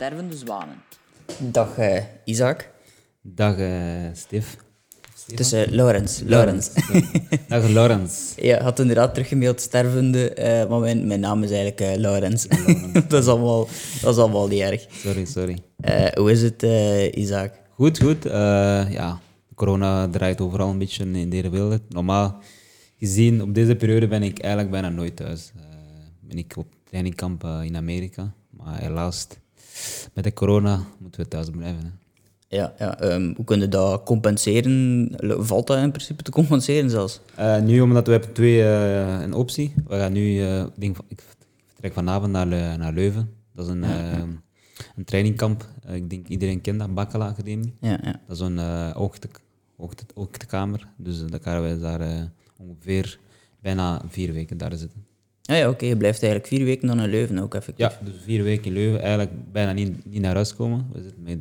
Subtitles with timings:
[0.00, 0.82] Stervende zwanen.
[1.38, 2.70] Dag eh, Isaac.
[3.22, 4.56] Dag uh, Stef.
[5.26, 6.20] Het is uh, Laurens.
[6.24, 6.70] Laurens.
[7.48, 8.32] Dag Laurens.
[8.48, 12.46] ja, had inderdaad teruggemaild stervende, uh, maar mijn, mijn naam is eigenlijk uh, Laurens.
[13.08, 13.68] dat, is allemaal,
[14.00, 14.86] dat is allemaal niet erg.
[14.90, 15.58] Sorry, sorry.
[16.14, 16.62] hoe is het,
[17.14, 17.52] Isaac?
[17.74, 18.24] Goed, goed.
[18.92, 19.20] ja,
[19.54, 21.82] corona draait overal een beetje in de hele wereld.
[21.88, 22.38] Normaal
[22.98, 25.52] gezien, op deze periode ben ik eigenlijk bijna nooit thuis.
[26.20, 28.32] ben ik op trainingkamp in Amerika.
[28.50, 29.26] Maar helaas,
[30.12, 31.84] met de corona moeten we thuis blijven.
[31.84, 31.90] Hè.
[32.56, 35.10] Ja, ja um, hoe kunnen dat compenseren?
[35.38, 37.20] Valt dat in principe te compenseren zelfs?
[37.38, 39.74] Uh, nu, omdat we hebben twee uh, een optie.
[39.86, 41.22] We gaan nu, uh, denk, ik
[41.66, 42.46] vertrek vanavond naar,
[42.78, 43.30] naar Leuven.
[43.54, 44.26] Dat is een, ja,
[44.96, 45.68] een trainingkamp.
[45.92, 47.74] ik denk iedereen kent dat, Bakkala Academie.
[47.80, 48.20] Ja, ja.
[48.26, 48.96] Dat is een
[50.14, 50.88] ochtendkamer.
[50.96, 53.18] Dus dan gaan wij daar ongeveer
[53.60, 55.04] bijna vier weken daar zitten.
[55.50, 55.86] Ja, ja oké.
[55.86, 57.86] Je blijft eigenlijk vier weken dan in Leuven ook effectief.
[57.86, 59.00] Ja, dus vier weken in Leuven.
[59.00, 60.86] Eigenlijk bijna niet, niet naar huis komen.
[60.92, 61.38] We zitten met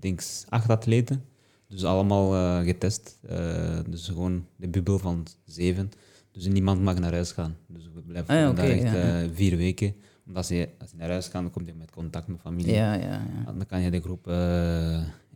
[0.00, 1.24] denk acht atleten.
[1.68, 3.18] Dus allemaal uh, getest.
[3.30, 5.90] Uh, dus gewoon de bubbel van zeven.
[6.32, 7.56] Dus niemand mag naar huis gaan.
[7.66, 9.94] Dus we blijven ah, ja, daar echt ja, uh, vier weken.
[10.26, 12.74] Omdat als je, als je naar huis gaat, dan kom je met contact met familie.
[12.74, 13.52] Ja, ja, ja.
[13.52, 14.26] Dan kan je de groep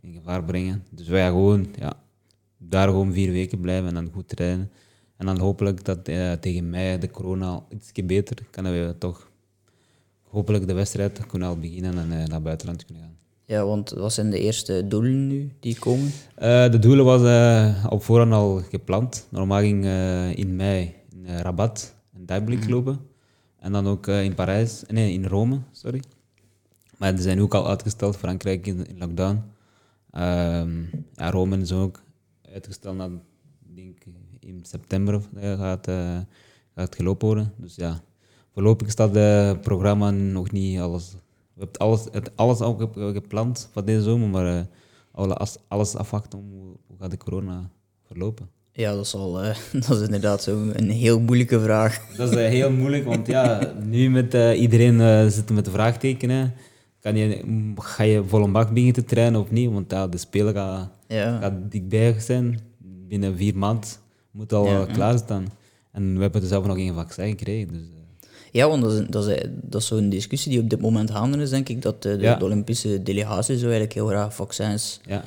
[0.01, 0.83] in gevaar brengen.
[0.89, 1.93] Dus wij gaan gewoon ja,
[2.57, 4.71] daar gewoon vier weken blijven en dan goed trainen.
[5.25, 6.03] En dan hopelijk dat
[6.41, 9.31] tegen mij de corona iets beter kan we toch
[10.23, 13.15] hopelijk de wedstrijd kunnen al beginnen en naar buitenland kunnen gaan.
[13.45, 16.05] Ja, want wat zijn de eerste doelen nu die komen?
[16.05, 17.21] Uh, de doelen was
[17.89, 19.27] op voorhand al gepland.
[19.29, 19.85] Normaal ging
[20.37, 22.69] in mei in Rabat en Duiblik mm.
[22.69, 22.99] lopen.
[23.59, 26.01] En dan ook in Parijs, nee, in Rome, sorry.
[26.97, 29.41] Maar die zijn ook al uitgesteld, Frankrijk in, in lockdown.
[30.11, 30.81] Ehm,
[31.15, 32.01] ja, Rome is ook
[32.53, 33.09] uitgesteld naar,
[34.45, 35.89] in september gaat,
[36.75, 37.53] gaat gelopen worden.
[37.57, 38.01] Dus ja,
[38.53, 41.15] voorlopig staat het programma nog niet alles
[41.55, 44.61] we hebben alles, het, alles al gepland voor deze zomer, maar uh,
[45.11, 47.69] alles, alles afwachten om hoe, gaat de corona
[48.07, 48.49] verlopen.
[48.71, 49.55] Ja, dat is, al, uh,
[49.87, 51.99] dat is inderdaad zo een heel moeilijke vraag.
[52.17, 56.53] Dat is uh, heel moeilijk, want ja, nu met iedereen zitten met de vraagtekenen.
[56.99, 57.43] Kan je,
[57.75, 59.71] ga je vol een bak beginnen te trainen of niet?
[59.71, 61.39] Want ja, de speler gaat, ja.
[61.39, 62.59] gaat dichtbij zijn.
[63.07, 63.89] Binnen vier maanden
[64.35, 65.47] moet al ja, klaar staan.
[65.91, 67.67] En we hebben er zelf nog geen vaccin gekregen.
[67.67, 67.81] Dus,
[68.51, 71.37] ja, want dat is, dat is, dat is zo'n discussie die op dit moment gaande
[71.37, 75.23] is, denk ik, dat de, de, Olympische delegatie zo eigenlijk heel graag vaccins ja.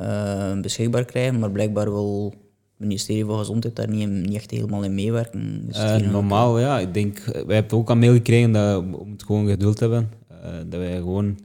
[0.00, 4.82] uh, beschikbaar krijgen, maar blijkbaar wil het ministerie van Gezondheid daar niet, niet echt helemaal
[4.82, 5.66] in meewerken.
[5.66, 6.78] Dus uh, normaal, ja.
[6.78, 10.10] Ik denk, wij hebben ook aan mail gekregen dat we moeten gewoon geduld hebben.
[10.30, 11.38] Uh, dat wij gewoon,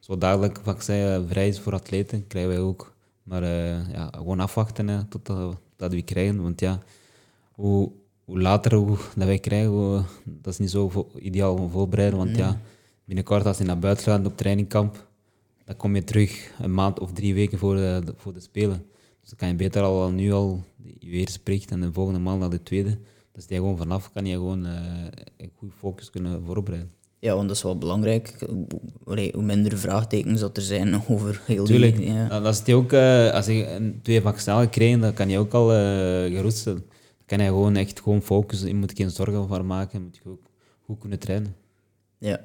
[0.00, 2.94] zo dadelijk vaccin vrij is voor atleten, krijgen wij ook.
[3.22, 3.44] Maar
[3.92, 6.42] ja, gewoon afwachten hè, tot dat we krijgen.
[6.42, 6.82] Want ja,
[7.54, 7.92] hoe
[8.24, 12.18] later hoe, dat wij krijgen, dat is niet zo ideaal om voorbereiden.
[12.18, 12.60] Want ja,
[13.04, 15.08] binnenkort als je naar buiten gaat op trainingkamp,
[15.64, 18.86] dan kom je terug een maand of drie weken voor de, voor de Spelen.
[19.20, 20.64] Dus dan kan je beter al nu al
[20.98, 22.98] je eerste en de volgende maand naar de tweede.
[23.32, 25.04] Dus die gewoon vanaf kan je gewoon uh,
[25.36, 26.92] een goed focus kunnen voorbereiden.
[27.18, 28.46] Ja, want dat is wel belangrijk.
[29.04, 31.96] Hoe minder vraagtekens dat er zijn over heel Tuurlijk.
[31.96, 32.26] Die, ja.
[32.26, 35.72] Nou, dat is ook, uh, als je twee vaccins gekregen, dan kan je ook al
[35.72, 35.78] uh,
[36.36, 36.82] gerust zijn
[37.26, 38.68] kan hij gewoon echt gewoon focussen.
[38.68, 39.98] Je moet geen zorgen voor maken.
[39.98, 40.50] Je moet je ook
[40.84, 41.54] goed kunnen trainen.
[42.18, 42.40] Ja.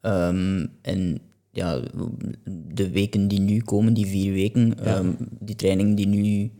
[0.00, 1.80] Um, en ja,
[2.74, 6.50] de weken die nu komen, die vier weken, um, die training die nu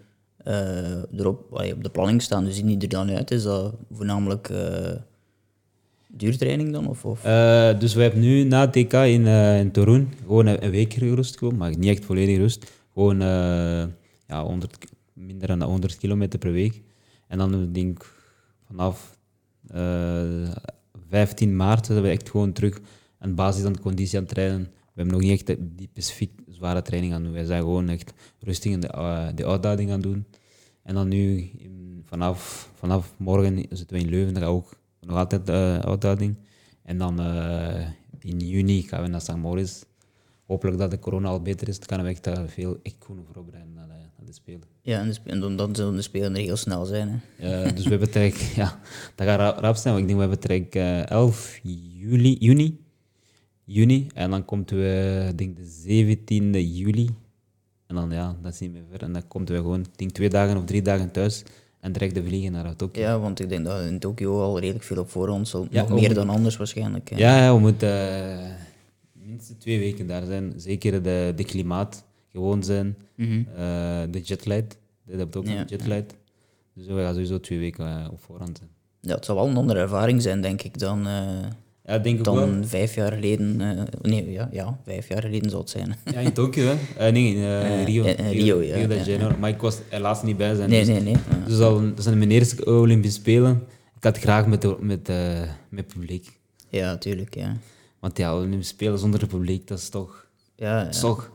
[0.47, 3.31] uh, erop allee, op de planning staan, dus zien die er dan uit?
[3.31, 4.93] Is dat voornamelijk uh,
[6.17, 6.89] duurtraining dan?
[6.89, 7.25] Of, of?
[7.27, 11.39] Uh, dus we hebben nu na het TK in, in Torun gewoon een, week gerust,
[11.39, 12.73] gewoon, maar niet echt volledig rust.
[12.93, 13.21] Gewoon
[14.27, 14.79] ja, 100,
[15.13, 16.83] minder dan 100 kilometer per week.
[17.29, 18.13] En dan denk ik
[18.67, 19.19] vanaf
[19.75, 20.57] uh, eh,
[21.09, 22.81] 15 maart zijn we echt gewoon terug
[23.19, 24.61] aan basis van de conditie aan het trainen.
[24.63, 27.33] We hebben nog niet echt die specifiek zware training aan doen.
[27.33, 30.27] Wij zijn gewoon echt rustig in de, uh, de uitdaging aan doen.
[30.83, 34.77] En dan nu, in, vanaf, vanaf morgen zitten we in Leuven, dat ook
[35.07, 36.37] nog altijd de uh, uitdaging.
[36.83, 37.87] En dan uh,
[38.19, 39.37] in juni gaan we naar St.
[39.37, 39.83] Moritz.
[40.47, 42.97] Hopelijk dat de corona al beter is, dan kunnen we echt veel echt
[43.33, 44.63] voorbereiden naar, naar de Spelen.
[44.83, 47.23] Ja, en, en dan, zullen de spelen er heel snel zijn.
[47.37, 47.73] Hè.
[47.73, 48.81] Dus we hebben trek, ja,
[49.15, 52.81] dat gaat rap zijn, want ik denk we hebben trek uh, 11 juli, juni,
[53.65, 54.07] juni.
[54.15, 57.09] En dan komt we, denk de 17e juli.
[57.87, 59.03] En dan, ja, dat zien we ver.
[59.03, 61.43] En dan komt we gewoon, denk twee dagen of drie dagen thuis.
[61.83, 63.03] En direct de vliegen naar Tokio.
[63.03, 65.67] Ja, want ik denk dat in Tokio al redelijk veel op voorhand zal.
[65.71, 67.17] Ja, nog meer dan anders waarschijnlijk.
[67.17, 68.49] Ja, ja, we moeten uh,
[69.13, 70.53] minstens twee weken daar zijn.
[70.57, 72.97] Zeker de, de klimaat gewoon zijn.
[73.17, 73.47] Mm
[74.11, 74.63] de jetlag,
[75.05, 76.03] dat hebt ook een jetlag.
[76.75, 78.71] Dus we gaan sowieso twee weken uh, op voorhand zijn.
[79.01, 81.07] Ja, het zal wel een andere ervaring zijn, denk ik, dan...
[81.87, 82.35] Ja, denk ik wel.
[82.35, 83.61] dan vijf jaar geleden.
[83.61, 85.97] eh, nee, ja, ja, vijf jaar geleden zal het zijn.
[86.13, 86.77] Ja, in Tokio, hè?
[87.07, 88.03] Eh, nee, in eh, Rio.
[88.03, 89.37] Rio, ja, Rio de ja, Janeiro.
[89.39, 90.71] Maar ik was helaas niet bij zijn.
[90.71, 91.13] Nee, dus, nee, nee.
[91.13, 91.47] Ja.
[91.47, 93.63] Dus al, dat zijn mijn eerste Olympische Spelen.
[93.97, 95.11] Ik had graag met, de- met,
[95.69, 96.39] met publiek.
[96.69, 97.57] Ja, tuurlijk, ja.
[98.01, 100.27] Want ja, Olympische Spelen zonder publiek, dat is toch...
[100.57, 100.89] Ja, ja.
[100.89, 101.31] toch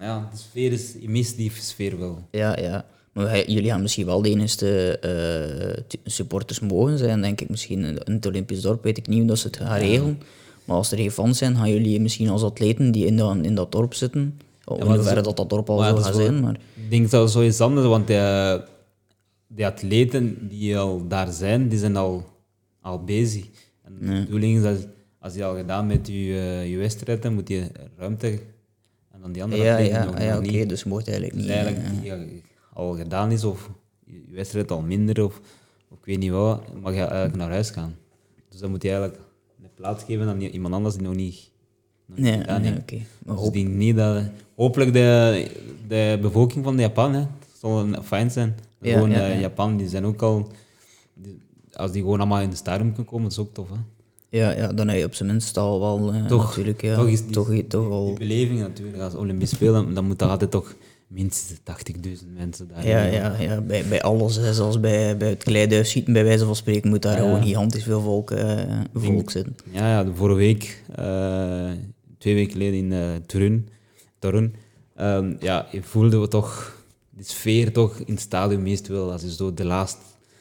[0.00, 0.92] ja, de sfeer is...
[1.00, 2.28] Je mist die sfeer wel.
[2.30, 2.86] ja, ja.
[3.18, 7.48] Maar wij- jullie gaan misschien wel de enige eh, supporters mogen zijn, denk ik.
[7.48, 10.20] Misschien in het Olympisch dorp weet ik niet hoe dat ze het gaan regelen.
[10.64, 13.54] Maar als er geen fans zijn, gaan jullie misschien als atleten die in dat, in
[13.54, 14.40] dat dorp zitten...
[14.78, 16.54] in maar dat dat dat dorp al zou gaan wel- zijn, maar...
[16.74, 18.60] Ik denk dat zo is anders, want de,
[19.46, 22.26] de atleten die al daar zijn, die zijn al,
[22.80, 23.44] al bezig.
[23.84, 24.86] En de bedoeling is dat
[25.18, 27.66] als je al gedaan met je, eh, je wedstrijd, dan moet je
[27.96, 28.28] ruimte...
[29.12, 31.56] En dan die andere Ja, atleten ja, nog, ja oké, dus mocht eigenlijk Dus niet...
[31.56, 32.16] eigenlijk eh, ja,
[32.78, 33.70] al gedaan is, of
[34.06, 35.40] je wedstrijd al minder, of,
[35.90, 37.94] of ik weet niet wat, mag je eigenlijk naar huis gaan.
[38.48, 39.20] Dus dan moet je eigenlijk
[39.62, 41.50] een plaats geven aan iemand anders die nog niet,
[42.06, 42.36] nee,
[42.78, 42.96] oké.
[43.24, 44.22] Dus hoop- ik denk niet dat...
[44.54, 45.50] Hopelijk de,
[45.88, 47.24] de bevolking van Japan, hè,
[47.60, 48.56] zal een- fijn zijn.
[48.80, 49.38] Ja, gewoon ja, ja.
[49.38, 50.48] Japan, die zijn ook al...
[51.14, 51.38] die-
[51.72, 53.76] als die gewoon allemaal in het stadion kunnen komen, is ook tof, hè.
[54.38, 57.06] Ja, ja, dan heb je op zijn minst al wel eh, Toch- natuurlijk, ja, toch
[57.08, 58.06] is die- toch, toch al...
[58.06, 60.74] Die beleving natuurlijk, als Olympisch Spelen, dan moet er altijd toch
[61.08, 61.58] minstens
[62.22, 66.12] 80.000 mensen daar Ja, ja, ja bij, bij alles, hè, zoals bij, bij het kleiduifschieten,
[66.12, 67.22] bij wijze van spreken, moet daar Ja.
[67.22, 69.56] gewoon gigantisch veel volk, eh, volk zitten.
[69.70, 71.70] Ja, ja de vorige week, eh,
[72.18, 73.68] twee weken geleden in eh Turun,
[74.18, 74.54] Torun,
[74.96, 76.76] ehm, ja, je voelde we toch
[77.10, 79.12] de sfeer toch in het stadion meest wel.
[79.12, 80.00] Als je zo de laatste,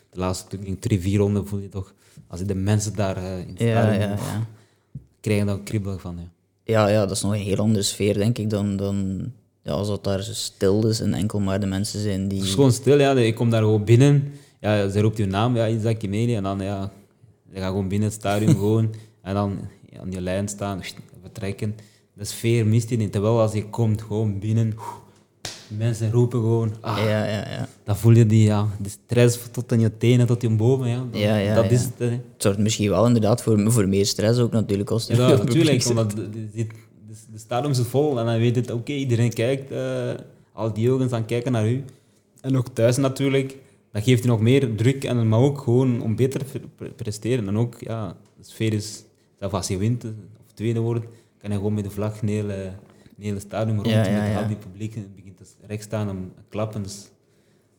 [0.09, 1.93] de laatste drie, vier ronden voel je toch,
[2.27, 4.47] als je de mensen daar in het Ja, stadion ja, ja.
[5.21, 6.15] krijg je daar kribbelig van.
[6.17, 6.29] Ja.
[6.63, 9.25] Ja, ja, dat is nog een heel andere sfeer, denk ik, dan, dan
[9.67, 12.37] ja, als het daar zo stil is en enkel maar de mensen zijn die...
[12.37, 13.13] Het is gewoon stil, ja.
[13.13, 16.59] Ik kom daar gewoon binnen, ja, ze roept je naam, ja, Isaac Kimeli, en dan,
[16.59, 16.91] ja,
[17.51, 19.57] je gaat gewoon binnen het stadion gewoon, en dan
[19.89, 20.81] ja, aan die lijn staan,
[21.21, 21.75] vertrekken.
[22.13, 24.73] De sfeer mist je niet, terwijl als je komt, gewoon binnen,
[25.67, 27.67] mensen roepen gewoon, ah, Ja, ja, ja.
[27.83, 31.05] dan voel je die, ja, de stress tot aan je tenen, tot je boven, ja.
[31.11, 31.69] Dat, Ja, ja, dat ja.
[31.69, 32.09] is het, hè.
[32.09, 34.89] Het zorgt misschien wel inderdaad voor, voor meer stress ook natuurlijk.
[34.89, 36.13] Als Ja, natuurlijk, omdat
[37.37, 40.13] de, stadion is vol en dan weet het, oké, iedereen kijkt, eh,
[40.53, 41.83] al die ogen staan kijken naar u.
[42.41, 43.57] En ook thuis natuurlijk,
[43.91, 47.47] dat geeft je nog meer druk, en, maar ook gewoon om beter te pre- presteren.
[47.47, 49.03] En ook, ja, de sfeer is,
[49.39, 50.09] zelfs als je wint eh,
[50.45, 51.05] of tweede wordt,
[51.37, 54.31] kan je gewoon met de vlag een hele, een hele stadion rond, Ja, ja, met
[54.31, 54.41] ja.
[54.41, 56.83] al die publiek begint te recht staan en klappen.
[56.83, 57.09] Dus,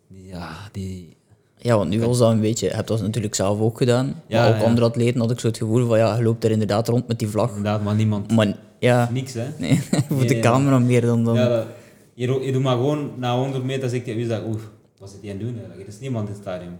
[0.08, 1.16] ja, die...
[1.60, 2.66] Ja, want nu was dat een beetje...
[2.66, 4.22] Je hebt dat natuurlijk zelf ook gedaan.
[4.26, 4.66] Ja, maar ook ja.
[4.66, 7.18] andere atleten had ik zo het gevoel van, ja, je loopt er inderdaad rond met
[7.18, 7.48] die vlag.
[7.48, 8.32] Inderdaad, maar niemand...
[8.32, 9.46] Maar ja, Niks, hè.
[9.58, 11.24] nee, voor Nee, de nee, camera meer dan...
[11.24, 11.66] dan Ja, dat,
[12.14, 14.42] je, doet maar gewoon na 100 meter zeg je, wie dat?
[14.46, 14.60] Oeh,
[14.98, 15.54] wat zit hij aan het doen?
[15.56, 15.88] eigenlijk?
[15.88, 16.72] Er is niemand in het stadion.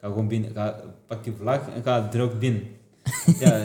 [0.00, 2.62] Ga gewoon binnen, ga, pak je vlag en ga ook binnen.
[3.40, 3.62] ja,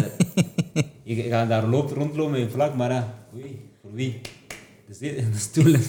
[1.04, 4.22] je, gaat daar loopt, rondlopen met je vlag, maar ja, oei, voor wie?
[4.90, 5.82] Zit- de stoelen.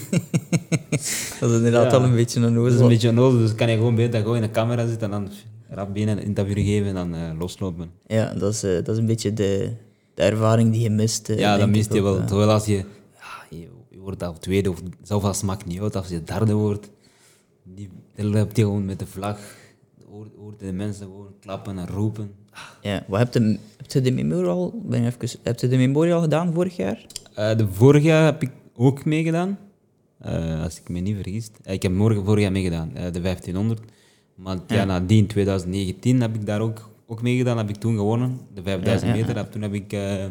[1.40, 1.90] dat is inderdaad Ja.
[1.90, 4.36] wel een beetje een Dat is een beetje nodig, dus kan je gewoon beter gewoon
[4.36, 5.30] in de camera zitten en dan
[5.68, 7.90] rap binnen een interview geven en dan eh, loslopen.
[8.06, 9.70] Ja, dat is, eh, dat is een beetje de,
[10.20, 11.28] de ervaring die je mist.
[11.28, 12.24] eh, Ja, dat ik mist je wel.
[12.24, 15.96] Terwijl als je, ja, je, je wordt al tweede of zelfs als maakt niet uit,
[15.96, 16.90] als je derde wordt,
[17.64, 19.38] die, dan heb je gewoon met de vlag,
[20.10, 22.30] hoort, de mensen gewoon klappen en roepen.
[22.82, 26.20] Ja, wat heb je, heb je de memorial, ben je even, heb je de memorial
[26.20, 27.06] gedaan vorig jaar?
[27.34, 29.58] Eh, de vorige jaar heb ik ook meegedaan,
[30.18, 31.50] Eh, als ik me niet vergis.
[31.64, 33.80] Ik heb morgen vorig jaar meegedaan, de 1500.
[34.34, 38.38] Maar het jaar nadien, 2019, heb ik daar ook, ook meegedaan, heb ik toen gewonnen.
[38.54, 40.26] De 5000 Ja, ja, meter, Heb, toen heb ik eh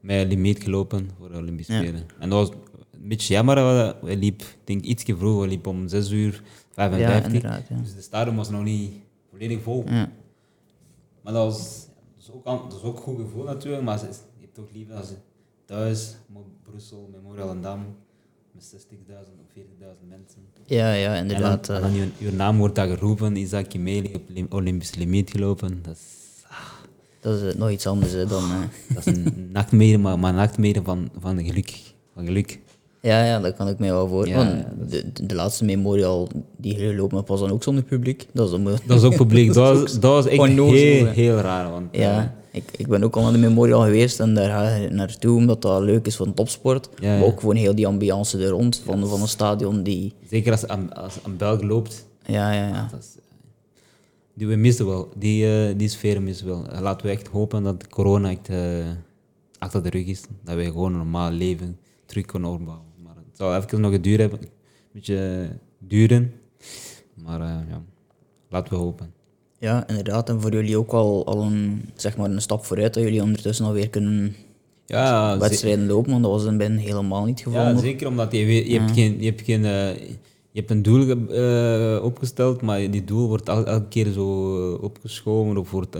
[0.00, 1.72] mijn limiet gelopen voor de Olympische.
[1.72, 2.06] Spelen.
[2.18, 2.56] En dat was
[2.90, 3.56] een beetje jammer,
[4.04, 7.20] hij liep, ik denk ietsje vroeg, hij liep om 6 uur 55.
[7.22, 7.68] Ja, inderdaad.
[7.68, 7.76] Ja.
[7.76, 8.92] Dus de stadion was nog niet
[9.30, 9.84] volledig vol.
[9.86, 10.10] Ja.
[11.22, 13.98] Maar dat was, dat is ook, aan- dat is ook een goed gevoel natuurlijk, maar
[14.00, 14.06] je
[14.40, 15.12] hebt toch liever als
[15.64, 16.16] thuis,
[16.62, 17.80] Brussel, Memorial en Dam,
[18.54, 20.38] met 60.000 of 40.000 mensen.
[20.66, 21.66] Ja, ja, En inderdaad.
[21.66, 24.94] dan, en eh, dan je, je naam wordt daar geroepen, Isaac Kimeli op lim- Olympisch
[24.94, 25.82] limiet gelopen.
[25.82, 26.42] Dat is,
[27.20, 28.42] dat is eh, nog iets anders hè, dan...
[28.50, 31.80] eh, dat is een nachtmerrie, maar, maar een nachtmerrie van, van geluk.
[32.14, 32.58] Van geluk.
[33.04, 34.28] Ja, ja, dat kan ik mij wel voor.
[34.28, 38.26] Ja, want de, de, laatste memorial die gelopen was dan ook zonder publiek.
[38.32, 39.52] Dat is dan Dat is ook publiek.
[39.54, 41.70] Dat was, dat was echt onnozel, heel, heel raar.
[41.70, 44.74] Want, eh, Ja, ik, ik ben ook al naar de memorial geweest en daar ga
[44.76, 46.88] je naartoe omdat dat leuk is voor topsport.
[47.00, 50.12] Ja, Maar ook gewoon heel die ambiance er rond van, van een stadion die...
[50.30, 52.88] zeker als, aan- als een Belg loopt, Ja, ja, ja.
[52.90, 53.22] Dat is, eh,
[54.34, 55.08] die we missen wel.
[55.16, 56.66] Die, eh, die sfeer missen we wel.
[56.68, 58.58] Eh, Laten we echt hopen dat corona echt eh,
[59.58, 60.20] achter de rug is.
[60.44, 62.84] Dat we gewoon een normaal leven terug kunnen opbouwen.
[63.34, 64.38] Het zal even nog duur hebben.
[64.42, 64.48] Een
[64.92, 65.48] beetje
[65.78, 66.32] duren.
[67.14, 67.82] Maar eh, ja,
[68.48, 69.12] laten we hopen.
[69.58, 70.28] Ja, inderdaad.
[70.28, 73.66] En voor jullie ook al, al een, zeg maar een stap vooruit dat jullie ondertussen
[73.66, 74.34] alweer kunnen
[74.86, 77.62] Ja, wedstrijden lopen, want dat was in het begin helemaal niet het geval.
[77.66, 77.80] Ja, nog.
[77.80, 79.96] zeker omdat je, je, hebt, geen, je, hebt, geen, eh,
[80.50, 85.56] je hebt een doel eh, opgesteld, maar die doel wordt el- elke keer zo opgeschoven
[85.56, 85.96] of wordt,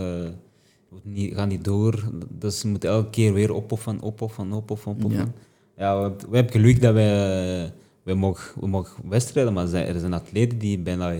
[0.89, 2.03] wordt niet, gaat niet door.
[2.29, 5.19] Dus je moet elke keer weer opoffen, opoffen, opoffen, opoffen.
[5.19, 5.33] Ja.
[5.77, 7.71] Ja, we, hebben- we hebben geluk dat wij,
[8.03, 11.13] wij mogen, we mogen wedstrijden, maar er zijn- atleten die bijna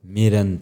[0.00, 0.60] meer dan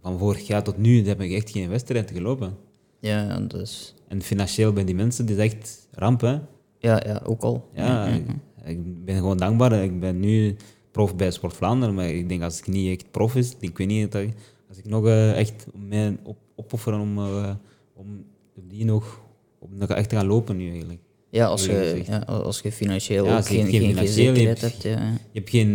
[0.00, 2.56] van vorig jaar tot nu, die hebben echt geen wedstrijd gelopen.
[3.00, 6.38] Ja, dus, En financieel bij die mensen, dat is echt ramp, hè.
[6.78, 7.68] ja, ja, ook al.
[7.74, 8.26] Ja, ik,
[8.64, 9.72] ik ben gewoon dankbaar.
[9.72, 10.56] Ik ben nu
[10.90, 13.86] prof bij Sport Vlaanderen, maar ik denk als ik niet echt prof is, ik weet
[13.86, 14.24] niet dat
[14.68, 17.54] als ik nog eh, echt mij op, opofferen om, eh,
[17.94, 18.24] om
[18.68, 19.20] die nog,
[19.58, 21.00] om nog echt te gaan lopen nu eigenlijk.
[21.34, 24.82] Ja, als je, ja, als je financieel Ja, geen, geen geen, financieel, je hebt- hebt.
[24.82, 24.90] Ja.
[25.32, 25.68] Je hebt geen,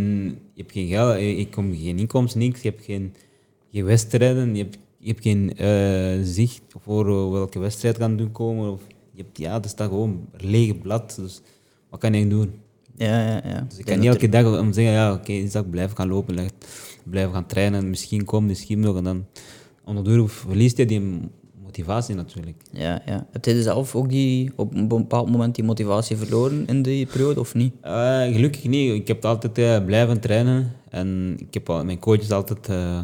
[0.53, 2.61] je hebt geen geld, eh, ik kom geen inkomsten, niks.
[2.61, 3.13] Je hebt geen,
[3.71, 8.31] geen wedstrijden, je hebt, je hebt geen eh, zicht voor eh, welke wedstrijd gaan doen
[8.31, 8.71] komen.
[8.71, 11.15] Of, je hebt, ja, er staat gewoon een lege blad.
[11.15, 11.41] Dus
[11.89, 12.51] wat kan ik doen?
[12.95, 13.65] Ja, ja, ja.
[13.69, 16.49] Dus ik kan niet elke dag om zeggen, ja, oké, Isaac, blijf gaan lopen,
[17.03, 18.97] blijf gaan trainen, misschien komt, misschien nog.
[18.97, 19.25] En dan
[19.85, 21.19] onderdoor verliest je die
[21.73, 22.61] motivatie natuurlijk.
[22.71, 23.27] Ja, ja.
[23.31, 27.39] Heb je zelf ook die, op een bepaald moment die motivatie verloren in die periode,
[27.39, 27.73] of niet?
[27.81, 28.93] Eh, gelukkig niet.
[28.93, 30.71] Ik heb altijd eh, blijven trainen.
[30.89, 32.99] En ik heb al, mijn coach is altijd eh,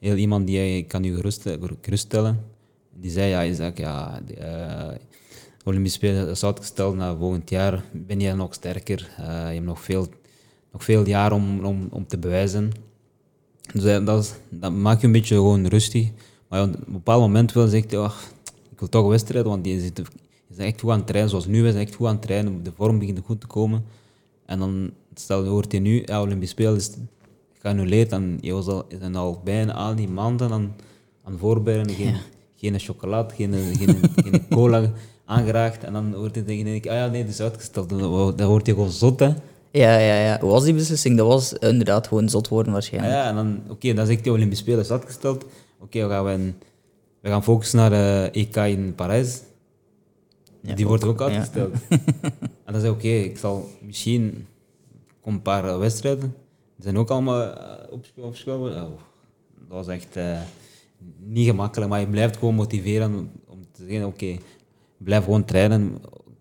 [0.00, 1.48] heel iemand die ik kan u gerust,
[1.82, 2.40] geruststellen.
[3.00, 4.34] Die zei, ja, Isaac, ja, de,
[5.64, 7.82] Olympische Spelen is uitgesteld naar volgend jaar.
[7.92, 9.08] Ben je nog sterker?
[9.16, 9.22] Je
[9.54, 10.06] hebt nog veel,
[10.72, 12.72] nog veel jaar om, om, om te bewijzen.
[13.72, 16.08] Dus dat, is- dat maakt je een beetje gewoon rustig.
[16.54, 18.30] Maar ja, op een bepaald moment wil zegt hij, "Ach,
[18.70, 20.02] ik wil toch wedstrijden, want je zit,
[20.48, 21.30] bent echt goed aan het trainen.
[21.30, 22.62] Zoals nu, zijn echt goed aan het trainen.
[22.62, 23.84] De vorm begint goed te komen.
[24.46, 26.90] En dan stel, hoort je nu, ja, Olympisch Spelen is
[27.58, 28.12] geannuleerd.
[28.12, 30.74] En je was al, zijn al bijna al die maanden aan,
[31.24, 31.94] aan voorbereiden.
[31.94, 32.16] Geen,
[32.56, 34.92] geen chocolade, geen, geen, geen cola
[35.24, 35.84] aangeraakt.
[35.84, 37.88] En dan hoort je tegen je, ah ja, nee, het is uitgesteld.
[37.88, 39.32] Dan, word je gewoon zot, hè.
[39.70, 40.38] Ja, ja, ja.
[40.40, 41.16] Hoe was die beslissing?
[41.16, 43.14] Dat was inderdaad gewoon zot worden Ah waarschijnlijk.
[43.14, 45.44] ja, en dan, oké, dan zegt de Olympische Spelen is uitgesteld.
[45.84, 46.52] Oké, we, gaan, we,
[47.20, 49.42] we gaan focussen naar de EK in Parijs.
[50.60, 51.24] Ja, Die wordt ook ja.
[51.24, 51.74] uitgesteld.
[52.64, 54.46] en dan zei ik, oké, ik zal misschien...
[55.20, 56.34] kom een paar eh, wedstrijden.
[56.74, 58.70] Die zijn ook allemaal eh, opgescho- opgeschoven.
[58.82, 58.90] Oh,
[59.58, 60.40] dat was echt eh,
[61.18, 63.14] niet gemakkelijk, maar je blijft gewoon motiveren
[63.46, 64.36] om- te zeggen, oké,
[64.98, 65.98] blijf gewoon trainen,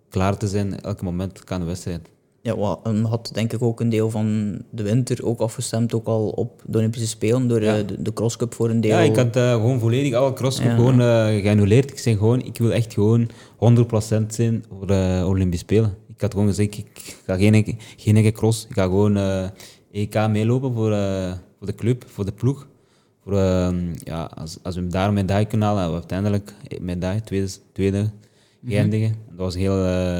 [0.09, 0.81] klaar te zijn.
[0.81, 2.09] Elk moment kan een wedstrijd.
[2.43, 6.05] Ja, wat, en had denk ik ook een deel van de winter ook afgestemd ook
[6.07, 7.77] al op de Olympische Spelen door Ja.
[7.77, 8.91] eh, de, de crosscup voor een deel.
[8.91, 10.75] Ja, ik had eh, gewoon volledig alle crosscup Ja.
[10.75, 11.91] gewoon eh, geannuleerd.
[11.91, 15.95] Ik zeg gewoon, ik wil echt gewoon 100% zijn voor de Olympische Spelen.
[16.07, 18.65] Ik had gewoon gezegd, ik ga geen, geen enkele cross.
[18.69, 19.17] Ik ga gewoon
[19.91, 20.89] EK meelopen voor,
[21.57, 22.67] voor de club, voor de ploeg.
[23.23, 23.69] Voor, eh,
[24.03, 27.49] ja, als, als we daar een medaille kunnen halen, hebben we uiteindelijk een medaille, tweede,
[27.73, 28.11] tweede
[28.67, 29.15] geëindigen.
[29.29, 29.75] Dat was heel,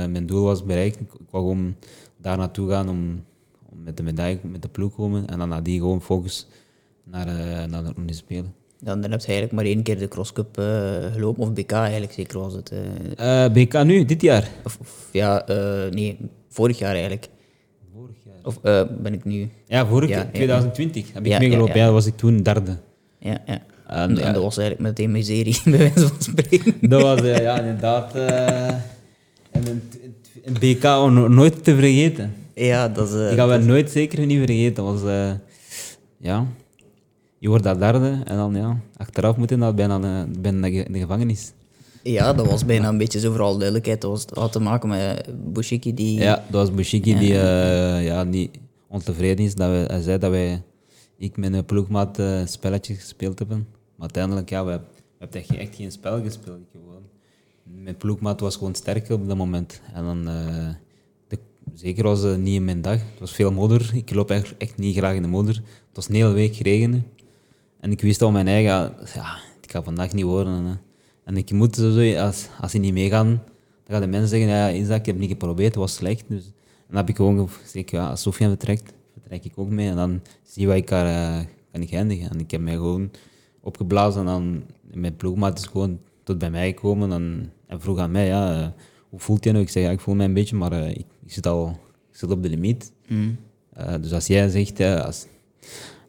[0.08, 1.00] mijn doel was bereikt.
[1.00, 1.76] Ik, ik wou gewoon
[2.24, 3.24] daar naartoe gaan om,
[3.72, 5.28] om met de medaille, met de ploeg komen.
[5.28, 6.48] En dan nadien gewoon focus
[7.04, 8.54] naar, eh, naar de Olympische Spelen.
[8.80, 12.12] Dan, dan heb je eigenlijk maar één keer de crosscup eh gelopen, of BK eigenlijk
[12.14, 12.72] zeker was het.
[13.18, 13.48] eh.
[13.52, 14.50] BK nu, dit jaar?
[14.64, 15.44] of, of ja,
[15.92, 16.18] nee,
[16.50, 17.30] vorig jaar eigenlijk.
[17.96, 18.36] Vorig jaar.
[18.44, 18.62] Of
[19.02, 19.50] ben ik nu...
[19.68, 21.78] Ja, vorig Ja, jaar, ja, 2020 heb ik Ja, meegelopen.
[21.78, 22.78] ja, was ik toen derde.
[23.20, 23.62] Ja, ja.
[23.88, 26.76] En, dat was eigenlijk meteen mijn serie, bij wijze van spreken.
[26.90, 28.16] Dat was ja, inderdaad
[29.52, 29.64] en
[30.60, 32.34] BK om no- nooit te vergeten.
[32.54, 33.14] Ja, dat is...
[33.16, 34.84] eh, ik ga nooit zeker niet vergeten.
[34.84, 35.32] Dat was, eh,
[36.18, 36.46] ja,
[37.40, 41.00] je wordt daar derde en dan ja, achteraf moet je dan bijna bijna in de
[41.00, 41.52] gevangenis.
[42.04, 44.02] Ja, dat was bijna een beetje zo voor alle duidelijkheid.
[44.02, 46.20] Dat was, dat had te maken met Bushiki, die...
[46.20, 47.34] Ja, dat was Bushiki die
[48.04, 48.52] ja, niet
[48.88, 49.56] ontevreden is.
[49.56, 50.62] Dat we, hij zei dat wij,
[51.18, 53.58] ik met een ploegmaat spelletjes gespeeld hebben.
[53.96, 56.60] Maar uiteindelijk, ja, we, hebben- we hebben echt, geen- echt geen spel gespeeld.
[56.72, 57.03] Gewoon.
[57.64, 59.82] Mijn ploegmaat was gewoon sterker op dat moment.
[59.94, 60.70] En dan, eh,
[61.28, 61.40] de,
[61.74, 63.00] zeker was het niet in mijn dag.
[63.00, 63.92] Het was veel modder.
[63.94, 65.56] Ik loop echt, echt niet graag in de modder.
[65.56, 67.06] Het was een hele week regenen.
[67.80, 68.72] En ik wist al mijn eigen,
[69.14, 70.80] ja, het gaat vandaag niet worden.
[71.24, 71.78] En ik moet
[72.18, 73.42] als, als ze niet meegaan, dan
[73.86, 76.24] gaan de mensen zeggen, ja, Isaac, ik heb niet geprobeerd, het was slecht.
[76.28, 76.52] Dus
[76.88, 79.90] dan heb ik gewoon gezegd, ja, als Sofian vertrekt, vertrek ik ook mee.
[79.90, 81.40] En dan zie wat ik kan, eh,
[81.72, 82.30] kan ik eindigen.
[82.30, 83.12] En ik heb mij gewoon
[83.62, 88.12] opgeblazen en dan mijn ploegmaat is gewoon tot bij mij gekomen en, en vroeg aan
[88.12, 88.68] mij, ja, eh,
[89.10, 89.64] hoe voelt je nou?
[89.64, 91.80] Ik zeg, ja, ik voel mij een beetje, maar eh, ik, ik, zit al
[92.12, 92.92] ik zit op de limiet.
[93.08, 93.38] Mm.
[93.74, 95.26] Eh, dus als jij zegt, als,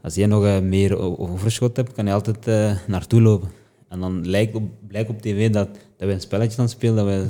[0.03, 2.47] als jij nog meer overschot hebt, kan je altijd
[2.87, 3.49] naartoe lopen.
[3.89, 6.97] En dan lijkt op, blijkt op tv dat, dat wij een spelletje aan het spelen,
[6.97, 7.27] dat wij...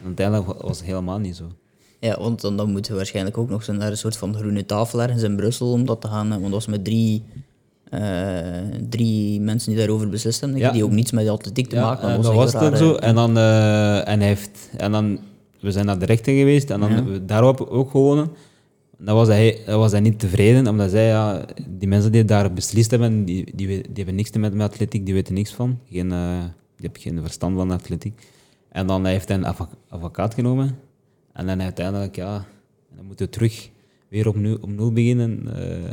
[0.00, 1.44] En uiteindelijk wa- was het helemaal niet zo.
[2.00, 4.66] Ja, want dan, dan moeten we waarschijnlijk ook nog zo naar een soort van groene
[4.66, 6.28] tafel ergens in Brussel om dat te gaan.
[6.28, 7.24] Want dat was met drie
[8.88, 10.70] drie mensen die daarover beslist hebben, Ja.
[10.70, 12.22] die ook niets met de atletiek te maken en hadden.
[12.32, 12.94] dat Dat was het zo.
[12.94, 15.18] En dan, eh, en hij heeft, en dan,
[15.60, 18.28] we zijn naar de rechter geweest en dan we daarop ook gewonnen.
[18.98, 22.52] Dan was hij, dan was hij niet tevreden, omdat hij, ja, die mensen die daar
[22.52, 25.78] beslist hebben, die, die, die hebben niks te met, met atletiek, die weten niks van.
[25.90, 26.38] Geen, eh,
[26.76, 28.26] die hebben geen verstand van atletiek.
[28.68, 30.78] En dan heeft hij een advo- advocaat genomen.
[31.32, 32.44] En dan uiteindelijk, ja,
[32.96, 33.68] dan moeten we terug
[34.08, 35.42] weer opnieuw, op nul beginnen.
[35.56, 35.92] eh,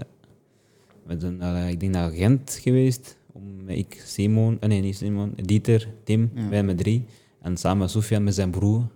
[1.05, 3.17] met een, eh, ik denk naar Gent geweest.
[3.31, 7.05] Om, ik, Simon, eh, nee, niet Simon, Dieter, Tim, wij met drie.
[7.41, 8.88] En samen met Sofian met zijn broer.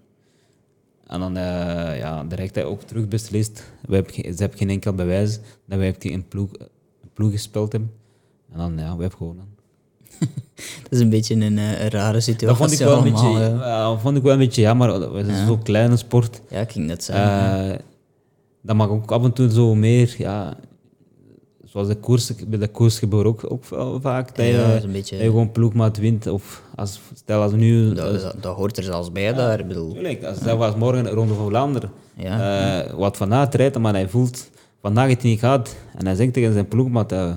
[1.08, 3.72] En dan, eh ja, de rechter ook terug beslist.
[3.88, 7.92] We hebben, ze hebben geen enkel bewijs dat wij een ploeg, een ploeg gespeeld hebben.
[8.52, 9.46] En dan, ja, we hebben gewonnen.
[10.84, 12.48] Dat is een beetje een, een rare situatie.
[12.48, 13.48] Dat vond ik wel een beetje, ja.
[13.48, 15.16] ja, vond ik wel een beetje jammer.
[15.16, 16.42] Het is zo'n kleine sport.
[16.50, 17.82] Ja, ik ging net zeggen.
[18.62, 20.58] Dat mag ook af en toe zo meer, ja,
[21.78, 23.40] zoals de koers, bij de koers gebeurt ook,
[23.72, 24.36] ook vaak.
[24.36, 26.28] Dat je, Ja, dat is een beetje- dat je gewoon ploegmaat wint.
[26.28, 27.94] Of als, stel als nu...
[27.94, 29.66] dat, dat, dat hoort er zelfs bij daar.
[29.68, 31.92] Bedoel, Tuurlijk, als dat was morgen de Ronde van Vlaanderen.
[32.16, 34.50] Ja, Eh, wat Van Aert rijdt, maar hij voelt
[34.82, 35.76] vandaag het niet gaat.
[35.98, 37.32] En hij zegt tegen zijn ploegmaat, eh,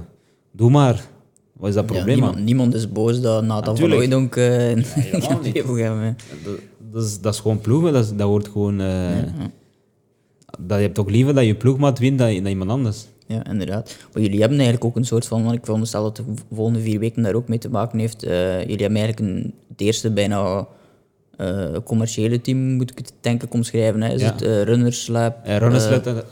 [0.53, 1.05] doe maar.
[1.53, 2.45] Wat is dat probleem, niemand, man?
[2.45, 6.17] niemand is boos dat Nathan van uh, hebben.
[6.93, 8.81] Dat, is, dat is gewoon ploegen, dat, is- dat wordt gewoon...
[8.81, 8.89] eh,
[10.61, 13.07] dat, je hebt toch liever dat je ploegmaat wint dan, dan iemand anders.
[13.31, 13.97] Ja, inderdaad.
[14.13, 16.23] Maar jullie hebben eigenlijk ook een soort van, want ik veronderstel dat de
[16.53, 18.23] volgende vier weken daar ook mee te maken heeft.
[18.23, 20.67] eh, jullie hebben eigenlijk een, het eerste bijna
[21.37, 24.03] eh, commerciële team, moet ik het denk ik omschrijven.
[24.03, 24.13] Hè.
[24.15, 24.33] Is Ja.
[24.33, 25.47] het eh, Runners Lab?
[25.47, 26.27] Runners, Lab,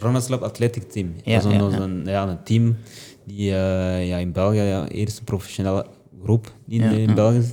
[0.00, 1.14] Runners Lab Athletic Team.
[1.24, 2.76] Ja, dat is een, ja, een, ja, een team
[3.24, 5.86] die ja, in België, ja, eerste professionele
[6.22, 7.14] groep die in, in.
[7.14, 7.52] België is.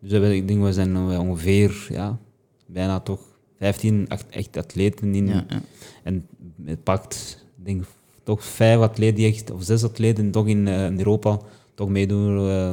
[0.00, 2.18] Dus ik denk, we zijn ongeveer ja,
[2.66, 3.20] bijna toch
[3.58, 5.32] 15 echt, atleten in.
[6.02, 6.26] En
[6.64, 7.84] het pakt, ik denk,
[8.22, 11.38] toch vijf atleten, die echt, of zes atleten toch in, eh, in Europa
[11.74, 12.72] toch meedoen eh,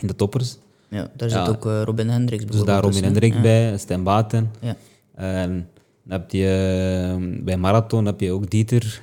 [0.00, 0.56] in de toppers.
[0.88, 3.40] ja, daar zit ook eh, Robin Hendricks Dus daar Robin hè.
[3.40, 4.50] bij, Stijn Baten.
[4.60, 4.76] Ja.
[5.14, 5.68] En
[6.02, 9.00] dan heb je bij marathon heb je ook Dieter,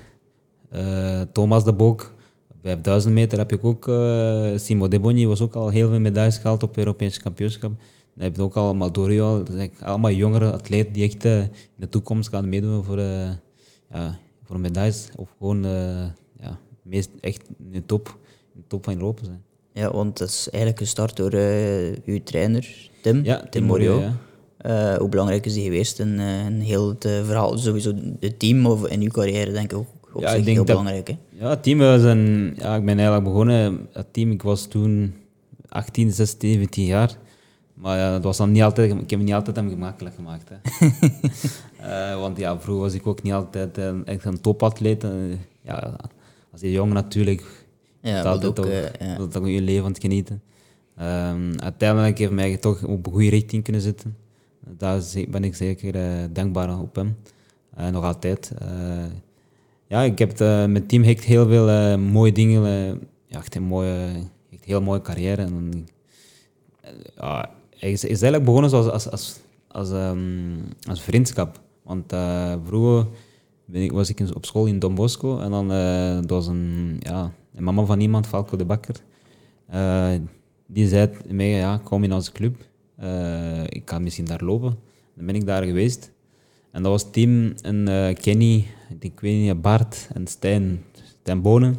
[1.32, 2.14] Thomas de Boek.
[2.62, 6.00] Bij 1000 meter heb je ook eh, Simo De Boni, was ook al heel veel
[6.00, 7.72] medailles gehaald op Europese kampioenschap.
[8.14, 11.50] Dan heb je ook allemaal Dorio, dat zijn eigenlijk allemaal jongere atleten die echt in
[11.76, 15.10] de toekomst gaan meedoen voor, ja, voor medailles.
[15.16, 16.06] Of gewoon eh,
[16.40, 18.18] ja, meest echt in de top,
[18.54, 19.44] in de top van Europa zijn.
[19.74, 24.00] Ja, want het is eigenlijk gestart door eh, uw trainer, Tim, Ja, Tim, Tim Morio.
[24.00, 24.14] Ja.
[24.58, 27.58] Eh, hoe belangrijk is die geweest in, in heel het verhaal?
[27.58, 30.58] Sowieso het team of in uw carrière denk ik ook op Ja, zich ik denk
[30.58, 31.08] heel dat- belangrijk.
[31.08, 31.18] Hè?
[31.30, 32.54] Ja, het team was een...
[32.58, 33.88] Ja, ik ben eigenlijk begonnen...
[33.92, 35.14] Het team, ik was toen
[35.70, 37.18] 18, 16, 17 jaar.
[37.76, 38.92] Maar ja, was dan niet altijd...
[38.92, 40.50] Ik heb het niet altijd hem gemakkelijk gemaakt.
[40.50, 40.56] Hè.
[41.80, 45.04] Eh, want ja, vroeger was ik ook niet altijd een, echt een topatleet.
[45.04, 45.12] Eh,
[45.62, 45.96] ja,
[46.52, 47.66] als je jong natuurlijk...
[48.02, 49.18] Ja, dat ook, ook, eh, ja.
[49.18, 50.42] dat ook je leven aan het genieten.
[50.98, 54.16] Ehm, uiteindelijk heeft mij toch op een goede richting kunnen zitten.
[54.78, 57.18] Daar ben ik zeker eh, dankbaar op hem.
[57.76, 58.52] Eh, nog altijd.
[58.60, 59.06] Eh,
[59.88, 62.66] ja, ik heb eh, met het team echt heel veel eh, mooie dingen.
[62.66, 62.88] eh,
[63.26, 64.08] ja, echt een mooie,
[64.52, 65.42] echt heel mooie carrière.
[65.42, 65.88] En,
[66.82, 67.50] eh, ja,
[67.92, 70.20] is, is eigenlijk begonnen zoals, als, als, als, ehm,
[70.90, 71.60] als vriendschap.
[71.84, 73.08] Want eh, vroeger
[73.72, 75.68] ik, was ik op school in Don Bosco en dan
[76.22, 78.96] dat was een, ja, mama van iemand, Falco de Bakker.
[79.68, 80.12] Eh,
[80.68, 82.56] die zei mij, ja, kom in onze club.
[83.70, 84.78] Ik kan misschien daar lopen.
[85.16, 86.12] Dan ben ik daar geweest.
[86.72, 87.86] En dat was Tim en
[88.22, 88.66] Kenny,
[89.00, 90.84] ik weet niet, Bart en Stijn,
[91.22, 91.76] Stijn Bonen.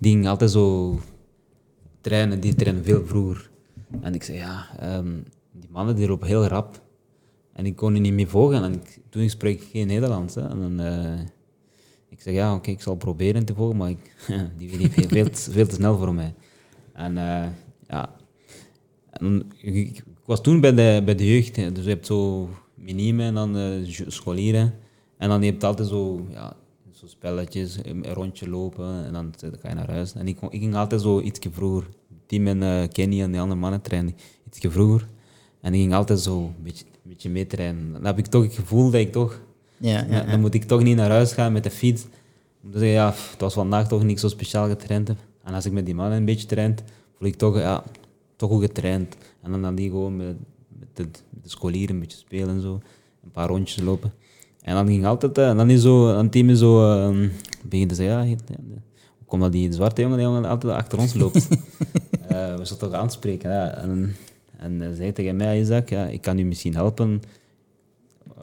[0.00, 0.98] Die gingen altijd zo
[2.00, 3.50] trainen, die trainen veel vroeger.
[4.00, 5.18] En ik zei, ja, ehm,
[5.52, 6.82] die mannen die lopen heel rap.
[7.52, 8.62] En ik kon die niet meer volgen.
[8.62, 10.36] En ik, toen ik spreek geen Nederlands.
[10.36, 11.20] En dan, eh,
[12.08, 14.16] ik zeg, ja, oké, ik zal proberen te volgen, maar ik,
[14.58, 16.34] die die veel, veel, te- snel voor mij.
[16.92, 17.48] En eh,
[17.88, 18.14] ja,
[19.10, 23.22] en ik, ik was toen bij de, bij de jeugd, dus je hebt zo minime
[23.24, 24.74] en dan eh, scholieren.
[25.16, 26.56] En dan je altijd zo, ja,
[26.90, 30.12] zo spelletjes, een rondje lopen en dan ga je naar huis.
[30.12, 31.88] En ik, ik ging altijd zo ietsje vroeger.
[32.26, 34.14] Eh, Kenny en die andere mannen trainen
[34.46, 35.08] ietsje vroeger.
[35.62, 37.92] En ik ging altijd zo een beetje, een beetje mee trainen.
[37.92, 39.40] Dan heb ik toch het gevoel dat ik toch
[39.76, 42.04] Ja, ja, ja, dan moet ik toch niet naar huis gaan met de fiets.
[42.62, 45.08] Om te zeggen, ja, het was vandaag toch niet zo speciaal getraind.
[45.08, 45.16] heb.
[45.42, 46.82] En als ik met die mannen een beetje traint,
[47.18, 47.84] voel ik toch, ja,
[48.36, 49.16] toch goed getraind.
[49.42, 50.36] En dan dan die gewoon met,
[50.78, 52.80] met, de, met de scholieren een beetje spelen en zo.
[53.24, 54.12] Een paar rondjes lopen.
[54.62, 57.28] En dan ging altijd, eh, en dan is zo, een team is zo, uh,
[57.64, 58.36] begint te zeggen, ja,
[59.18, 61.48] hoe komt dat die zwarte jongen, die jongen altijd achter ons loopt?
[62.22, 63.50] Eh, we zullen toch aanspreken.
[63.50, 63.70] Ja.
[63.70, 64.16] En,
[64.62, 67.22] en hij zei tegen mij, Isaac, ja, ik kan u misschien helpen
[68.40, 68.42] eh,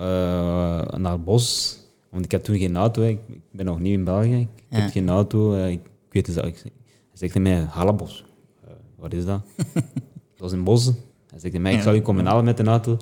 [0.97, 1.77] naar het bos.
[2.09, 3.01] Want ik heb toen geen auto.
[3.01, 4.39] Ik, ik ben nog nieuw in België.
[4.41, 4.79] Ik Ja.
[4.79, 5.53] heb geen auto.
[5.53, 6.47] eh, ik, ik weet het zelf.
[6.47, 6.71] Ik, hij
[7.13, 8.25] zegt hij mij, Halabos.
[8.65, 9.41] Uh, wat is dat?
[9.73, 10.85] dat was een bos.
[11.29, 12.97] Hij zegt mij, ik zal u komen halen met een auto.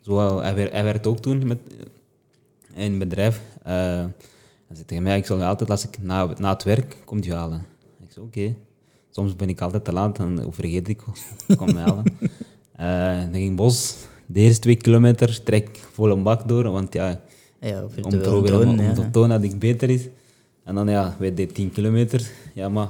[0.00, 1.58] Zo, hij, hij werkt ook toen met,
[2.74, 3.40] in een bedrijf.
[3.58, 3.72] Uh,
[4.66, 7.22] hij zegt tegen mij, ik zal je altijd, als ik na, na het werk, kom
[7.22, 7.64] je halen.
[8.00, 8.54] Ik zeg, oké.
[9.10, 11.02] Soms ben ik altijd te laat en vergeet ik,
[11.56, 12.04] kom me halen.
[12.80, 13.96] Uh, dan ging bos.
[14.26, 17.20] De eerste twee kilometer trek ik vol een bak door, want ja,
[17.60, 18.92] Ja, voor om te proberen, tonen, om ja.
[18.92, 20.08] te tonen dat ik beter is.
[20.64, 22.30] En dan ja, wij deden 10 kilometer.
[22.54, 22.88] Ja, maar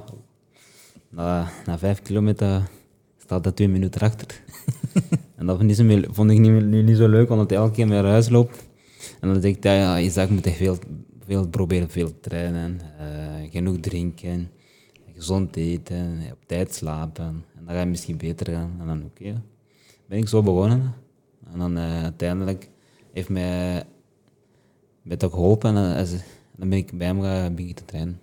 [1.09, 2.63] na, na 5 kilometer
[3.19, 4.27] staat dat twee minuten achter.
[5.37, 7.59] en dat vond ik, niet zo- vond ik niet, nu niet zo leuk, omdat hij
[7.59, 8.65] elke keer naar huis loopt.
[9.21, 10.79] En dan denk ik, ja, ja Isaac moet echt veel,
[11.27, 14.51] veel proberen, veel trainen, eh, genoeg drinken,
[15.15, 17.25] gezond eten, op tijd slapen.
[17.25, 18.77] En dan ga je misschien beter gaan.
[18.81, 19.43] En dan oké,
[20.07, 20.95] ben ik zo begonnen.
[21.53, 22.69] En dan eh, uiteindelijk
[23.13, 23.83] heeft mij
[25.03, 26.19] mij dat geholpen en eh, ze-
[26.57, 28.19] dan ben ik bij hem gaan beginnen te trainen.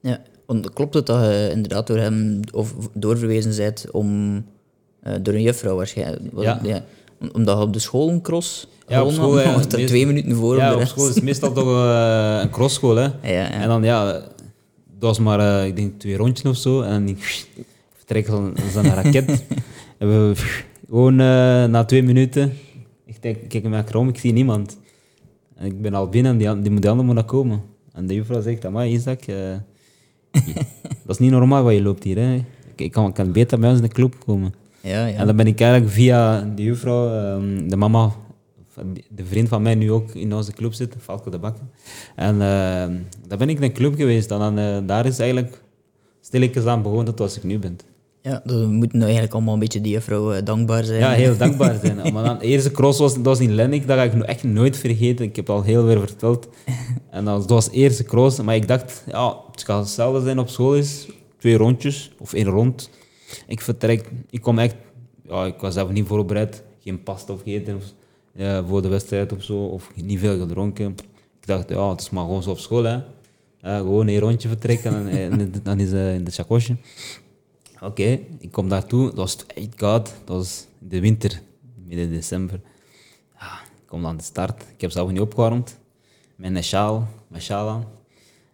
[0.00, 4.34] Ja, want klopt het dat je inderdaad door hem of doorverwezen bent om,
[5.00, 6.22] eh, door een juffrouw waarschijnlijk?
[6.40, 6.84] Ja.
[7.32, 10.06] Omdat je op de school een cross Ja, op school, had, was er meest- twee
[10.06, 11.66] minuten voor ja, op school is het meestal toch
[12.42, 13.02] een crossschool, hè.
[13.02, 13.50] Ja, ja.
[13.50, 14.22] En dan, ja, dat
[14.98, 16.80] was maar, ik denk, twee rondjes of zo.
[16.82, 17.46] En ik,
[17.96, 19.44] vertrek als een, als een raket.
[19.98, 20.32] en we
[20.92, 22.52] gewoon eh, na twee minuten,
[23.04, 24.78] ik kijk, kijk me achterom, ik zie niemand.
[25.54, 27.62] En ik ben al binnen en die, die, moet nog komen.
[27.92, 29.36] En de juffrouw zegt, amai Isaac, eh,
[31.06, 32.44] dat is niet normaal wat je loopt hier, hè.
[32.76, 34.54] Ik, kan, kan beter bij ons in de club komen.
[34.80, 35.16] ja, ja.
[35.16, 38.12] En dan ben ik eigenlijk via die juffrouw, ehm, de mama,
[39.08, 41.64] de vriend van mij nu ook in onze club zit, Falco de Bakker.
[42.16, 42.92] En ehm
[43.28, 45.62] dan ben ik in een club geweest en dan, eh, daar is eigenlijk
[46.20, 47.78] stilletjes aan begonnen tot als ik nu ben.
[48.22, 51.00] Ja, dus we moeten nou eigenlijk allemaal een beetje die juffrouw eh, dankbaar zijn.
[51.00, 52.12] Ja, heel dankbaar zijn.
[52.12, 54.76] Maar dan, de eerste cross was, dat was in Lennik, dat ga ik echt nooit
[54.76, 55.24] vergeten.
[55.24, 56.48] Ik heb het al heel veel verteld.
[57.10, 60.48] En dat was, de eerste cross, maar ik dacht, ja, het gaat hetzelfde zijn op
[60.48, 61.08] school is.
[61.38, 62.90] Twee rondjes, of één rond.
[63.46, 64.74] Ik vertrek, ik kom echt,
[65.28, 66.62] ja, ik was zelf niet voorbereid.
[66.80, 67.84] Geen pasta of gegeten of,
[68.34, 70.90] ja, voor de wedstrijd of zo, of niet veel gedronken.
[71.40, 72.98] Ik dacht, ja, het is maar gewoon zo op school, hè.
[73.60, 76.76] Ja, gewoon één rondje vertrekken en, en dan is het in de chakosje.
[77.82, 79.04] Oké, ik kom daartoe.
[79.04, 80.14] Dat was echt koud.
[80.24, 81.42] Dat was in de winter,
[81.84, 82.60] midden december.
[83.38, 84.62] Ja, ik kom aan de start.
[84.74, 85.78] Ik heb zelf niet opgewarmd.
[86.38, 87.84] Een sjaal, mijn sjaal aan.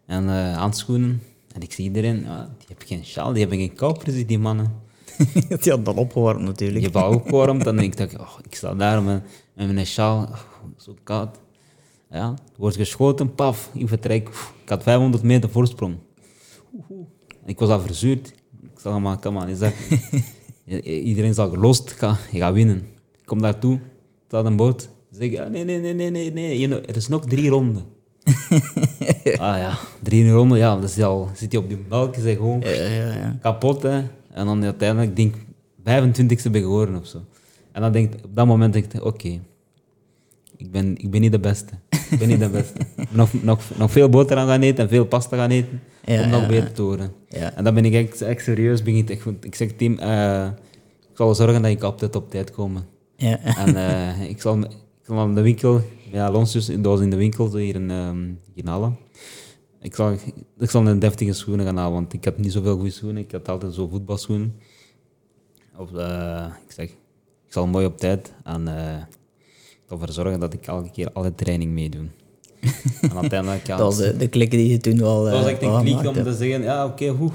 [0.06, 1.22] En eh, handschoenen.
[1.52, 4.86] En ik zie iedereen, ja, die hebben geen sjaal, die hebben geen koupers, die mannen.
[5.62, 6.78] Die had dat opgewarmd natuurlijk.
[6.78, 7.66] Die hebben al opgewarmd.
[7.66, 9.22] En ik dacht, oh, ik sta daar met,
[9.54, 10.22] met mijn sjaal.
[10.22, 10.38] Oh,
[10.76, 11.38] zo koud.
[12.10, 14.28] Ja, wordt geschoten, paf, ik vertrek.
[14.62, 15.96] Ik had 500 meter voorsprong.
[17.44, 18.32] Ik was al verzuurd.
[18.84, 19.72] Ik zeg maar, kom aan, is dat...
[20.84, 22.76] Iedereen is al gelost, ik ga, je gaat winnen.
[23.18, 23.78] Ik kom daartoe,
[24.26, 24.88] staat een boot.
[25.10, 27.84] Zeg, ja, nee, nee, nee, nee, nee, er is nog drie ronden.
[29.38, 32.36] ah ja, drie ronden, ja, dan is al, zit je op die balk, je zegt
[32.36, 33.38] gewoon Ja, ja, ja.
[33.40, 34.02] kapot, hè.
[34.30, 35.42] En dan uiteindelijk denk ik
[35.80, 37.24] 25e ben geworden of zo.
[37.72, 39.40] En dan denk ik, op dat moment denk ik, oké,
[40.56, 41.72] ik, ben, ik ben niet de beste.
[42.10, 42.80] Ik ben niet de beste.
[43.10, 46.46] nog, nog, nog veel boterham gaan eten en veel pasta gaan eten, Ja, om nog
[46.46, 47.12] beter te worden.
[47.28, 47.54] Ja.
[47.54, 49.26] En dan ben ik echt, echt serieus, begin ik echt.
[49.40, 50.46] Ik zeg, team, eh,
[51.10, 52.84] ik zal zorgen dat ik altijd op tijd kom.
[53.16, 53.38] Ja.
[53.40, 54.66] En eh, ik, zal, ik
[55.02, 55.80] zal aan de winkel,
[56.12, 58.92] ja, Alonso's, dat was in de winkel, hier in um, Ginala.
[59.80, 60.16] Ik zal,
[60.58, 63.22] ik zal een deftige schoenen gaan halen, want ik had niet zoveel goede schoenen.
[63.22, 64.54] Ik had altijd zo voetbalschoenen.
[65.76, 66.88] Of, eh, ik zeg,
[67.46, 68.68] ik zal mooi op tijd en
[69.88, 72.06] ervoor zorgen dat ik elke keer alle training meedoe.
[73.00, 75.50] en uiteindelijk, ja, Dat was de, de klikken die je toen wel dat was eh,
[75.50, 77.30] echt een klik om te zeggen, ja, oké, hoe.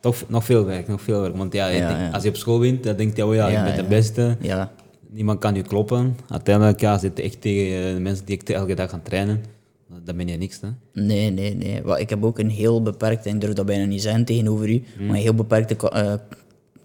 [0.00, 1.36] Toch nog veel werk, nog veel werk.
[1.36, 3.76] Want ja, als je op school wint, dan denk je, oh ja, Ja, ik ben
[3.76, 3.82] ja.
[3.82, 4.36] de beste.
[4.40, 4.72] Ja,
[5.10, 6.16] Niemand kan je kloppen.
[6.28, 9.44] Uiteindelijk ja, zit je echt tegen eh, de mensen die echt elke dag gaan trainen.
[10.04, 10.60] Dan ben je niks.
[10.60, 10.68] Hè?
[11.02, 11.82] nee, nee, nee.
[11.98, 15.08] Ik heb ook een heel beperkte, ik durf dat bijna niet zijn tegenover u, maar
[15.08, 16.14] een heel beperkte eh,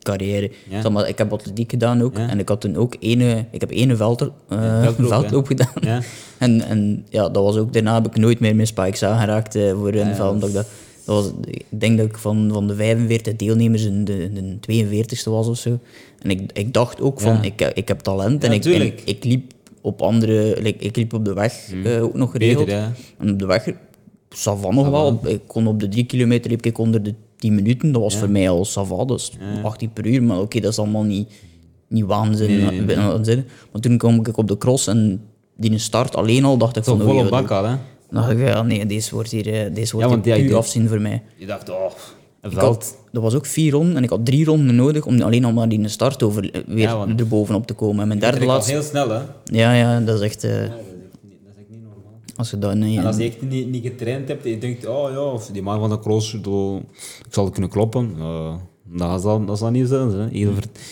[0.03, 0.51] carrière.
[0.69, 0.81] Ja.
[0.81, 2.29] Zeg maar, ik heb atletiek gedaan ook, Ja.
[2.29, 4.29] en ik had toen ook ene, ik heb ene veld, eh,
[4.83, 5.73] veldloop, veldloop gedaan.
[5.81, 6.01] Ja.
[6.37, 9.71] En, en ja, dat was ook, daarna heb ik nooit meer mijn spikes aangeraakt eh,
[9.71, 10.41] voor een veld.
[10.41, 10.65] dat, dat
[11.05, 15.47] was, ik denk dat ik van, van de 45 deelnemers in de, de 42ste was
[15.47, 15.79] of zo.
[16.21, 19.51] En ik, ik dacht ook van, ik, ik heb talent en, ik, en ik, liep
[19.81, 22.65] op andere, like, ik liep op de weg eh, ook nog geregeld.
[22.65, 22.91] Beter.
[23.17, 23.69] En op de weg,
[24.33, 25.19] savan nog wel.
[25.25, 27.91] Ik kon op de drie kilometer liep ik onder de 10 minuten.
[27.91, 29.31] Dat was voor mij al savan, dat is
[29.63, 30.23] 18 per uur.
[30.23, 31.29] Maar oké, dat is allemaal niet,
[31.87, 32.47] niet waanzin.
[32.47, 32.95] Nee, nee, nee.
[32.95, 33.45] waanzin.
[33.71, 35.21] Maar toen kwam ik op de cross en
[35.57, 37.05] die start alleen al dacht ik Zo van...
[37.07, 37.75] oei, volle bak al, hè?
[38.09, 40.55] dacht ik, ja, nee, deze wordt hier, eh, deze wordt Ja, want hier ja, puur
[40.55, 41.21] afzien voor mij.
[41.37, 41.91] Je dacht, oh,
[42.41, 45.21] een Ik had, dat was ook vier ronden en ik had drie ronden nodig om
[45.21, 48.01] alleen al maar die start over, eh, weer Ja, erbovenop te komen.
[48.01, 48.71] En mijn derde Dat laatste...
[48.71, 49.21] heel snel, hè?
[49.45, 50.43] Ja, ja, dat is echt...
[50.43, 52.19] eh, Dat is echt niet normaal.
[52.35, 52.81] Als je dan...
[52.81, 55.45] eh, En als je echt niet, niet getraind hebt en je denkt, oh ja, of
[55.47, 56.41] die man van de cross, ik
[57.29, 58.13] zal kunnen kloppen.
[58.17, 60.09] Uh, dat, zal, dat zal niet zijn.
[60.09, 60.27] hè.
[60.31, 60.51] Je,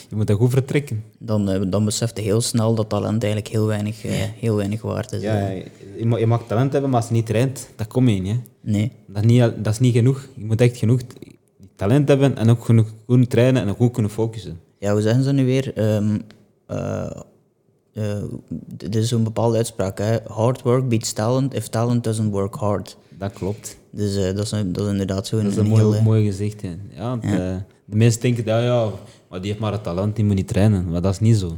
[0.10, 1.04] moet dat goed vertrekken.
[1.19, 4.82] dan, eh, dan beseft je heel snel dat talent eigenlijk heel weinig, eh, heel weinig
[4.82, 5.21] waard is.
[5.21, 5.65] Ja, eh.
[5.97, 8.32] je, mag, je mag talent hebben, maar als je niet traint, dat kom je niet.
[8.32, 8.39] Hè.
[8.71, 8.91] Nee.
[9.08, 10.27] Dat, is niet dat is niet genoeg.
[10.36, 11.01] Je moet echt genoeg
[11.75, 14.60] talent hebben en ook genoeg goed trainen en ook goed kunnen focussen.
[14.80, 15.73] Ja, hoe zeggen ze nu weer?
[15.75, 16.17] Ehm
[16.67, 17.12] eh,
[17.93, 18.23] eh,
[18.77, 19.97] dit is zo'n bepaalde uitspraak.
[19.97, 20.17] Hè?
[20.27, 22.97] Hard work beats talent if talent doesn't work hard.
[23.17, 23.77] Dat klopt.
[23.91, 25.95] Dus eh, dat, is, een- dat is inderdaad zo'n Dat is een een mooi, heel...
[25.95, 26.62] eh, mooi gezicht.
[26.62, 26.69] hè.
[26.95, 27.15] Ja,
[27.86, 28.89] de mensen denken, ja, ja,
[29.30, 30.89] maar die heeft maar het talent, die moet niet trainen.
[30.89, 31.47] Maar dat is niet zo.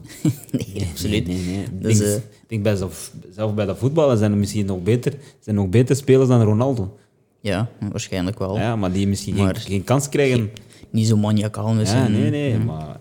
[0.52, 1.28] nee, absoluut.
[1.28, 1.64] Nee, nee, nee.
[1.64, 4.84] Ik Dus, denk, ik denk bij zelf, zelf bij de voetballen zijn er misschien nog
[4.84, 6.98] beter, zijn nog beter spelers dan Ronaldo.
[7.42, 8.58] Ja, waarschijnlijk wel.
[8.58, 10.50] Ja, maar die misschien Maar- geen, geen kans krijgen.
[10.90, 12.02] Niet zo maniacaal misschien.
[12.02, 13.00] Ja, nee, nee, maar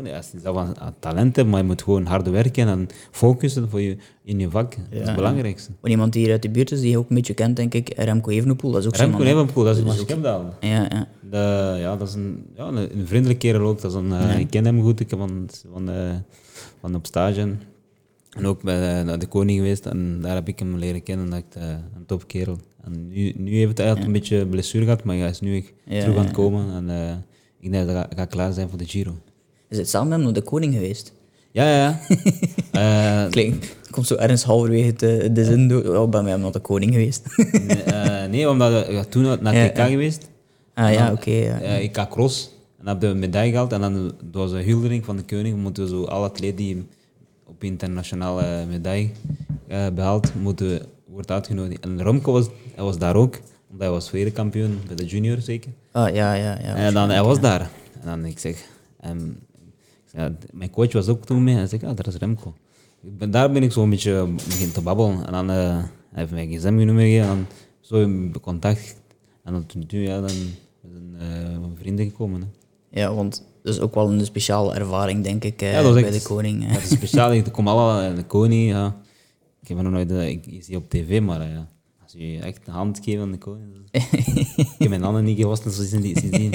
[0.00, 2.86] gewoon, als je zelf aan, aan talent hebt, maar je moet gewoon hard werken en
[3.10, 4.70] focussen voor je, in je vak.
[4.76, 5.70] dat is Ja, het belangrijkste.
[5.80, 7.74] Want iemand die hier uit de buurt is, die je ook een beetje kent, denk
[7.74, 9.22] ik, Remco Evenepoel, dat is ook Remco.
[9.22, 10.54] Evenepoel, dat is een Skepdaal.
[10.60, 11.06] Ja, ja.
[11.30, 13.80] De, ja, dat is een, ja, een, een vriendelijke kerel ook.
[13.80, 16.10] Dat is een, eh, Ik ken hem goed, ik heb van, van, eh,
[16.80, 17.54] van op stage.
[18.30, 21.30] En ook bij de, de koning geweest en daar heb ik hem leren kennen.
[21.30, 22.58] Dat ik eh, een topkerel.
[22.84, 25.72] En nu, nu heeft hij eigenlijk een beetje blessure gehad, maar hij is nu echt
[25.84, 26.26] Ja, terug aan ja.
[26.28, 26.74] het komen.
[26.74, 27.12] En eh,
[27.60, 29.14] ik denk dat hij gaat klaar zijn voor de Giro.
[29.70, 31.12] Is het samen met hem naar de koning geweest?
[31.50, 31.98] Ja, ja, ja.
[32.72, 35.96] Eh, Klinkt, het komt zo ergens halverwege de, de zin door.
[35.96, 37.36] Oh, ben met hem naar de koning geweest.
[37.52, 39.86] nee, eh, nee, omdat we we toen naar TK ja.
[39.86, 40.28] geweest.
[40.74, 41.30] ah ja, oké.
[41.30, 41.60] ja.
[41.60, 43.72] Eh, ik cross en heb de medaille gehaald.
[43.72, 45.56] En dan was een huldering van de koning.
[45.58, 46.86] Moeten we zo alle atleten die
[47.46, 49.08] op internationale medaille
[49.68, 51.84] eh behaald, moeten wordt uitgenodigd.
[51.84, 53.34] En Romko was, hij was daar ook,
[53.70, 55.70] omdat hij was wereldkampioen bij de junior zeker.
[55.92, 56.74] Ah, ja, ja, ja.
[56.74, 57.60] en dan, hij was daar.
[58.00, 58.64] En dan ik zeg,
[59.00, 59.49] ehm, ik zeg,
[60.12, 61.52] ja, mijn coach was ook toen mee.
[61.54, 62.54] En hij zegt, ah, daar is Remco.
[63.02, 65.26] Ik ben, daar ben ik zo een beetje begin te babbelen.
[65.26, 67.28] En dan eh, hij heeft mij gsm nummer gegeven.
[67.28, 67.46] En dan
[67.80, 68.96] zo in contact.
[69.44, 72.40] En dan toen, ja, dan zijn eh, vrienden gekomen.
[72.40, 73.00] Hè.
[73.00, 76.04] Ja, want dat is ook wel een speciale ervaring, denk ik, eh, Ja, dat bij
[76.04, 76.64] echt- de koning.
[76.66, 76.72] eh.
[76.72, 77.32] Dat is speciaal.
[77.32, 78.70] Ik kom alle en de koning.
[78.70, 78.96] Ja.
[79.62, 81.68] Ik heb nog nooit, eh, ik, je ziet op tv, maar eh, ja.
[82.02, 83.72] als je echt een hand geeft aan de koning.
[83.74, 84.02] dat
[84.56, 86.52] ik heb mijn handen niet gewassen zo sinds- sindsdien.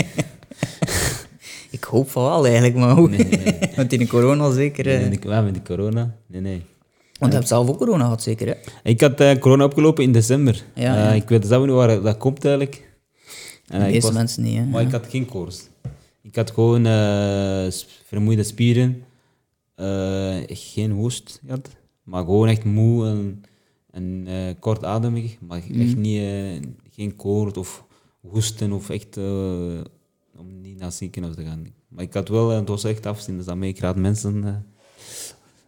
[1.76, 3.10] Ik hoop van wel eigenlijk, maar hoe?
[3.76, 4.86] Want in de corona zeker.
[4.86, 6.16] Nee, de, ja, met de corona.
[6.28, 6.62] Nee, nee.
[7.20, 8.54] Want je hebt zelf ook corona gehad, zeker, hè?
[8.84, 10.64] Ik had eh, corona opgelopen in december.
[10.76, 11.12] Ja, Eh, ja.
[11.12, 12.90] ik weet zelf niet waar dat komt eigenlijk.
[13.68, 14.66] En, De eh, ik meeste was- mensen niet, hè?
[14.66, 15.68] Maar ik had geen koorts.
[16.22, 16.84] Ik had gewoon
[18.06, 19.04] vermoeide spieren,
[20.48, 21.70] geen hoest gehad,
[22.04, 23.44] maar gewoon echt moe en,
[23.92, 24.28] en
[24.60, 27.84] kortademig, maar echt niet, eh, geen koord of
[28.22, 29.18] hoesten of echt
[30.76, 31.66] niet naar het ziekenhuis te gaan.
[31.88, 34.54] Maar ik had wel, eh, het was echt afzien, dus daarmee ik raad mensen, eh,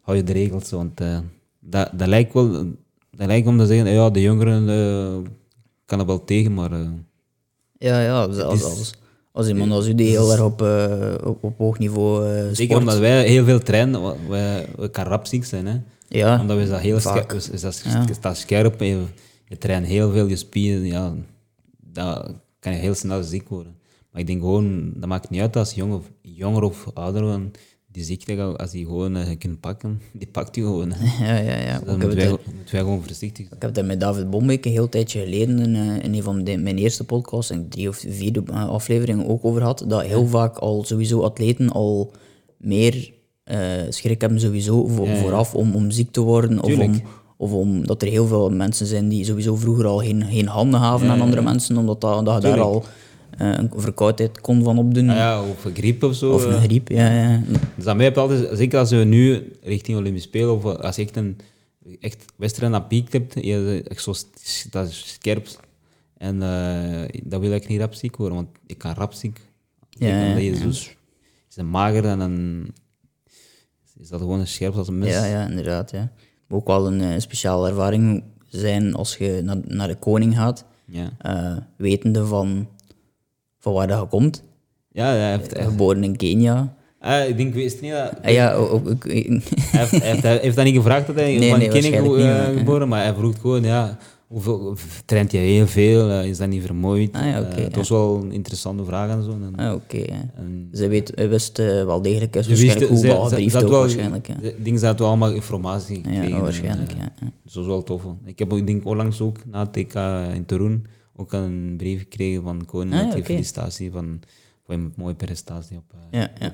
[0.02, 1.20] hou je de regels, want eh,
[1.60, 2.52] dat, dat lijkt wel,
[3.12, 4.66] dat lijkt om te zeggen, ja, de jongeren
[5.86, 6.72] kan er wel tegen, maar...
[7.80, 8.94] Ja, ja, als, als, als,
[9.32, 10.62] als iemand als u die heel erg op,
[11.28, 12.80] op, op hoog niveau eh Zeker sport.
[12.80, 15.66] omdat wij heel veel trainen, wij, we kan rap ziek zijn.
[15.66, 15.78] Hè?
[16.08, 17.84] Ja, Omdat we dat heel scherp, is, dat,
[18.22, 18.34] Ja.
[18.34, 19.04] scherp je,
[19.46, 21.14] je traint heel veel, je spieren, ja,
[21.78, 23.76] dan kan je heel snel ziek worden.
[24.18, 27.40] Maar ik denk gewoon, dat maakt niet uit als jong of, jonger of ouder
[27.92, 30.92] die ziekte, als die gewoon eh, kunt pakken, die pakt je gewoon.
[30.92, 31.26] Hè.
[31.26, 31.60] ja, ja.
[31.60, 31.80] ja.
[31.80, 33.56] Dan heb moeten het, wij, gewoon voorzichtig zijn.
[33.56, 36.44] ik heb dat met David Bombeek een heel tijdje geleden in, eh, in een van
[36.44, 40.28] de, mijn eerste podcasts, en drie of vier eh, afleveringen ook over had, dat heel
[40.28, 42.12] vaak al sowieso atleten al
[42.58, 43.14] meer
[43.90, 45.20] schrik hebben sowieso voor, Ja, ja.
[45.20, 46.64] vooraf om, om ziek te worden.
[46.64, 47.02] Of, om,
[47.38, 51.10] of omdat er heel veel mensen zijn die sowieso vroeger al geen, geen handen gaven
[51.10, 52.86] aan andere mensen, omdat dat, dat je daar al
[53.38, 55.10] een verkoudheid kon van opdoen.
[55.10, 56.32] Ah ja, of een griep of zo.
[56.34, 56.54] Of eh.
[56.54, 57.44] een griep, ja, ja.
[57.76, 60.96] Dus aan mij heb je altijd, zeker als we nu richting Olympische Spelen, of als
[60.96, 61.38] je echt een
[62.00, 64.14] echt wedstrijd aan piek hebt, je echt zo
[64.70, 65.48] dat is scherp.
[66.18, 69.42] En eh dat wil ik niet rap ziek worden, want ik kan rap ziek.
[69.90, 70.96] Ja, ja, je zo is
[71.56, 72.66] een mager en dan
[74.00, 75.10] is dat gewoon een scherp als een mes.
[75.10, 75.92] Ja, ja, inderdaad.
[75.92, 76.12] Ja.
[76.50, 81.12] Ook wel een eh, speciale ervaring zijn als je naar, naar de koning gaat, Ja,
[81.18, 82.68] eh, wetende van,
[83.68, 84.44] van waar dat komt.
[84.92, 86.76] ja hij, heeft, hij, Geboren in Kenia.
[87.00, 88.12] ah, ik denk, wist niet dat...
[88.24, 89.40] Ah, ja, ook, ook- ook- Hij
[89.72, 92.22] heeft, hij, heeft, hij heeft dat niet gevraagd dat hij Nee, van nee, Kenia waarschijnlijk
[92.22, 94.76] ge- niet, eh, geboren, maar hij vroeg gewoon, ja, hoeveel,
[95.06, 96.10] traint je heel veel?
[96.10, 97.16] Eh, is dat niet vermoeid?
[97.16, 99.30] Ah, ja, oké, Eh, het was wel een interessante vraag en zo.
[99.32, 99.98] En, ah, oké.
[100.36, 103.50] en Zij weet, hij wist eh, wel degelijk, is Ze wisten- waarschijnlijk ze- hoe ze-
[103.50, 104.28] ze had ook wel- waarschijnlijk.
[104.28, 106.30] Ja, de dingen zaten wel allemaal informatie gekregen.
[106.30, 107.28] ja en, waarschijnlijk, eh, ja.
[107.44, 108.02] Dus dat was wel tof.
[108.26, 109.96] Ik heb ik denk onlangs ook na het TK
[110.36, 110.86] in Torun
[111.18, 113.24] ook een brief gekregen van Koning Ah, met oké.
[113.26, 114.20] felicitatie van,
[114.66, 116.52] voor een mooie prestatie op uh, Ja, ja.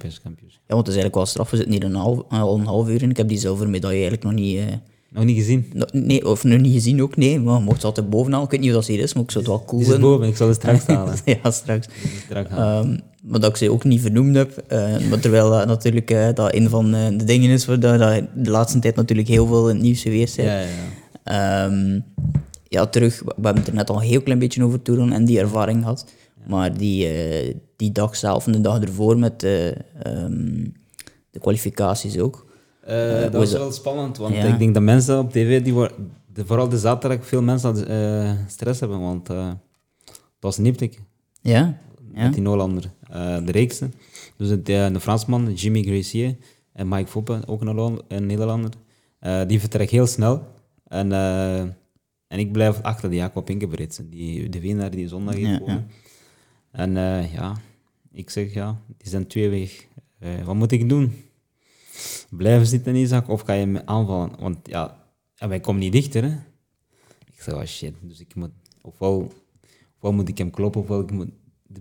[0.68, 1.50] Want het is eigenlijk wel straf.
[1.50, 3.10] We zitten hier een half, al een half uur in.
[3.10, 4.64] Ik heb die zilveren medaille eigenlijk nog niet, eh,
[5.10, 5.70] Nog niet gezien.
[5.74, 7.40] No- Nee, of nog niet gezien ook, nee.
[7.40, 8.44] Maar mocht ze altijd bovenaan.
[8.44, 9.88] Ik weet niet of dat ze hier is, maar ik zou het wel cool Die
[9.90, 10.10] is vinden.
[10.12, 11.16] boven, ik zal het straks halen.
[11.44, 11.88] ja, straks.
[12.26, 12.84] Straks halen.
[12.92, 13.00] Ehm,
[13.32, 14.58] maar dat ik ze ook niet vernoemd heb.
[14.68, 18.00] eh, maar terwijl dat natuurlijk eh, dat een van eh, de dingen is waar dat
[18.36, 20.48] de laatste tijd natuurlijk heel veel in het nieuws geweest zijn.
[20.48, 20.68] ja, ja,
[21.26, 22.02] ja.
[22.74, 25.26] Ja, terug, we hebben het er net al een heel klein beetje over Toulon en
[25.26, 26.06] die ervaring gehad.
[26.48, 30.66] Maar die, eh, die dag zelf en de dag ervoor met de, ehm,
[31.32, 32.46] de kwalificaties ook.
[32.82, 34.44] Eh, dat is was wel spannend, want Ja.
[34.44, 35.74] ik denk dat mensen op tv, die
[36.34, 39.48] de, vooral de zaterdag, veel mensen eh, stress hebben, want eh
[40.06, 40.96] dat was niptig
[41.42, 41.78] Ja?
[42.14, 42.24] Ja?
[42.24, 42.92] met die Hollander.
[43.10, 43.90] Eh de reekste.
[44.38, 46.36] Dus het, eh, een Fransman, Jimmy Gracier,
[46.74, 48.72] en Mike Foppen, ook een, Nederlander,
[49.20, 50.44] eh, die vertrekken heel snel.
[50.88, 51.64] En, eh,
[52.34, 55.88] en ik blijf achter die Jacob Ingebretsen, die de winnaar die zondag heeft gewonnen.
[56.72, 57.58] En eh, ja,
[58.12, 59.88] ik zeg ja, die zijn twee weg.
[60.20, 61.12] Eh, wat moet ik doen?
[62.30, 64.32] Blijven zitten, Isaac, of ga je me aanvallen?
[64.40, 64.98] Want ja,
[65.38, 66.24] wij komen niet dichter.
[66.24, 66.30] Hè?
[67.34, 69.34] Ik zeg, oh shit, dus ik moet, ofwel,
[69.96, 71.30] ofwel moet ik hem kloppen, ofwel ik moet,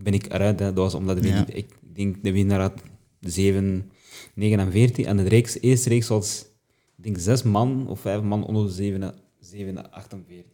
[0.02, 0.58] ben ik eruit.
[0.58, 0.66] Hè?
[0.66, 1.46] Dat was omdat Ja.
[1.46, 2.82] ik denk de winnaar had
[3.18, 3.90] de 7,
[4.34, 6.46] 49 en de reeks, eerste reeks was,
[6.96, 10.44] ik denk zes man of vijf man onder de 7, 7 48.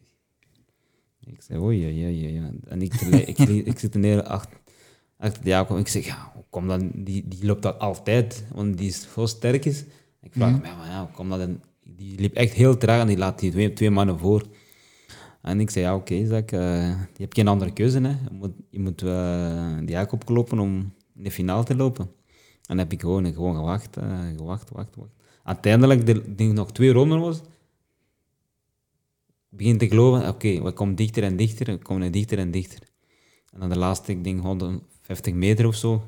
[1.20, 2.50] Ik zei, oei, oei, oei, oei.
[2.68, 4.58] En ik, ik, ik, zit neer achter,
[5.16, 5.78] achter de Jacob.
[5.78, 6.80] Ik zeg, ja, hoe komt dat?
[6.94, 9.84] Die, die loopt dat altijd, want die is zo sterk is.
[10.22, 11.40] Ik vraag me, ja, maar ja, hoe komt dat?
[11.40, 14.42] En die liep echt heel traag en die laat die twee, twee mannen voor.
[15.42, 18.00] En ik zei, ja, oké, Zak, eh, je hebt geen andere keuze.
[18.00, 18.08] Hè.
[18.08, 22.04] Je moet, je moet eh, die Jacob kloppen om in de finale te lopen.
[22.04, 25.10] En dan heb ik gewoon, gewoon gewacht, eh, gewacht, wacht, wacht.
[25.42, 27.40] Uiteindelijk, de- ik denk nog twee ronden was,
[29.48, 32.80] begin te geloven, oké, we komen dichter en dichter, we komen dichter en dichter.
[33.52, 36.02] En dan de laatste, ik denk 150 meter of zo,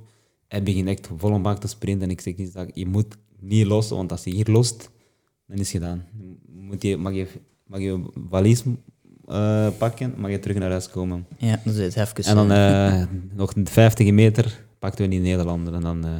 [0.48, 2.02] hij begint echt vol een bak te sprinten.
[2.02, 4.90] En ik zeg iets dat je moet niet lossen, want als je hier lost,
[5.46, 6.04] dan is het gedaan.
[6.48, 7.26] Moet je, mag, je,
[7.66, 8.62] mag je valies
[9.26, 11.26] eh, pakken, mag je terug naar huis komen.
[11.38, 12.24] Ja, dat is het even.
[12.24, 15.74] En dan eh, nog 50 meter pakten we die Nederlander.
[15.74, 16.18] En dan, eh,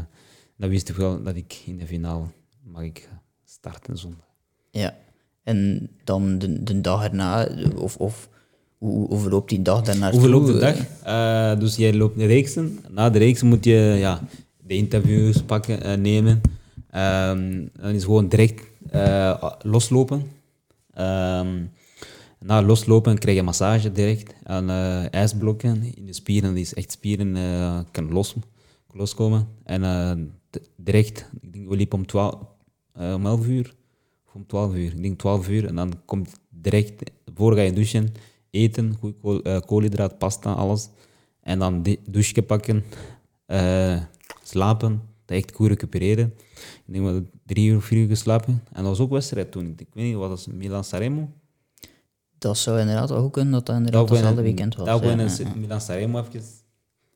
[0.57, 2.25] dan wist ik wel dat ik in de finale
[2.63, 3.09] mag ik
[3.45, 4.29] starten zondag.
[4.71, 4.97] Ja.
[5.43, 8.29] En dan de, de dag erna, of, of
[8.79, 10.11] hoe, hoe verloopt die dag daarna?
[10.11, 10.77] Hoe verloopt de dag?
[11.03, 12.79] Eh, dus jij loopt de reeksen.
[12.89, 14.21] Na de reeksen moet je ja,
[14.67, 16.41] de interviews pakken, eh, nemen.
[16.91, 20.23] Ehm, dan is gewoon direct eh, loslopen.
[20.95, 21.65] Ehm,
[22.39, 24.35] na loslopen krijg je massage direct.
[24.43, 26.55] En eh, ijsblokken in de spieren.
[26.55, 28.35] Die is echt spieren eh kan los,
[28.93, 29.49] loskomen.
[29.65, 29.83] En
[30.77, 32.35] direct, ik denk we liepen om 12,
[32.93, 33.75] eh, om 11 uur.
[34.33, 34.93] Om 12 uur.
[34.93, 35.67] Ik denk 12 uur.
[35.67, 38.13] En dan komt direct, voor ga je douchen,
[38.51, 40.89] eten, goed kool, eh, koolhydraat, pasta, alles.
[41.41, 42.85] En dan douche pakken,
[43.47, 44.01] eh,
[44.43, 46.35] slapen, dat echt goed recupereren.
[46.87, 48.63] Ik denk dat drie uur, vier uur geslapen.
[48.73, 49.75] En dat was ook wedstrijd toen.
[49.77, 51.29] Ik weet niet, wat was het, Milan Sanremo?
[52.39, 54.87] Dat zou inderdaad ook kunnen dat dat inderdaad Dat hetzelfde weekend was.
[54.87, 55.55] Dat we in ja.
[55.57, 56.43] Milan Sanremo even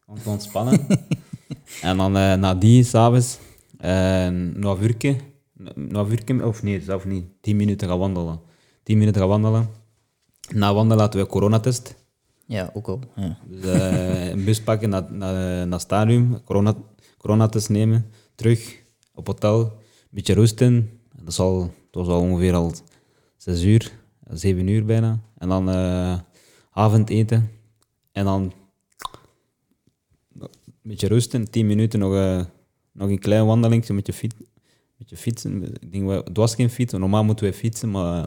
[0.06, 0.86] om te ontspannen.
[1.82, 3.38] en dan eh, na die, s'avonds,
[3.84, 5.16] uh, nog een uurtje,
[5.74, 8.40] een uurtje, of nee, zelf niet, tien minuten gaan wandelen.
[8.82, 9.68] Tien minuten gaan wandelen.
[10.52, 11.94] Na wandelen laten we coronatest.
[12.46, 13.00] Ja, ook al.
[13.16, 13.38] Ja.
[13.46, 15.12] Dus eh, een bus pakken naar,
[15.66, 16.74] naar, stadium, corona,
[17.18, 18.82] coronatest nemen, terug
[19.14, 19.70] op hotel, een
[20.10, 21.00] beetje rusten.
[21.16, 22.72] Dat, is al, dat was al ongeveer al
[23.36, 23.92] zes uur,
[24.30, 25.20] zeven uur bijna.
[25.38, 26.18] En dan eh,
[26.70, 27.50] avondeten.
[28.12, 28.52] En dan
[30.38, 30.48] een
[30.82, 32.44] beetje rusten, tien minuten nog, eh,
[32.92, 34.34] nog een klein wandeling met je, fiets,
[34.98, 35.62] met je fietsen.
[35.80, 38.22] Ik denk, we- het was geen fiets, normaal moeten we fietsen, maar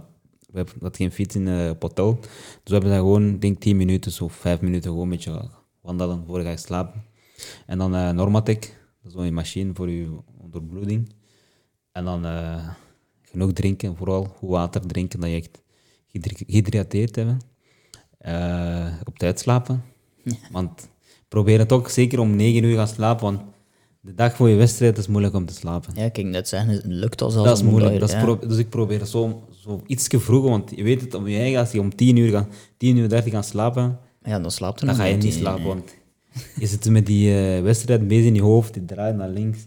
[0.51, 2.19] we hebben dat geen fiets in eh, op hotel.
[2.19, 2.29] Dus
[2.63, 5.49] we hebben daar gewoon, denk 10 minuten of 5 minuten gewoon een beetje
[5.81, 7.03] wandelen voor je gaat slapen.
[7.65, 8.61] En dan eh Normatec,
[9.03, 11.13] dat is zo'n machine voor je onderbloeding.
[11.91, 12.67] En dan eh,
[13.21, 15.61] genoeg drinken, vooral goed water drinken, dat je echt
[16.47, 17.45] gehydrateerd hebt.
[19.05, 19.83] Op tijd slapen.
[20.51, 20.89] Want
[21.27, 23.41] probeer het ook zeker om 9 uur gaan slapen, want
[24.07, 25.93] de dag voor je wedstrijd is moeilijk om te slapen.
[25.95, 27.47] ja, kijk, net zeggen, het lukt al zelfs.
[27.47, 27.99] Dat is moeilijk.
[27.99, 28.35] Dat is ja.
[28.35, 31.71] dus ik probeer zo, zo iets vroeger, want je weet het om je eigen, als
[31.71, 34.95] je om 10 uur, gaat, 10 uur 30 gaat slapen, Ja, dan slaapt er dan
[34.95, 35.65] ga je niet die- slapen.
[35.65, 35.95] Want
[36.59, 39.59] je zit met die eh, wedstrijd bezig in je hoofd, je draait naar links,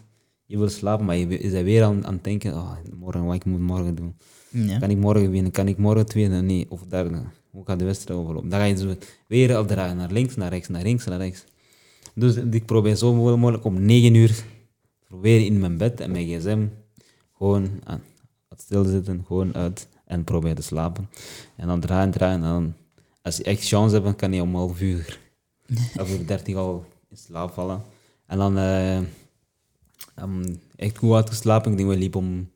[0.47, 3.45] je wil slapen, maar je bent weer aan, aan het denken, oh, morgen, wat ik
[3.45, 4.15] moet morgen doen.
[4.51, 4.79] Ja.
[4.79, 5.53] Kan ik morgen winnen?
[5.53, 6.41] Kan ik morgen tweede?
[6.41, 7.23] Nee, of derde.
[7.51, 8.49] Hoe gaat de wedstrijd overlopen?
[8.49, 8.95] Dan ga je zo
[9.27, 11.45] weer al draaien, naar links, naar rechts, naar links, naar rechts.
[12.15, 14.45] Dus ik probeer zo mogelijk om 9 uur
[15.05, 16.67] proberen in mijn bed en mijn gsm
[17.37, 18.03] gewoon aan
[18.49, 21.09] het stilzitten, gewoon uit en proberen te slapen.
[21.57, 22.35] En dan draaien, draaien.
[22.35, 22.75] En dan,
[23.23, 25.21] als je echt chance hebt, dan kan je om half uur,
[26.01, 27.83] of uur 30 al in slaap vallen.
[28.27, 29.01] En dan eh,
[30.23, 31.71] um, echt goed uitgeslapen.
[31.71, 32.51] Ik denk, we liepen om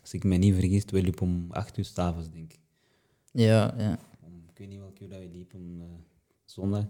[0.00, 2.60] als ik me niet vergis, we liepen om 8 uur s'avonds, denk ik.
[3.32, 3.98] Ja, ja.
[4.20, 5.86] Om, ik weet niet welke uur dat we liepen, om eh,
[6.44, 6.84] zondag.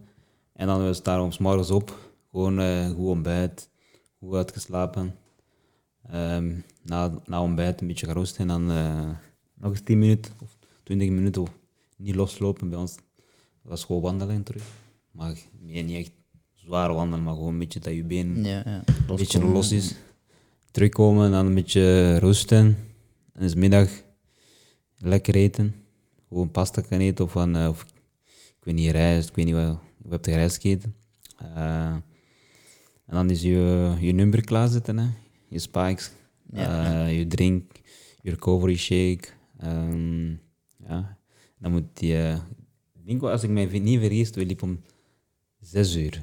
[0.52, 3.70] En dan we staan we ons morgens op, gewoon eh, goed ontbijt,
[4.18, 5.14] goed uitgeslapen.
[6.10, 9.10] Ehm, na, na ontbijt een beetje geroost en dan eh,
[9.54, 11.50] nog eens 10 minuten of 20 minuten of
[11.96, 12.94] niet loslopen bij ons.
[12.94, 14.62] Dat was gewoon wandelen terug.
[15.10, 16.12] Maar meer niet echt
[16.54, 18.82] zwaar wandelen, maar gewoon een beetje dat je been ja, ja.
[19.08, 19.94] een beetje los is.
[20.70, 22.76] Terugkomen en dan een beetje rusten.
[23.32, 23.88] En is middag
[24.96, 25.74] lekker eten.
[26.28, 27.82] Gewoon pasta kan eten of, van, eh, of
[28.58, 29.28] ik weet niet, rijst.
[29.28, 29.78] Ik weet niet wat.
[30.02, 30.94] Je hebt rijst gegeten.
[33.10, 34.98] En dan is je, je nummer klaarzetten.
[34.98, 35.06] Hè.
[35.48, 36.10] Je spikes,
[36.52, 36.84] Ja.
[37.04, 37.62] eh, je drink,
[38.22, 39.24] je recovery shake.
[39.58, 40.28] ehm,
[40.88, 41.16] ja.
[41.58, 44.80] Dan moet eh, ik denk wel, als ik mij niet vergis, we liepen om
[45.60, 46.22] zes uur.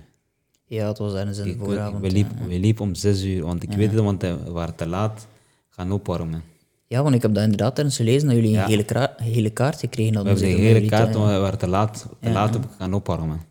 [0.65, 2.01] Ja, het was tijdens een Ik- vooravond.
[2.01, 2.47] we, ja, liep, ja.
[2.47, 5.27] we liepen om zes uur, want ik weet het, want we waren te laat
[5.69, 6.41] gaan opwarmen.
[6.87, 8.63] Ja, want ik heb dat inderdaad tijdens gelezen, dat jullie Ja.
[8.63, 10.33] een gele, kra- gele kaart gekregen We hadden.
[10.37, 13.41] hebben de zeker, hele kaart, Rita, want we waren te laat, te laat gaan opwarmen.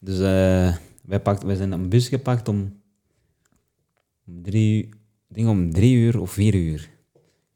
[0.00, 0.76] Dus eh,
[1.06, 2.80] wij, pakt, wij zijn een bus gepakt om,
[4.26, 4.84] om drie,
[5.28, 6.90] ik denk om drie uur of vier uur.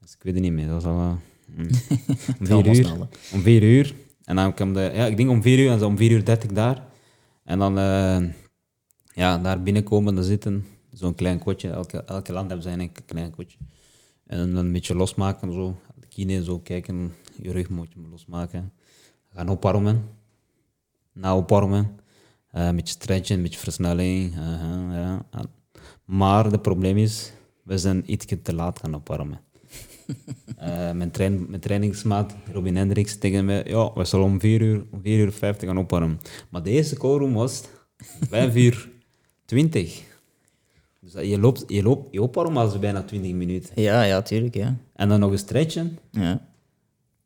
[0.00, 1.68] Dus ik weet het niet meer, dat was al wel, mm.
[2.40, 2.74] om vier uur.
[2.74, 3.08] snel.
[3.32, 3.94] Om vier uur.
[4.24, 6.24] En dan kwam de, ja, ik denk om vier uur en zo om vier uur
[6.24, 6.88] dertig daar.
[7.44, 8.22] En dan, eh,
[9.14, 11.70] ja, daar binnenkomen, dan zitten, zo'n klein kotje.
[11.70, 13.58] Elke, elke land heeft zijn eigen klein kotje.
[14.26, 15.76] En dan een beetje losmaken, zo.
[15.94, 18.72] De kine, zo kijken, je rug moet je losmaken.
[19.28, 20.04] Gaan opwarmen.
[21.12, 21.98] Na opwarmen.
[22.50, 24.36] Eh, een beetje stretchen, een beetje versnelling.
[24.38, 25.26] aha, ja.
[25.30, 25.50] En-
[26.04, 27.32] Maar het probleem is,
[27.64, 29.40] we zijn iets te laat gaan opwarmen.
[30.56, 34.84] Eh, mijn, train, mijn trainingsmaat Robin Hendricks tegen mij, ja, we zullen om 4 uur,
[34.90, 36.20] om 4 uur 50 gaan opwarmen.
[36.50, 36.96] Maar de eerste
[37.32, 37.62] was
[38.28, 38.90] 5 uur
[39.44, 40.02] 20.
[41.00, 43.82] Dus je loopt, je loopt, je opwarmt als bijna 20 minuten.
[43.82, 44.76] Ja, ja, tuurlijk, ja.
[44.94, 45.98] En dan nog eens stretchen.
[46.10, 46.48] ja.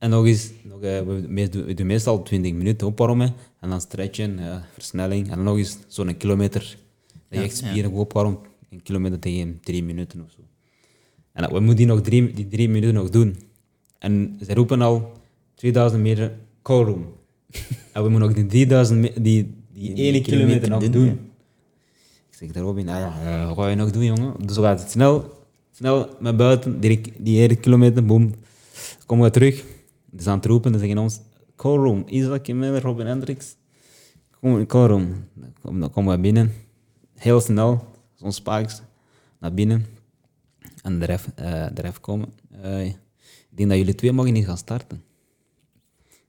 [0.04, 3.32] En nog eens, nog, eh, we, doen meestal 20 minuten opwarmen.
[3.60, 5.30] En dan stretchen, ja, versnelling.
[5.30, 6.76] En dan nog eens zo'n kilometer.
[7.28, 8.38] Dat je echt spieren opwarmt.
[8.70, 10.40] Een kilometer tegen 3 minuten of zo.
[11.32, 13.36] En dat- we moeten die nog drie, die drie minuten nog doen.
[13.98, 15.12] En ze roepen al
[15.54, 16.32] 2000 meter
[16.62, 17.06] callroom.
[17.92, 21.12] en we moeten nog die 3000 me- die, die, Die ene kilometer, nog doen, ja.
[22.30, 24.34] Ik zeg daar Robin, ah ja, eh, wat ga je nog doen, jongen?
[24.46, 25.32] Dus we gaan het snel,
[25.70, 28.34] snel met buiten, die, die hele kilometer, boom.
[29.06, 29.64] Komen we terug.
[30.16, 31.20] Zijn aan het roepen, ze zeggen ons,
[31.56, 33.56] callroom, Isaac Miller, Robin Hendricks.
[34.40, 35.28] Kom, callroom.
[35.34, 36.52] Dan kom- Dan komen we binnen,
[37.14, 38.82] heel snel, zo'n spikes,
[39.38, 39.86] naar binnen.
[40.82, 42.28] En de ref, eh, de ref komen.
[42.62, 42.96] Eh, ik
[43.56, 45.02] denk dat jullie twee mogen niet gaan starten.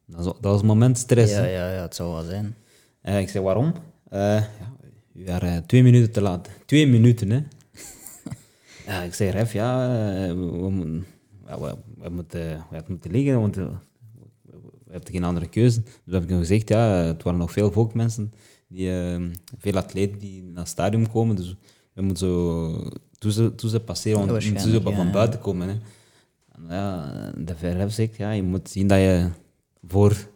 [0.05, 1.31] Dat was, dat was een moment stress.
[1.33, 2.55] Ja, ja, ja, het zou wel zijn.
[3.01, 3.73] Eh, ik zeg, waarom?
[4.11, 4.49] Ja,
[5.13, 6.49] u waren twee minuten te laat.
[6.65, 7.39] Twee minuten, hè?
[8.88, 9.88] ja, ik zeg, ref, ja,
[10.36, 11.03] we,
[11.59, 11.77] we,
[12.08, 13.66] we moeten, we moeten liggen, want eh,
[14.86, 15.82] we, hebben geen andere keuze.
[15.82, 18.34] Dus we hebben gezegd, ja, het waren nog veel volkmensen,
[18.68, 19.22] die, eh,
[19.58, 21.56] veel atleten die naar het stadion komen, dus
[21.93, 25.12] we moeten zo, toen ze, toen ze passeren, want moeten ze waarschijnlijk, van ja.
[25.12, 25.76] buiten komen, hè.
[26.51, 29.30] En ja, de VRF zegt, ja, je moet zien dat je
[29.88, 30.28] voor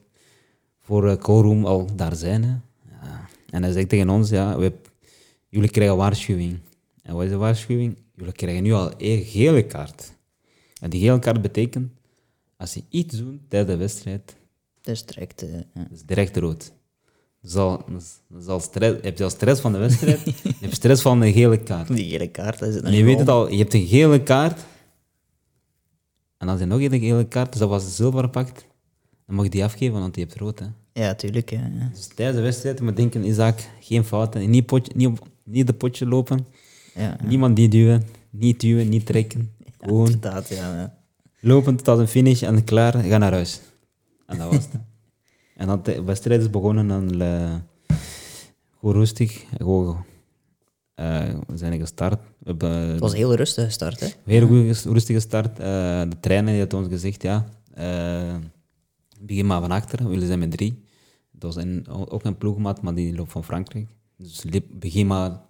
[0.89, 2.43] voor uh, Callroom al daar zijn.
[2.43, 2.55] Hè.
[3.01, 3.27] Ja.
[3.49, 4.73] En hij zegt tegen ons, ja, we,
[5.49, 6.59] jullie krijgen waarschuwing.
[7.01, 7.97] En wat is de waarschuwing?
[8.15, 10.11] Jullie krijgen nu al een gele kaart.
[10.79, 11.91] En die gele kaart betekent,
[12.57, 14.35] als je iets doet tijdens de wedstrijd,
[14.81, 15.41] Het is direct...
[15.41, 15.61] eh, ja.
[15.73, 16.73] dat is direct rood.
[17.41, 20.75] Dus al, dus, dus al stress, heb je al stress van de wedstrijd, je hebt
[20.75, 21.87] stress van de gele kaart.
[21.95, 24.23] Die gele kaart, dat is het En je weet het al, je hebt een gele
[24.23, 24.59] kaart.
[26.37, 28.65] En als je nog een gele kaart, dus dat was de zilveren pakt,
[29.25, 30.59] dan mag je die afgeven, want je hebt rood.
[30.59, 30.65] Hè.
[30.93, 31.49] Ja, tuurlijk.
[31.49, 31.89] Ja, ja.
[31.93, 34.49] Dus tijdens de wedstrijd moet je denken, Isaac, geen fouten.
[34.49, 36.47] Niet, potje, niet, op, niet de potje lopen.
[36.95, 37.17] Ja.
[37.23, 38.03] Niemand die duwen.
[38.29, 39.51] Niet duwen, niet trekken.
[39.79, 40.75] Gewoon Inderdaad, ja.
[40.75, 40.97] ja.
[41.39, 43.59] lopen tot de finish en klaar, ga naar huis.
[44.25, 44.73] En dat was het.
[45.55, 47.55] en dan de wedstrijd is begonnen en eh,
[48.79, 49.43] gewoon rustig.
[49.57, 50.05] Gewoon,
[50.95, 52.19] eh, we zijn gestart.
[52.21, 54.07] We hebben Het was een heel rustig gestart, hè?
[54.25, 55.59] Heel goed, ges- rustig gestart.
[55.59, 55.65] Eh,
[56.09, 58.35] de trainer had ons gezegd, ja, eh,
[59.19, 60.09] begin maar van achter.
[60.09, 60.83] We zijn met drie.
[61.31, 63.87] Dat was een, ook een ploegmaat, maar die loopt van Frankrijk.
[64.17, 65.41] Dus begin maar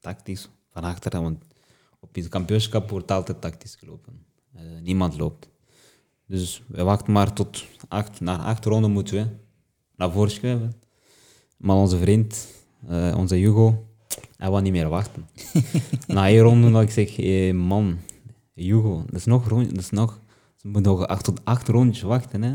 [0.00, 1.44] tactisch van achter, want
[2.00, 4.26] op het kampioenschap wordt altijd tactisch gelopen.
[4.54, 5.48] Eh, niemand loopt.
[6.26, 9.26] Dus we wachten maar tot acht, na acht ronden moeten we
[9.96, 10.72] naar voren schuiven.
[11.56, 12.46] Maar onze vriend,
[12.88, 13.86] eh, onze Hugo,
[14.36, 15.28] hij wou niet meer wachten.
[16.06, 17.98] Na één ronde dat ik zeg, hey, man,
[18.54, 20.20] Hugo, dat is nog, rond, dat is nog,
[20.56, 22.42] ze moeten nog acht tot acht rondjes wachten.
[22.42, 22.52] Hè.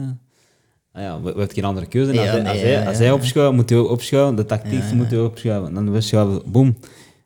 [0.92, 2.12] Ah ja, we, we hebben geen andere keuze.
[2.12, 4.36] Als, Ja, hij, nee, als, hij, ja, als ja, hij opschuift, moet hij opschuiven.
[4.36, 5.74] De tactiek moet hij opschuiven.
[5.74, 6.76] Dan we schuiven, boom.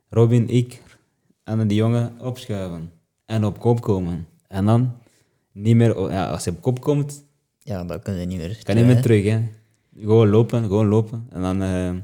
[0.09, 0.81] Robin, ik
[1.47, 2.91] en die jongen opschuiven.
[3.25, 4.27] En op kop komen.
[4.47, 4.91] En dan
[5.51, 7.23] niet meer, ja, als je op kop komt,
[7.59, 8.59] Ja, dat kun je niet meer.
[8.63, 9.25] kan niet meer terug.
[9.25, 9.39] Hè.
[9.99, 11.27] Gewoon lopen, gewoon lopen.
[11.29, 12.03] En dan, eh, en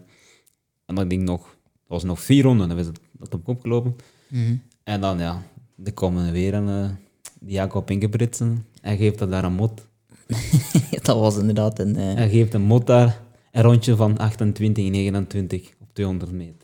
[0.86, 3.62] dan denk ik nog, dat was nog vier ronden, dan was het dat op kop
[3.62, 3.96] gelopen.
[4.28, 4.56] Mhm.
[4.84, 5.42] En dan, ja,
[5.84, 6.98] er komen weer een,
[7.40, 8.66] die Jacob ingepritsen.
[8.82, 9.88] En geeft dat daar een mot.
[11.04, 11.96] dat was inderdaad een...
[11.96, 13.22] eh, En geeft een mot daar
[13.52, 16.63] een rondje van 28, 29 op 200 meter.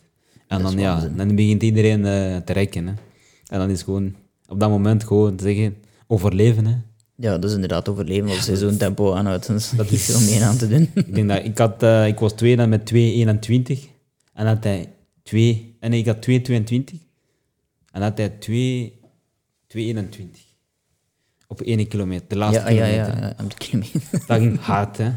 [0.50, 2.86] En dan, ja, dan begint iedereen eh, te rekken.
[2.86, 2.92] Hè.
[3.46, 4.14] En dan is gewoon
[4.48, 5.76] op dat moment gewoon zeggen,
[6.06, 6.66] overleven.
[6.66, 6.76] Hè.
[7.14, 9.76] Ja, dat is inderdaad overleven als je zo'n tempo aanhoudt.
[9.76, 10.90] Dat is veel meer aan te doen.
[10.94, 13.78] Ik, denk dat, ik, had, eh, ik was tweede met 2,21.
[14.32, 14.88] En had hij
[15.22, 15.76] 2...
[15.80, 16.96] En nee, ik had 2,22.
[17.92, 19.00] En had hij 2
[19.76, 19.98] 2,21.
[21.46, 23.22] Op 1 kilometer, de laatste Ja, ja, kilometer.
[23.22, 24.00] ja, ja, de kilometer.
[24.26, 25.10] Dat ging hard, hè.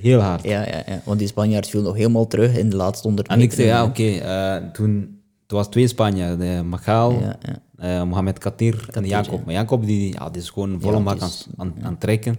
[0.00, 0.42] Heel, hard.
[0.44, 3.38] Ja, ja, ja, want die Spanjaard viel nog helemaal terug in de laatste 100 En
[3.38, 3.50] meter.
[3.52, 5.16] ik zei, ja, oké, eh, toen...
[5.42, 7.98] Het was twee Spanjaarden, Magal, Ja, ja.
[8.00, 9.38] eh, Mohamed Katir en Jacob.
[9.38, 9.42] ja.
[9.44, 12.36] Maar Jacob, die, ja, die is gewoon volle mak aan, is- aan, aan het trekken.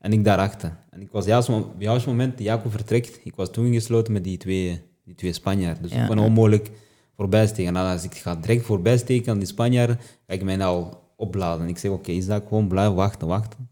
[0.00, 0.76] En ik daarachter.
[0.90, 4.12] En ik was juist, op het juiste moment dat Jacob vertrekt, ik was toen gesloten
[4.12, 5.82] met die twee, die twee Spanjaarden.
[5.82, 6.70] Dus ik kon onmogelijk
[7.16, 7.76] voorbij steken.
[7.76, 11.02] En als ik ga direct voorbij steken aan die Spanjaarden, ga ik mij nou al
[11.16, 11.62] opladen.
[11.64, 13.68] En ik zeg, oké, is dat gewoon blijven wachten, wachten.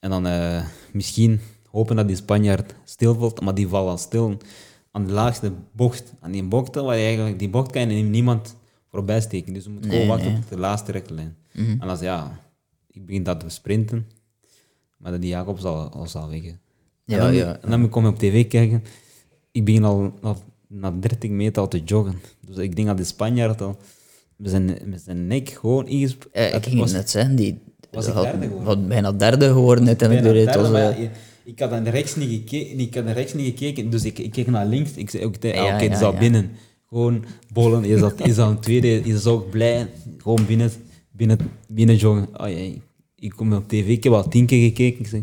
[0.00, 0.62] En dan eh,
[0.92, 1.40] misschien
[1.70, 4.36] hopen dat die Spanjaard stilvalt, maar die valt al stil
[4.90, 6.12] aan de laagste bocht.
[6.20, 8.56] Aan die bocht, waar je eigenlijk, die bocht kan je niemand
[8.90, 9.52] voorbij steken.
[9.52, 10.40] Dus je moet gewoon Nee, wachten nee.
[10.42, 11.36] op de laatste rechtlijn.
[11.52, 12.38] En als ja,
[12.90, 14.06] ik begin dat te sprinten,
[14.96, 16.42] maar dat die Jacob zal, al zal weg.
[16.42, 16.48] hè.
[16.48, 16.58] En
[17.04, 17.58] Ja, dan, ja.
[17.60, 18.84] En dan kom ik op tv kijken.
[19.52, 20.36] Ik begin al na,
[20.68, 22.20] na 30 meter al te joggen.
[22.46, 23.76] Dus ik denk dat de Spanjaard al
[24.36, 25.84] met zijn, met zijn nek gewoon.
[25.88, 27.58] Ja, ik ging was- het net zeggen, die
[27.90, 28.88] was ik had, derde geworden.
[28.88, 30.26] bijna derde geworden uiteindelijk.
[30.54, 31.10] door het.
[31.44, 34.04] Eh, ja, ik had naar rechts niet gekeken, ik had naar rechts niet gekeken dus
[34.04, 34.90] ik, ik keek naar links.
[34.94, 36.18] Ik zei, oké, Ja, ah, oké, het is ja, al ja.
[36.18, 36.50] binnen.
[36.88, 39.86] Gewoon bollen, je zat, je zat een tweede, je is ook blij.
[40.18, 40.70] Gewoon binnen,
[41.12, 41.38] binnen,
[41.68, 42.28] binnen joggen.
[42.40, 42.72] Oh, ja,
[43.16, 45.00] ik kom op tv, ik heb al tien keer gekeken.
[45.00, 45.20] Ik zeg,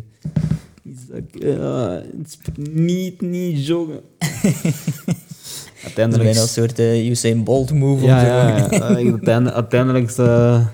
[1.31, 4.01] ja, sp- niet, niet joggen.
[4.19, 4.65] is
[5.83, 8.05] uiteindelijk, bijna een soort eh, Usain Bolt move.
[8.05, 10.67] ja, ja, ja, uiteindelijk, uiteindelijk is eh,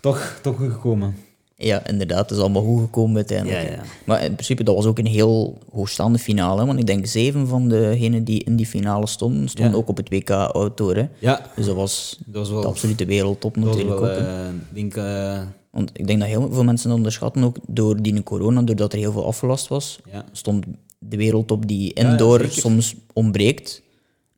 [0.00, 1.14] toch, toch gekomen.
[1.62, 3.62] Ja, inderdaad, het is allemaal goed gekomen uiteindelijk.
[3.62, 3.82] Ja, ja.
[4.04, 6.66] Maar in principe, dat was ook een heel hoogstaande finale.
[6.66, 9.78] Want ik denk zeven van degenen die in die finale stonden, stonden Ja.
[9.78, 10.96] ook op het WK Outdoor.
[10.96, 11.08] Hè.
[11.18, 12.60] Ja, Dus dat was dat was wel...
[12.60, 14.16] de absolute wereldtop natuurlijk wel, ook.
[14.16, 14.96] eh, ik denk...
[14.96, 15.40] eh,
[15.70, 19.12] Want ik denk dat heel veel mensen onderschatten, ook door die corona, doordat er heel
[19.12, 20.00] veel afgelast was,
[20.32, 20.64] stond
[20.98, 23.82] de wereldtop die indoor soms ontbreekt,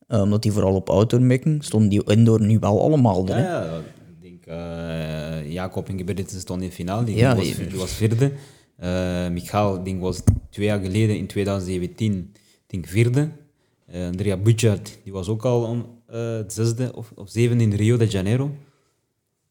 [0.06, 3.38] eh, omdat die vooral op outdoor mikken, stonden die indoor nu wel allemaal er.
[3.38, 3.66] Ja,
[4.52, 7.36] uh, Jacob Ingebrigtsen stond in de finale, die, Ja,
[7.74, 8.32] was, vierde.
[8.82, 13.30] Uh, Michaal ik denk, was twee jaar geleden, in 2017, ik denk vierde.
[13.94, 17.96] Uh, Andrea Butchart, die was ook al om uh, zesde of, of zevende in Rio
[17.96, 18.50] de Janeiro.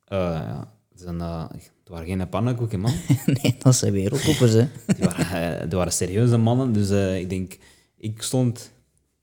[0.08, 2.94] Ja, het, waren geen pannenkoeken, man.
[3.42, 4.54] nee, dat zijn wereldtoppers.
[4.54, 4.68] Hè.
[4.98, 6.90] Die waren, die waren serieuze mannen, dus
[7.20, 7.58] ik denk,
[7.98, 8.72] ik stond,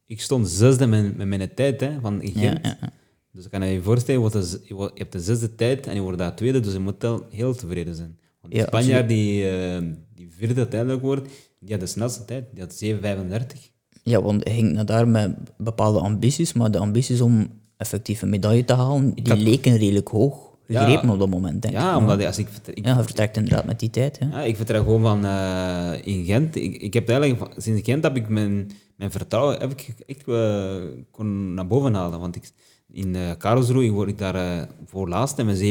[0.07, 2.66] ik stond zesde met, met mijn tijd hè, van Gent.
[2.66, 2.93] Ja, ja.
[3.33, 5.95] Dus ik kan je je voorstellen, je, wordt de- je hebt de zesde tijd en
[5.95, 8.18] je wordt daar tweede, dus je moet wel heel tevreden zijn.
[8.41, 9.83] Want de Ja, Spanjaard die, eh,
[10.14, 11.29] die vierde uiteindelijk wordt,
[11.61, 13.70] die had de snelste tijd, die had 7,35.
[14.03, 18.29] Ja, want hij ging naar daar met bepaalde ambities, maar de ambities om effectief een
[18.29, 20.85] medaille te halen, die leken redelijk hoog Ja.
[20.85, 21.99] gegrepen op dat moment, denk Ja, ik.
[21.99, 24.18] omdat als ik, ik, Ja, vertrekt inderdaad met die tijd.
[24.18, 24.26] Hè.
[24.26, 26.57] Ja, ik vertrek gewoon van eh, in Gent.
[26.57, 30.76] Ik, ik heb eigenlijk, sinds Gent heb ik mijn, mijn vertrouwen heb ik echt eh,
[31.11, 32.20] kon naar boven halen.
[32.20, 32.51] Want ik,
[32.93, 35.64] in uh, Karlsruhe word ik daar eh, voor laatste met 7,52.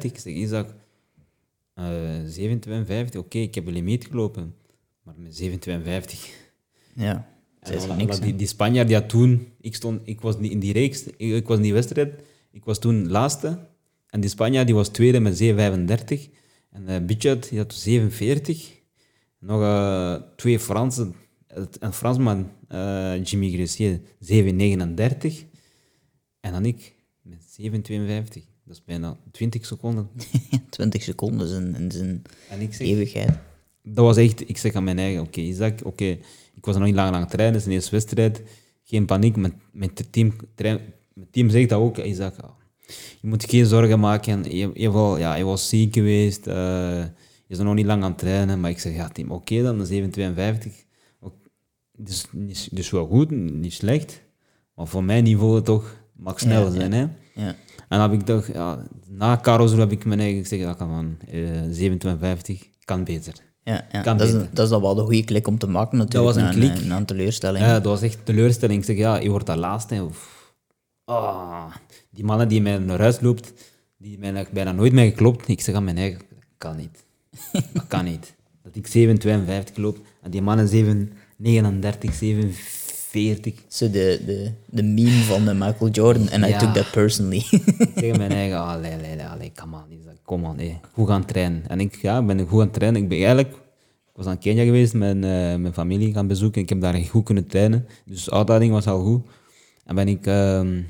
[0.00, 0.74] Ik zeg, Isaac,
[1.74, 1.84] eh
[3.12, 4.54] 7,52, oké, ik heb een limiet gelopen.
[5.02, 5.48] Maar met 7,52.
[6.94, 7.28] Ja,
[7.60, 8.20] dat is En niks.
[8.20, 11.16] die, die Spanjaard die had toen, ik, stond, ik was niet in die reeks, ik,
[11.16, 13.58] ik was in die wedstrijd, ik was toen laatste.
[14.10, 15.48] En die Spanjaard die was tweede met 7,35.
[16.70, 18.74] En uh, Bichard die had 47.
[19.38, 21.14] Nog uh, twee Fransen,
[21.78, 25.46] een Fransman, uh, Jimmy Gressier, 7,39.
[26.46, 27.68] En dan ik met 7,52.
[28.64, 30.08] Dat is bijna 20 seconden.
[30.70, 33.38] 20 seconden in, in zijn En ik zeg, eeuwigheid.
[33.82, 36.04] dat was echt, ik zeg aan mijn eigen, oké, Isaac, oké,
[36.54, 38.42] ik was nog niet lang aan het trainen, het is een eerste wedstrijd,
[38.84, 40.80] geen paniek, met, met het team, mijn
[41.30, 42.34] team zegt dat ook, Isaac,
[43.20, 47.12] je moet geen zorgen maken, je, je, wel, ja, je was ziek geweest, uh, je
[47.46, 50.72] is nog niet lang aan het trainen, maar ik zeg, ja team, oké dan, 7,52,
[51.98, 54.22] dus, dus, dus wel goed, niet slecht,
[54.74, 57.06] maar voor mijn niveau toch, mag sneller Ja, zijn, hè.
[57.34, 57.54] Ja.
[57.88, 60.88] En dan heb ik toch, ja, na Karlsruhe heb ik mijn eigen gezegd, ja, kan
[60.88, 63.34] man, uh, 27,50 kan beter.
[63.62, 64.00] Ja, ja.
[64.00, 66.34] Kan Dat, is, dat is dan wel de goede klik om te maken natuurlijk.
[66.34, 66.84] was een klik.
[66.84, 67.64] Na een teleurstelling.
[67.64, 68.78] Ja, dat was echt teleurstelling.
[68.78, 70.04] Ik zeg, ja, je wordt dat laatste.
[70.04, 70.52] Of,
[71.04, 71.66] ah,
[72.10, 73.52] die mannen die mij naar huis loopt,
[73.98, 75.48] die mij bijna nooit meer geklopt.
[75.48, 76.20] Ik zeg aan mijn eigen,
[76.58, 77.04] kan niet.
[77.72, 78.34] Dat kan niet.
[78.62, 81.14] Dat ik 7,52 loop en die mannen 7,39,
[82.22, 82.85] 7,40.
[83.68, 86.28] Zo de, de, de meme van eh, Michael Jordan.
[86.28, 86.58] En I Ja.
[86.58, 87.36] took that personally.
[87.50, 90.80] Ik zeg mijn eigen, allee, allee, allee, allee, come on, Isaac, kom on, hey.
[90.92, 91.62] goed gaan trainen.
[91.68, 93.02] En ik ja, ik ben goed aan het trainen.
[93.02, 96.62] Ik ben eigenlijk, ik was aan Kenia geweest, mijn, eh, mijn familie gaan bezoeken.
[96.62, 97.86] Ik heb daar goed kunnen trainen.
[98.04, 99.26] Dus de uitdaging was al goed.
[99.84, 100.80] En ben ik ehm,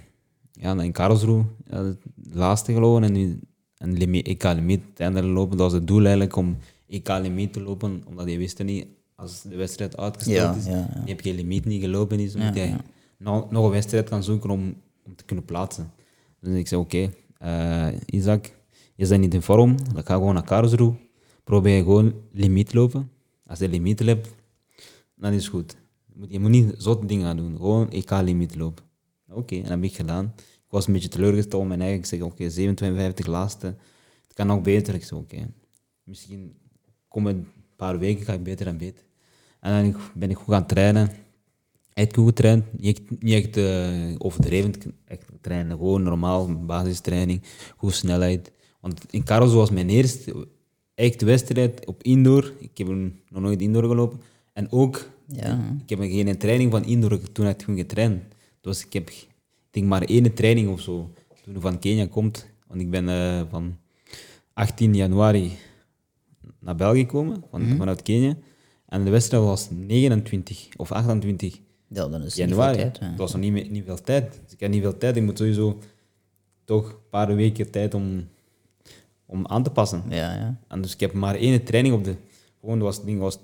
[0.53, 1.97] ja, in Karlsruhe ja, de
[2.39, 3.41] laatste gelopen en, nu-
[3.79, 5.57] en limi- EK limiet uiteindelijk lopen.
[5.57, 6.57] Dat was het doel eigenlijk om
[6.89, 8.87] EK limiet te lopen, omdat je wist niet,
[9.17, 10.89] als de wedstrijd uitgesteld is, ja.
[11.07, 12.81] je limiet niet gelopen is, moet je ja.
[13.19, 15.93] nog, een wedstrijd gaan zoeken om, om te kunnen plaatsen.
[16.41, 18.53] Dus ik zei, oké, eh, Isaac,
[18.95, 20.95] je bent niet in vorm, dan ga gewoon naar Karlsruhe.
[21.45, 23.11] Probeer gewoon limiet lopen.
[23.47, 24.29] Als je limiet hebt,
[25.14, 25.77] dan is het goed.
[26.29, 28.85] Je moet, niet zotte dingen gaan doen, gewoon EK-limiet lopen.
[29.29, 30.33] Oké, en dat heb ik gedaan.
[30.37, 31.99] Ik was een beetje teleurgesteld in mijn eigen.
[31.99, 33.67] Ik zeg, oké, 57 laatste.
[34.23, 34.95] Het kan nog beter.
[34.95, 35.49] Ik zeg, oké,
[36.05, 36.57] misschien
[37.09, 39.06] komende een paar weken ga ik beter en beter.
[39.61, 41.11] En dan ben ik goed gaan trainen.
[41.93, 42.65] Echt goed getraind.
[42.79, 44.73] Niet echt, niet echt eh, overdreven
[45.05, 45.77] echt trainen.
[45.77, 47.43] Gewoon normaal, basistraining.
[47.77, 48.53] Goed snelheid.
[48.81, 50.47] Want in Karlsruhe was mijn eerste
[50.95, 52.53] echte wedstrijd op indoor.
[52.59, 54.21] Ik heb nog nooit indoor gelopen.
[54.53, 55.77] En ook, Ja.
[55.83, 58.23] ik heb geen training van indoor toen ik toen getraind.
[58.61, 59.27] Dus ik heb, ik
[59.71, 61.11] denk maar één training of zo.
[61.45, 62.47] Toen ik van Kenia komt.
[62.67, 63.77] Want ik ben eh, van
[64.53, 65.53] 18 januari
[66.61, 68.37] naar België gekomen, van, vanuit Kenia.
[68.89, 71.59] En de wedstrijd was 29 of 28
[71.89, 72.74] ja, dan is niet januari.
[72.74, 73.09] veel tijd, hè.
[73.09, 74.41] Dat was nog niet, niet veel tijd.
[74.45, 75.16] Dus ik heb niet veel tijd.
[75.16, 75.78] Ik moet sowieso
[76.64, 78.28] toch een paar weken tijd om,
[79.26, 80.03] om aan te passen.
[80.09, 80.61] Ja, ja.
[80.68, 82.14] En dus ik heb maar één training op de...
[82.61, 83.39] Gewoon, was, ding was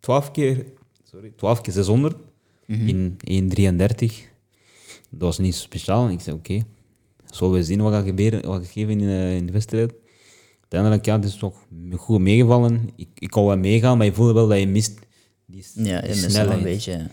[0.00, 0.66] 12 keer...
[1.04, 2.16] Sorry, 12 keer 600
[2.66, 3.78] in 1,33.
[5.10, 6.08] Dat was niet zo speciaal.
[6.08, 6.62] Ik zei, oké,
[7.26, 9.92] zullen we zien wat gaat gebeuren, wat gaat geven in, eh, in de wedstrijd.
[10.70, 11.66] Uiteindelijk, ja, het is toch
[11.96, 12.90] goed meegevallen.
[12.96, 14.98] Ik, ik kon wel meegaan, maar je voelde wel dat je mist
[15.46, 16.58] die, Ja, die snelheid.
[16.58, 16.92] een beetje.
[16.92, 17.06] ja.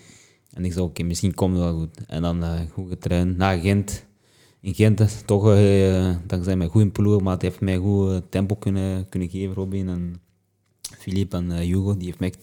[0.53, 2.05] En ik zei, oké, misschien komt het wel goed.
[2.07, 3.37] En dan eh, goed getraind.
[3.37, 4.05] Na Gent,
[4.61, 8.17] in Gent is toch, eh, dankzij mijn goede ploeg, maar het heeft mij goed eh,
[8.29, 10.15] tempo kunnen, kunnen geven, Robin en
[10.99, 11.97] Philippe en eh, Hugo.
[11.97, 12.39] Die heeft mij echt,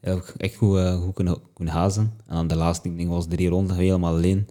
[0.00, 2.12] eh, echt goed, eh, goed kunnen, kunnen hazen.
[2.26, 4.46] En dan de laatste, ik denk, was drie ronden helemaal alleen.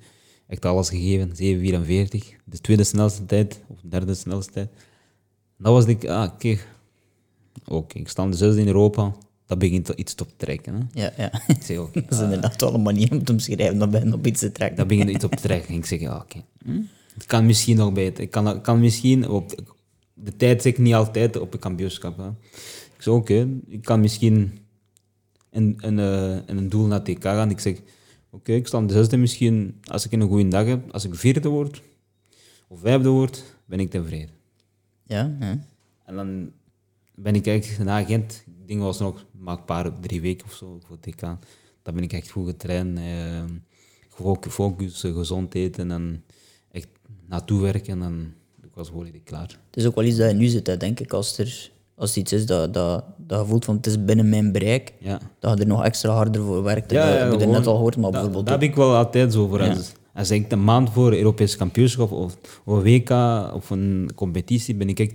[0.48, 2.36] Echt alles gegeven, 7,44.
[2.46, 4.70] De tweede snelste tijd, of derde snelste tijd.
[5.64, 6.58] Dat was ik, ah, oké.
[7.68, 9.16] Oké, ik sta de zesde in Europa.
[9.46, 10.74] Dat begint iets op te trekken.
[10.74, 11.02] Hè.
[11.02, 11.32] Ja, ja.
[11.48, 12.02] Ik zeg, oké.
[12.10, 14.78] Dat is inderdaad wel een manier om te omschrijven dat ben op iets te trekken.
[14.78, 15.76] Dat begint iets op te trekken.
[15.76, 16.44] Ik zeg, ja, oké.
[17.14, 18.24] Het kan misschien nog beter.
[18.24, 19.76] Ik kan, kan misschien op
[20.14, 22.18] de tijd zeg ik niet altijd op een kampioenschap.
[22.18, 22.28] Hè.
[22.96, 24.58] Ik zeg, oké, ik kan misschien
[25.50, 27.50] een, een, eh, een doel naar TK gaan.
[27.50, 27.78] Ik zeg,
[28.30, 29.80] oké, ik sta de zesde misschien.
[29.84, 31.82] Als ik een goede dag heb, als ik vierde word
[32.68, 34.33] of vijfde word, ben ik tevreden.
[35.14, 35.58] Ja, ja.
[36.06, 36.52] En dan
[37.16, 40.54] ben ik eigenlijk na Gent, ik denk was nog maar een paar, drie weken of
[40.54, 41.22] zo voor TK.
[41.82, 42.98] Dan ben ik echt goed getraind.
[42.98, 43.44] eh,
[44.10, 46.24] focus, focus, eh, gezond eten en
[46.72, 46.88] echt
[47.28, 48.02] naartoe werken.
[48.02, 48.34] En
[48.64, 49.48] ik was volledig klaar.
[49.68, 51.14] Het is ook wel iets dat je nu zit, hè, denk ik.
[51.14, 54.52] Als er, als iets is dat, dat, dat je voelt van het is binnen mijn
[54.52, 56.92] bereik, Ja, dat je er nog extra harder voor werkt.
[56.92, 59.34] Ja, dat heb je gewoon- net al gehoord, maar bijvoorbeeld ook- heb ik wel altijd
[59.34, 59.62] zo voor.
[59.70, 63.10] Als, als ik een maand voor Europees kampioenschap of, of een WK
[63.54, 65.14] of een competitie ben ik echt,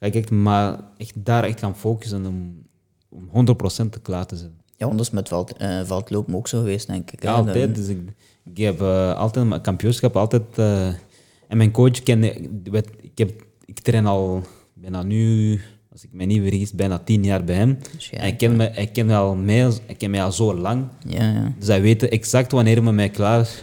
[0.00, 2.62] ga ik echt, maar echt daar echt gaan focussen om,
[3.08, 3.46] om
[3.86, 4.60] 100% klaar te zijn.
[4.76, 7.22] Ja, want dat is met eh, veldlopen ook zo geweest, denk ik.
[7.22, 7.74] Ja, altijd.
[7.74, 7.98] Dus ik,
[8.44, 10.42] ik heb eh, altijd mijn kampioenschap altijd.
[10.54, 10.86] eh,
[11.48, 12.32] en mijn coach kende.
[13.00, 14.42] Ik, heb, ik train al
[14.74, 15.60] bijna nu,
[15.90, 17.78] als ik me niet vergis, bijna tien jaar bij hem.
[17.96, 20.84] Dus ja, hij kent, me, hij kent al mij, hij kent mij al zo lang.
[21.06, 21.52] Ja, ja.
[21.58, 23.62] Dus hij weet exact wanneer we mij klaar, klaar,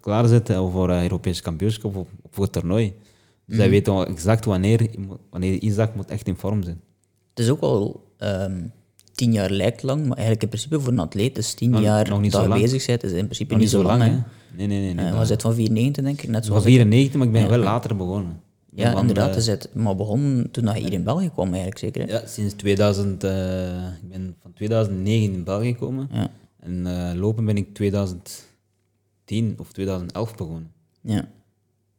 [0.00, 2.92] klaarzetten voor een Europees kampioenschap of voor het toernooi.
[3.46, 4.86] Dus hij weet al exact wanneer,
[5.30, 6.80] wanneer Isaac moet echt in vorm zijn.
[7.34, 8.60] Het is ook al ehm,
[9.14, 12.08] tien jaar lijkt lang, maar eigenlijk in principe voor een atleet is tien Nog- jaar
[12.08, 12.60] nog niet dat zo lang.
[12.62, 14.02] bezig bent, is in principe Nog niet zo lang.
[14.02, 14.08] hè?
[14.08, 14.22] Nee,
[14.56, 14.94] nee, nee.
[14.94, 16.28] nee Eh, dat- was het van 94, denk ik?
[16.28, 16.68] Net van zoals ik.
[16.68, 18.40] 94, maar ik ben wel later begonnen.
[18.74, 19.30] Ja, Van, inderdaad.
[19.30, 22.02] eh, is het maar begon toen je hier in België kwam, eigenlijk zeker.
[22.06, 22.12] Hè?
[22.12, 26.08] Ja, sinds 2000, eh, ik ben van 2009 in België gekomen.
[26.12, 26.30] Ja.
[26.60, 27.74] En eh, lopen ben ik
[29.28, 30.70] 2010 of 2011 begonnen.
[31.02, 31.28] ja.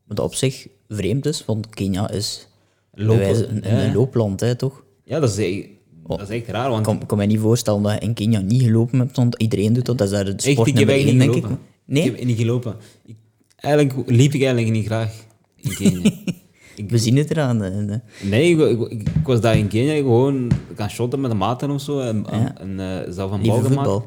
[0.07, 2.47] Wat op zich vreemd is, want Kenia is
[2.93, 3.83] bij Lopen, wijze- een, ja.
[3.83, 4.83] een loopland, hè, toch?
[5.03, 5.67] Ja, dat is, echt-
[6.07, 8.39] dat is echt raar, want Ik kan, kan me niet voorstellen dat je in Kenia
[8.39, 9.97] niet gelopen hebt, want iedereen doet dat.
[9.97, 11.43] Dat is daar de echt, sport ik heb één, niet denk ik.
[11.43, 11.59] gelopen.
[11.85, 12.03] Nee?
[12.11, 12.75] Ik heb niet gelopen.
[13.05, 13.15] Ik,
[13.55, 15.13] eigenlijk liep ik eigenlijk niet graag
[15.55, 16.11] in Kenia.
[16.87, 17.59] We zien het eraan.
[17.59, 17.97] hè.
[18.23, 21.81] nee, ik, ik, ik was daar in Kenia gewoon gaan shotten met de maten of
[21.81, 21.99] zo.
[21.99, 22.25] En,
[22.57, 24.03] en eh, zelf een bal gemaakt.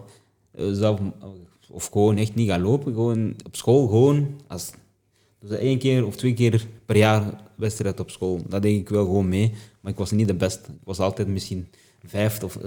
[0.52, 1.00] Eh, zelf,
[1.72, 2.92] of gewoon echt niet gaan lopen.
[2.92, 4.72] Gewoon op school gewoon als
[5.40, 8.42] Dus één keer of twee keer per jaar wedstrijd op school.
[8.48, 9.52] Dat deed ik wel gewoon mee.
[9.80, 10.68] Maar ik was niet de beste.
[10.68, 11.68] Ik was altijd misschien
[12.04, 12.58] vijfde of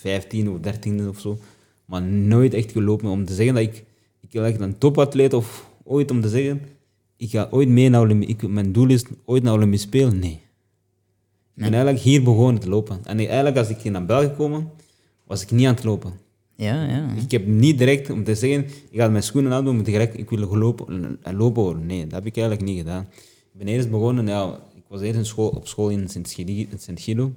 [0.00, 1.38] vijftien of dertiende of zo.
[1.84, 3.84] Maar nooit echt gelopen om te zeggen dat ik,
[4.20, 6.62] ik echt een topatleet of ooit om te zeggen,
[7.16, 10.18] ik ga ooit mee naar Olympisch, ik, mijn doel is ooit naar Olympisch Spelen.
[10.18, 10.40] Nee.
[11.54, 13.00] Ik ben eigenlijk hier begonnen te lopen.
[13.04, 14.70] En eigenlijk als ik hier naar België kwam,
[15.24, 16.12] was ik niet aan het lopen.
[16.62, 17.08] Ja, ja.
[17.12, 20.30] Ik heb niet direct om te zeggen, ik ga mijn schoenen aandoen, moet direct, ik
[20.30, 21.86] wil lopen, en lopen horen.
[21.86, 23.02] Nee, dat heb ik eigenlijk niet gedaan.
[23.52, 26.08] Ik ben eerst begonnen, ja, ik was eerst in school, op school in
[26.78, 27.32] Sint-Gillo,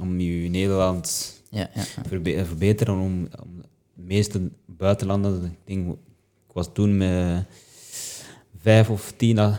[0.00, 1.82] om je Nederlands ja, ja.
[2.06, 3.62] verbe- verbeteren, om, om
[3.94, 5.88] de meeste buitenlanden, ik denk,
[6.48, 7.44] ik was toen met
[8.58, 9.56] vijf of tien eh,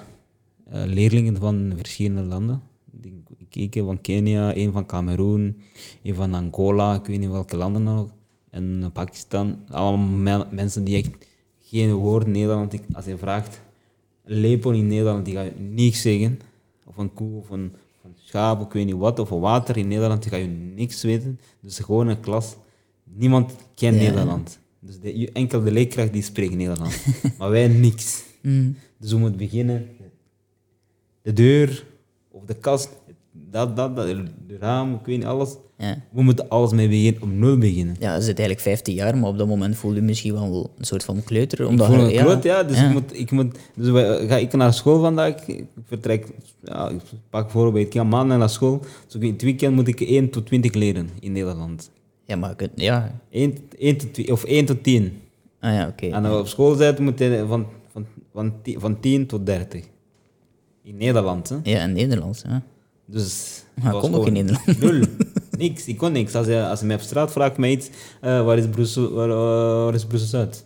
[0.85, 2.61] leerlingen van verschillende landen.
[2.91, 5.57] Ik denk, Ik keek van Kenia, een van Cameroen,
[6.03, 8.15] een van Angola, ik weet niet welke landen nog,
[8.49, 9.57] en Pakistan.
[9.69, 11.09] Allemaal me- mensen die echt
[11.59, 13.61] geen woord Nederland, als je vraagt,
[14.25, 16.39] een lepel in Nederland, die ga je niks zeggen.
[16.85, 19.77] Of een koe, of een, of een schaap, ik weet niet wat, of een water
[19.77, 21.39] in Nederland, die ga je niks weten.
[21.61, 22.55] Dus gewoon een klas.
[23.03, 24.01] Niemand kent Ja.
[24.01, 24.59] Nederland.
[24.79, 27.05] Dus de, enkel de leerkracht die spreekt Nederlands.
[27.37, 28.23] maar wij niks.
[28.41, 28.75] Mm.
[28.97, 29.87] Dus we moeten beginnen.
[31.21, 31.85] De deur
[32.31, 32.89] of de kast,
[33.31, 34.05] dat, dat, dat,
[34.47, 35.55] de raam, ik weet niet, alles.
[35.79, 35.97] Ja.
[36.11, 37.95] We moeten alles mee beginnen, op nul beginnen.
[37.99, 40.85] ja, je zit eigenlijk 15 jaar, maar op dat moment voel je misschien wel een
[40.85, 41.59] soort van kleuter.
[41.61, 42.63] Ik Omdat voel je- me ja, ja.
[42.63, 42.87] Dus, ja.
[42.87, 43.87] Ik moet, ik moet, dus
[44.29, 45.47] ga ik naar school vandaag.
[45.47, 46.27] Ik vertrek,
[46.63, 48.79] ja, ik pak voorbeeld, ik ga maandag naar school.
[49.07, 51.89] Dus in het weekend moet ik 1 tot 20 leren in Nederland.
[52.25, 53.19] Ja, maar kunt, ja.
[53.29, 55.21] 1, 1 tot, 2 of 1 tot 10.
[55.59, 56.05] Ah ja, oké.
[56.07, 59.83] En op school zitten moet je van, van, van, 10, van 10 tot 30.
[60.83, 61.57] In Nederland, hè.
[61.63, 62.61] Ja, in Nederlands, ja.
[63.05, 63.63] Dus...
[63.81, 64.79] Maar dat ik was ook in Nederland.
[64.79, 65.03] Nul.
[65.57, 66.35] Niks, ik kon niks.
[66.35, 67.89] Als je, als je mij op straat vraagt mij iets,
[68.21, 69.27] eh, waar is Brussel, waar,
[69.83, 70.65] waar is Brussel Zuid?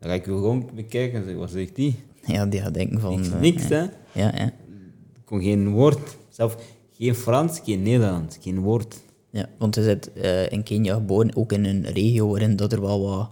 [0.00, 1.96] Dan ga ik je gewoon bekijken en zeg, wat zegt die?
[2.26, 3.14] Ja, die gaat denken van...
[3.14, 3.76] Niks, eh, niks ja.
[3.76, 4.20] hè.
[4.20, 4.44] Ja, ja.
[4.46, 6.56] Ik kon geen woord, zelf
[6.92, 8.96] geen Frans, geen Nederlands, geen woord.
[9.30, 12.80] ja, want je zit eh, in Kenia geboren, ook in een regio waarin dat er
[12.80, 13.28] wel wat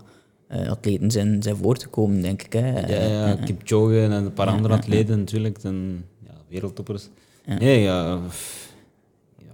[0.48, 2.52] eh, atleten zijn, zijn voortgekomen, denk ik.
[2.52, 2.68] Hè.
[2.80, 7.08] Ja, Eh, ja, Kipchoge en een paar andere atleten natuurlijk, en, ja, wereldtoppers.
[7.46, 7.58] Ja.
[7.58, 8.72] Nee, ja, pff,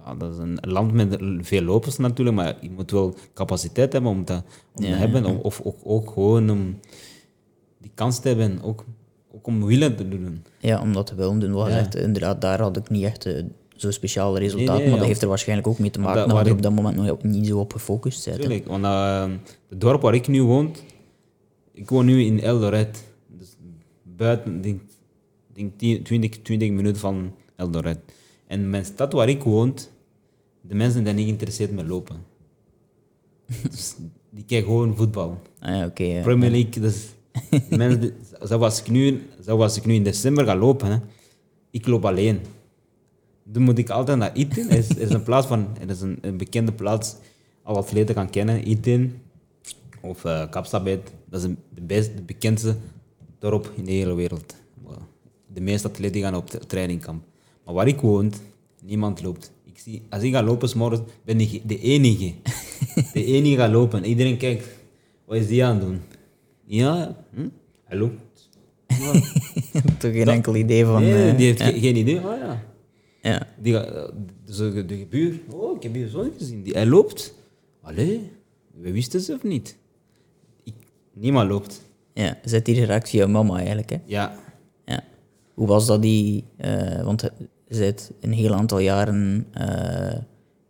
[0.05, 4.11] ja, dat is een land met veel lopers natuurlijk, maar je moet wel capaciteit hebben
[4.11, 4.43] om dat
[4.75, 6.79] om Ja, te hebben, om- of ook, ook gewoon om
[7.81, 8.85] die kans te hebben, ook,
[9.35, 10.43] ook om willen te doen.
[10.59, 11.51] Ja, om dat te willen doen.
[11.51, 13.43] Wat inderdaad, daar had ik niet echt eh,
[13.75, 16.47] zo'n speciale resultaat, nee, maar dat heeft er waarschijnlijk ook mee te maken dat- dat,
[16.47, 18.37] ik- op dat moment nog niet zo op gefocust bent.
[18.37, 18.43] hè.
[18.43, 19.25] Tuurlijk, want uh,
[19.69, 20.75] het dorp waar ik nu woon,
[21.73, 23.03] ik woon nu in Eldoret.
[23.37, 23.55] Dus
[24.03, 24.81] buiten, denk,
[25.53, 27.99] denk 10, 20, 20 minuten van Eldoret.
[28.47, 29.73] En mijn stad waar ik woon,
[30.67, 32.15] de mensen zijn niet geïnteresseerd met lopen.
[33.71, 33.95] dus
[34.29, 35.41] die kijken gewoon voetbal.
[35.59, 36.03] Ah, ja, oké.
[36.03, 36.21] ja.
[36.21, 37.07] Premier League, dus
[37.69, 38.13] mensen,
[38.49, 40.97] zoals, ik nu, zoals ik nu in december ga lopen, hè,
[41.71, 42.39] ik loop alleen.
[43.43, 44.69] Dan moet ik altijd naar Iten.
[44.69, 47.15] Er is, er is een plaats van, er is een, een bekende plaats,
[47.63, 49.21] alle atleten kan kennen, Iten
[50.01, 51.11] of uh, Kapsabet.
[51.25, 52.75] Dat is de, best, de bekendste
[53.39, 54.55] dorp in de hele wereld.
[55.53, 57.23] De meeste atleten gaan op de trainingkamp.
[57.65, 58.33] Maar waar ik woon,
[58.81, 59.51] niemand loopt.
[59.73, 62.33] Ik zie, als ik ga lopen, 's morgens, ben ik de enige.
[63.13, 64.05] De enige gaat lopen.
[64.05, 64.67] Iedereen kijkt,
[65.25, 66.01] wat is die aan het doen?
[66.65, 67.47] Ja, hm?
[67.83, 68.49] hij loopt.
[68.87, 69.11] Ja.
[69.99, 71.01] Toch geen enkel idee van...
[71.01, 71.65] nee, eh, die heeft ja.
[71.65, 72.17] ge- geen idee.
[72.17, 72.63] Oh ja.
[73.21, 73.47] ja.
[73.61, 74.03] Die, gaat, eh,
[74.45, 76.63] dus de, de buur, oh, ik heb je zo gezien.
[76.63, 77.33] Die, hij loopt.
[77.81, 78.31] Allee,
[78.81, 79.77] we wisten ze of niet?
[80.63, 80.73] Ik,
[81.13, 81.81] niemand loopt.
[82.13, 83.89] ja, zit hier geraakt via mama eigenlijk.
[83.89, 83.97] Hè?
[84.05, 84.39] Ja.
[84.85, 85.03] Ja.
[85.53, 86.43] Hoe was dat die...
[86.57, 87.29] eh, want
[87.75, 89.45] zit een heel aantal jaren...
[89.53, 90.17] eh,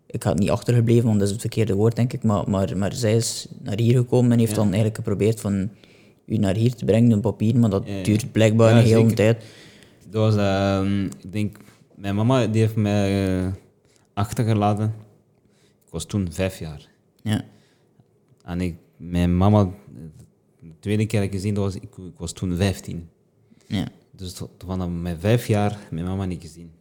[0.05, 2.23] ik het niet achtergebleven, want dat is het verkeerde woord, denk ik.
[2.23, 4.55] Maar, maar, maar zij is naar hier gekomen en heeft Ja.
[4.55, 5.69] dan eigenlijk geprobeerd van
[6.25, 7.57] u naar hier te brengen, een papier.
[7.57, 9.15] Maar dat Ja, duurt blijkbaar een hele zeker.
[9.15, 9.43] tijd.
[10.09, 11.57] Dat was, ehm, ik denk,
[11.95, 13.51] mijn mama die heeft mij eh,
[14.13, 14.85] achtergelaten.
[15.85, 16.87] Ik was toen vijf jaar.
[17.23, 17.41] Ja.
[18.43, 19.69] En ik, mijn mama,
[20.59, 23.09] de tweede keer dat ik gezien, dat was, ik, ik was toen vijftien.
[23.67, 23.87] Ja.
[24.11, 26.71] Dus tot- vanaf mijn vijf jaar mijn mama niet gezien.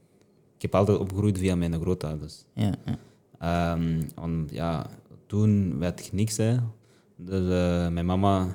[0.62, 2.44] Ik heb altijd opgegroeid via mijn grootouders.
[2.54, 2.98] Ja, ja.
[3.38, 4.86] Ehm, want ja,
[5.26, 6.36] toen werd ik niks.
[6.36, 6.56] Hè.
[7.16, 8.46] Dus eh, mijn mama,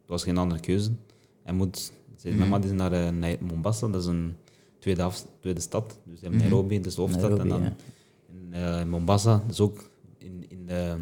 [0.00, 0.90] het was geen andere keuze.
[1.42, 1.92] Hij moet,
[2.22, 4.36] Mijn mama is naar, eh, naar Mombasa, dat is een
[4.78, 5.98] tweede, af, tweede stad.
[6.04, 7.30] Dus in Nairobi, dat is de hoofdstad.
[7.30, 7.72] Nairobi, en dan
[8.36, 10.96] in eh, Mombasa, dus ook in, in de,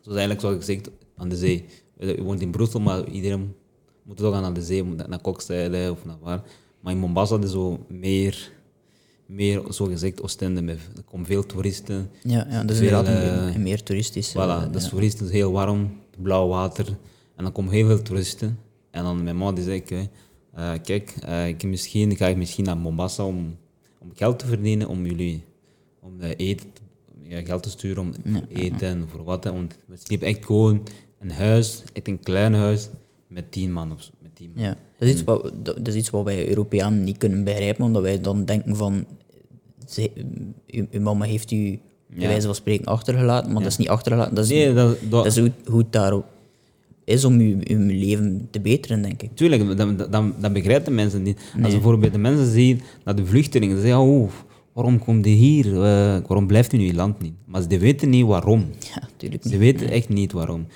[0.00, 1.64] zoals eigenlijk zoals gezegd, aan de zee.
[1.98, 3.54] Je woont in Brussel, maar iedereen
[4.02, 6.42] moet toch aan de zee, naar Kokstijlen of naar waar.
[6.80, 8.52] Maar in Mombasa is zo meer,
[9.26, 10.62] meer zo gezegd Oostende.
[10.62, 12.10] met- Er komen veel toeristen.
[12.22, 14.30] Ja, ja, is Veel, inderdaad eh, meer toeristisch.
[14.32, 14.88] Voilà, eh, dat is ja.
[14.88, 16.86] toeristen, heel warm, blauw water.
[17.36, 18.58] En dan komen heel veel toeristen.
[18.90, 20.00] En dan mijn ma die zei, ik, eh,
[20.54, 21.10] eh, kijk,
[21.48, 23.56] ik misschien, ga ik misschien naar Mombasa om,
[23.98, 25.44] om geld te verdienen, om jullie
[26.00, 26.68] om eh, eten,
[27.22, 28.12] ja, geld te sturen om
[28.48, 29.44] eten en voor wat.
[29.44, 29.52] hè.
[29.52, 30.82] Want we sliepen echt gewoon
[31.18, 32.88] een huis, echt een klein huis,
[33.28, 34.10] met tien man of zo.
[34.22, 34.74] Met tien man.
[35.04, 37.84] Ja, dat is, iets wat, dat dat is iets wat wij Europeanen niet kunnen begrijpen,
[37.84, 39.04] omdat wij dan denken van,
[39.88, 40.10] ze,
[40.66, 41.78] uw, uw mama heeft u
[42.08, 42.28] bij Ja.
[42.28, 44.34] wijze van spreken achtergelaten, maar dat is niet achtergelaten.
[44.34, 46.12] Dat is, Nee, dat, dat, dat is hoe, hoe het daar
[47.04, 49.30] is om uw, uw leven te beteren, denk ik.
[49.34, 51.36] Tuurlijk, dat, dat, dat begrijpen mensen niet.
[51.56, 54.30] Als je bijvoorbeeld de mensen zien naar de vluchtelingen, ze zeggen, oh,
[54.72, 55.66] waarom komt die hier?
[55.66, 55.80] Eh,
[56.26, 57.32] waarom blijft u in uw land niet?
[57.44, 58.60] Maar ze weten niet waarom.
[58.94, 59.58] Ja, natuurlijk Ze niet.
[59.58, 60.66] weten echt niet waarom.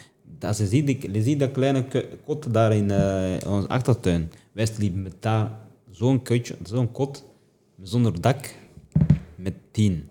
[0.40, 1.84] Als je ziet, die- je ziet dat kleine
[2.24, 4.30] kot daar in eh, onze achtertuin.
[4.52, 5.50] Wij sliepen met daar
[5.90, 7.24] zo'n kutje, zo'n kot,
[7.82, 8.54] zonder dak,
[9.36, 10.08] met tien.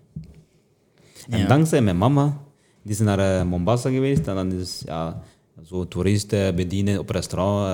[1.28, 1.46] En Ja.
[1.46, 2.40] dankzij mijn mama,
[2.82, 5.22] die is naar eh, Mombasa geweest en dan is ja,
[5.64, 7.66] zo toeristen bedienen op restaurant,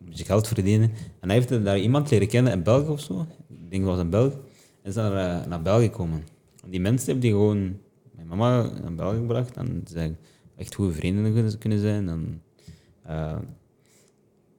[0.00, 0.90] een beetje geld verdienen.
[1.20, 3.26] En hij heeft daar iemand leren kennen in België of zo.
[3.48, 4.32] Ik denk dat was een Belg.
[4.32, 6.22] En is naar, naar België gekomen.
[6.64, 7.76] En die mensen hebben die gewoon
[8.16, 9.56] mijn mama naar België gebracht.
[9.56, 10.12] En ze
[10.56, 12.08] echt goede vrienden kunnen- zijn.
[12.08, 12.42] En,
[13.02, 13.30] eh,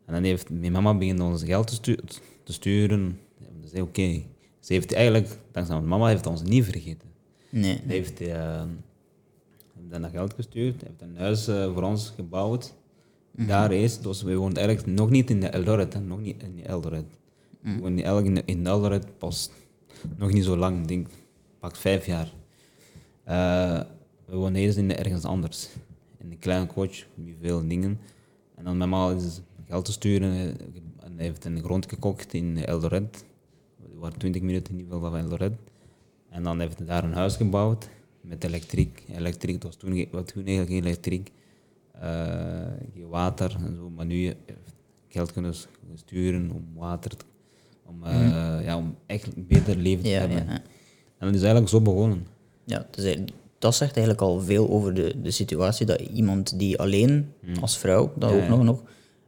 [0.06, 2.00] en dan heeft mijn mama beginnen ons geld te, stu-
[2.44, 3.20] te sturen.
[3.40, 4.22] En ze zei oké.
[4.60, 7.10] Ze heeft eigenlijk, dankzij mijn mama, heeft ons niet vergeten.
[7.50, 8.62] Nee, Hij heeft, eh,
[9.76, 12.74] heeft dan dat geld gestuurd, heeft een huis eh, voor ons gebouwd.
[13.48, 16.66] Daar is, dus we woonden eigenlijk nog niet in de Eldoret, hè, nog niet in
[16.66, 17.06] Eldoret.
[17.62, 19.50] We woonden eigenlijk in, in Eldoret pas
[20.18, 21.08] nog niet zo lang, ik denk,
[21.60, 22.34] pak vijf jaar.
[24.26, 25.70] We woonden eerst in ergens anders,
[26.26, 28.00] in een kleine coach, met veel dingen.
[28.56, 30.48] En dan mama is geld te sturen eh,
[31.00, 33.26] en hij heeft een grond gekocht in Eldoret.
[33.78, 35.54] We waren 20 minuten in ieder geval van Eldoret.
[36.30, 37.90] En dan heeft hij daar een huis gebouwd
[38.22, 39.04] met elektriek.
[39.12, 41.32] Elektriek, was toen, wat toen eigenlijk geen elektriek.
[41.92, 43.90] Eh, geen water en zo.
[43.90, 44.56] Maar nu heeft hij
[45.08, 45.54] geld kunnen
[45.96, 47.26] sturen om water, te-
[47.86, 50.38] om, eh, ja, om echt een beter leven te ja, hebben.
[50.38, 50.62] ja, ja.
[51.18, 52.28] En dat is eigenlijk zo begonnen.
[52.66, 53.18] Ja, dus
[53.66, 58.12] dat zegt eigenlijk al veel over de, de situatie dat iemand die alleen als vrouw,
[58.14, 58.30] Hmm.
[58.30, 58.50] Ja, ook ja.
[58.50, 58.84] nog, nog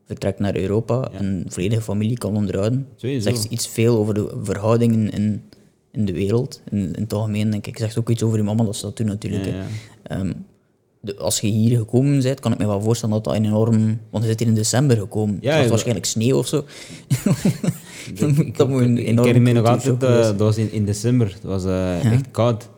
[0.05, 3.29] vertrekt naar Europa, een volledige familie kan onderhouden, Sowieso.
[3.29, 5.43] zegt iets veel over de verhoudingen in,
[5.91, 7.77] in de wereld, in, in het algemeen denk ik.
[7.77, 9.45] Zegt ook iets over je mama, dat ze dat natuurlijk.
[9.45, 9.65] Ja, ja.
[10.03, 10.33] Ehm,
[10.99, 13.99] de, als je hier gekomen bent, kan ik me wel voorstellen dat dat een enorm...
[14.09, 15.38] Want je zit hier in december gekomen.
[15.41, 15.69] Ja, het was ja.
[15.69, 16.65] waarschijnlijk sneeuw of zo.
[18.13, 20.85] Ik, dat moet een ik enorme herinner me nog altijd, eh, dat was in, in
[20.85, 22.69] december, het was eh, echt koud.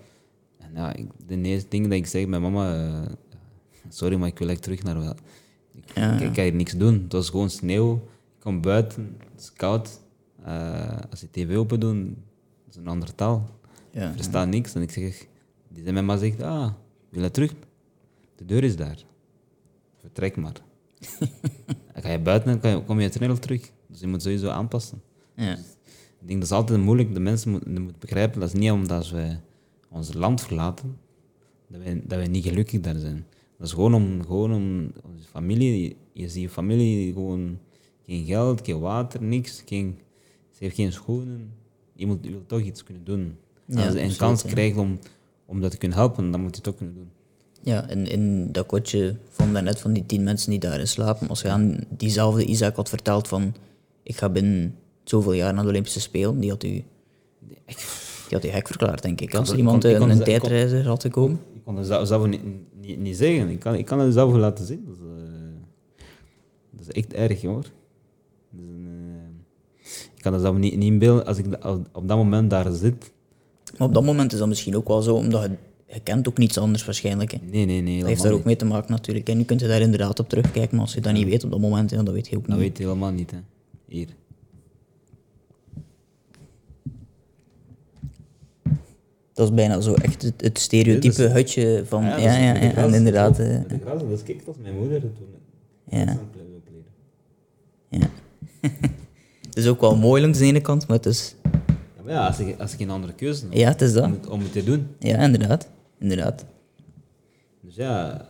[0.74, 3.12] Ja, ik, de eerste ding dat ik zeg mijn mama, eh,
[3.90, 5.16] sorry, maar ik wil echt terug naar wel.
[5.74, 7.94] Ik, Ja, ik, ik kan hier niks doen, het was gewoon sneeuw.
[8.36, 10.00] Ik kom buiten, het is koud.
[10.44, 13.50] Eh, als je tv open doet, dat is een andere taal.
[13.92, 14.76] Ja, Ik versta niks.
[14.76, 15.28] En ik zeg,
[15.68, 16.72] die zijn mama zegt, ah,
[17.10, 17.54] wil je terug?
[18.36, 18.98] De deur is daar.
[19.98, 20.54] Vertrek maar.
[21.94, 23.72] Dan ga je buiten en kom je snel terug.
[23.88, 25.02] Dus je moet sowieso aanpassen.
[25.36, 25.58] ja.
[26.22, 27.14] Ik denk dat is altijd moeilijk.
[27.14, 29.36] De mensen moeten, begrijpen dat is niet omdat we
[29.90, 30.98] ons land verlaten,
[31.68, 33.26] dat wij, dat wij niet gelukkig daar zijn.
[33.58, 35.98] Dat is gewoon om, gewoon om onze familie.
[36.14, 37.60] Je, ziet je familie gewoon
[38.06, 39.64] geen geld, geen water, niks.
[39.66, 39.98] Geen,
[40.52, 41.54] ze heeft geen schoenen.
[41.94, 43.38] Je moet je wil toch iets kunnen doen.
[43.66, 44.50] Ja, Als je een kans ja.
[44.50, 45.00] krijgt om,
[45.46, 47.10] om dat te kunnen helpen, dan moet je het ook kunnen doen.
[47.62, 51.42] Ja, en in dat kotje van daarnet van die tien mensen die daarin slapen, als
[51.42, 53.56] je aan diezelfde Isaac had verteld van
[54.04, 56.84] ik ga binnen zoveel jaar naar de Olympische Spelen, die had u,
[58.30, 59.36] die had u gek verklaard, denk ik.
[59.36, 61.40] Als iemand ik kon- een, kon- tijdreiziger had gekomen.
[61.56, 62.42] Ik kon het zelf, niet,
[62.82, 63.50] niet, niet zeggen.
[63.50, 64.86] Ik kan, ik kan het zelf laten zien.
[64.86, 66.04] Dat is, eh,
[66.72, 67.62] dat is echt erg, hoor.
[67.62, 71.46] Dat is een, eh, ik kan het zelf niet, niet inbeelden als ik
[71.94, 73.12] op, dat moment daar zit.
[73.78, 75.50] Maar op dat moment is dat misschien ook wel zo, omdat je,
[75.94, 77.32] je kent ook niets anders waarschijnlijk.
[77.32, 77.38] Hè.
[77.52, 78.00] Nee, nee, nee.
[78.00, 79.30] Dat heeft daar ook mee te maken natuurlijk.
[79.30, 81.52] En nu kunt je daar inderdaad op terugkijken, maar als je dat niet weet op
[81.52, 82.68] dat moment, dat weet je ook Dat niet.
[82.68, 83.38] weet je helemaal niet, hè.
[83.88, 84.08] Hier.
[89.40, 92.04] Dat is bijna zo echt het, het stereotype is- hutje van...
[92.04, 93.38] Ja, ja, en inderdaad...
[93.38, 95.14] Met de gras, dat kijk, dat mijn moeder toen.
[95.90, 96.08] Ja.
[96.08, 98.10] Een ja.
[99.48, 101.36] het is ook wel mooi langs de ene kant, maar het is...
[101.96, 104.04] Ja, maar ja, als je, als je geen andere keuze hebt Ja, het is dat.
[104.04, 104.88] om, het, om het te doen.
[105.00, 105.70] Ja, inderdaad.
[106.00, 106.46] Inderdaad.
[107.62, 108.26] Dus ja,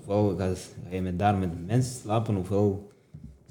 [0.00, 0.52] ofwel ga,
[0.90, 2.90] je met daar met mensen slapen, ofwel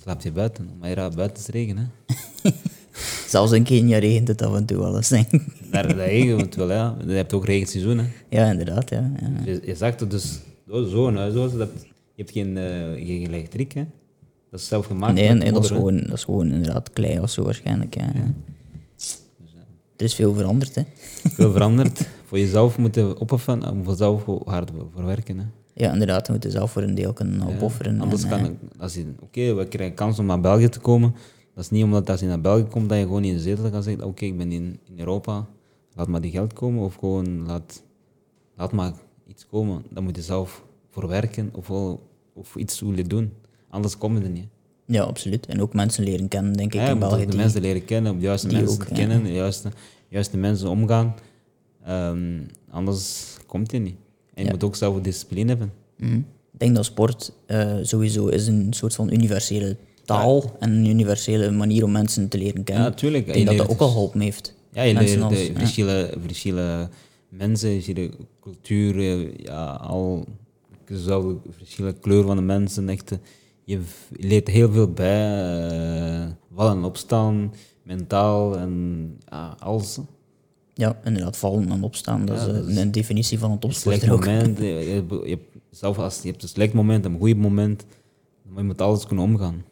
[0.04, 0.70] slaap je buiten.
[0.80, 1.86] Maar hier buiten is regen, hè.
[3.28, 5.10] Zelfs in Kenia regent het af en toe wel eens.
[5.10, 5.42] denk ik.
[5.72, 6.98] Daar de want wel ja.
[7.08, 8.06] Je hebt ook regenseizoen, hè.
[8.30, 8.90] ja, inderdaad.
[8.90, 9.32] Ja, ja.
[9.46, 11.70] Je, je zag het dus, zo- huis was dat,
[12.16, 13.86] je hebt geen, eh, geen elektriek, hè.
[14.50, 15.14] Dat is zelf gemaakt.
[15.14, 17.96] Nee, nee dat, is gewoon, dat is gewoon inderdaad klei of zo waarschijnlijk.
[17.96, 18.34] Ja, ja.
[19.98, 20.82] Er is veel veranderd, hè.
[21.30, 22.08] Veel veranderd.
[22.26, 25.46] voor jezelf moeten opofferen en voor jezelf hard voor werken, hè.
[25.74, 26.26] Ja, inderdaad.
[26.28, 28.02] We moeten zelf voor een deel kunnen opofferen.
[28.02, 31.16] Anders en, kan, eh, als je, oké, we krijgen kans om naar België te komen,
[31.54, 33.70] Dat is niet omdat als je naar België komt dat je gewoon in een zetel
[33.70, 35.48] kan zeggen, oké, ik ben in, in Europa,
[35.96, 36.84] laat maar die geld komen.
[36.84, 37.84] Of gewoon laat,
[38.56, 38.94] laat maar
[39.28, 39.84] iets komen.
[39.90, 43.34] Dan moet je zelf voor werken of, wel- of iets willen doen.
[43.70, 44.48] Anders kom je er niet.
[44.86, 45.46] Ja, absoluut.
[45.46, 47.26] En ook mensen leren kennen, denk ik, Ja, je in moet ook België.
[47.26, 49.70] de mensen leren kennen, op de juiste mensen ook, kennen, de juiste,
[50.08, 51.16] juiste mensen omgaan.
[51.84, 52.40] Ehm,
[52.70, 53.96] anders komt je niet.
[54.34, 54.52] En je Ja.
[54.52, 55.74] moet ook zelf discipline hebben.
[55.98, 56.16] Mhm.
[56.54, 61.52] Ik denk dat sport eh, sowieso is een soort van universele taal en een universele
[61.52, 62.86] manier om mensen te leren kennen.
[62.86, 63.28] Ja, tuurlijk.
[63.28, 64.56] Ik denk dat dat ook al dus- geholpen heeft.
[64.72, 65.60] Ja, je Mensen leert als- de ja.
[65.60, 66.90] verschillende, verschillende
[67.30, 70.26] mensen, verschillende culturen, ja, al
[70.86, 72.90] dezelfde verschillende kleur van de mensen.
[72.90, 73.18] Echt, eh,
[73.64, 75.50] je leert heel veel bij,
[76.24, 77.54] eh, vallen en opstaan,
[77.84, 80.00] mentaal en ja, alles.
[80.74, 82.26] Ja, inderdaad, vallen en opstaan.
[82.26, 84.26] Dat Ja, is eh, dat is- een definitie van topsporter ook.
[84.26, 87.86] moment, je, je, hebt, zelf als je hebt een slecht moment, een goed moment,
[88.50, 89.64] maar je moet alles kunnen omgaan.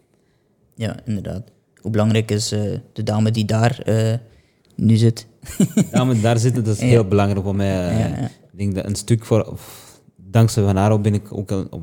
[0.75, 1.51] Ja, inderdaad.
[1.81, 4.13] Hoe belangrijk is eh, de dame die daar eh,
[4.79, 5.27] nu zit?
[5.91, 7.89] Ja, maar daar zitten, dat is heel belangrijk voor mij.
[7.89, 8.23] eh.
[8.23, 11.81] Ik denk dat een stuk voor, of, dankzij Van Aero ben ik ook op,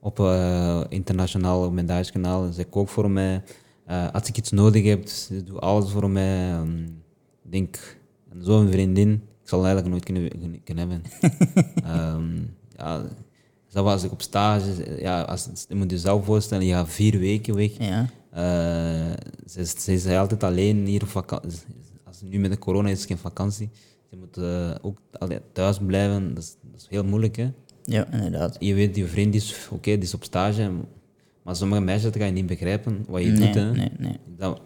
[0.00, 2.52] op eh, internationaal medailleskanaal.
[2.52, 3.42] Zij kookt voor mij.
[3.86, 6.50] Eh, als ik iets nodig heb, ze doet alles voor mij.
[6.50, 6.82] Ehm,
[7.44, 7.98] ik denk,
[8.30, 9.12] en zo'n vriendin,
[9.42, 11.02] ik zal eigenlijk nooit kunnen, kunnen, hebben.
[11.84, 12.26] Ehm,
[12.76, 13.02] ja,
[13.66, 17.18] zelfs als ik op stage, ja, als, je moet je zelf voorstellen, je gaat vier
[17.18, 17.70] weken weg.
[17.78, 19.12] Ja, Eh,
[19.46, 21.58] ze, ze is altijd alleen hier op vakantie.
[22.24, 23.70] Nu met de corona is het geen vakantie.
[24.10, 26.34] Ze moet eh, ook allee, thuis blijven.
[26.34, 27.36] Dat is, dat is heel moeilijk.
[27.36, 27.50] Hè?
[27.84, 28.56] ja, inderdaad.
[28.58, 30.70] Je weet, je vriend is oké, die is op stage.
[31.42, 33.54] Maar sommige meisjes dat ga je niet begrijpen wat je Nee, doet.
[33.54, 33.72] Hè?
[33.72, 34.16] nee, nee.
[34.36, 34.60] Dat,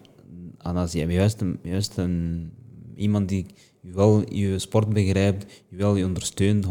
[0.57, 2.51] en als je juist, een, juist een,
[2.95, 3.45] iemand die
[3.81, 6.69] je wel je sport begrijpt, je wel je ondersteunt, 100%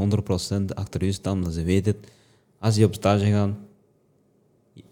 [0.74, 1.96] achter je staan, dat ze weet het.
[2.58, 3.50] Als je op stage gaat,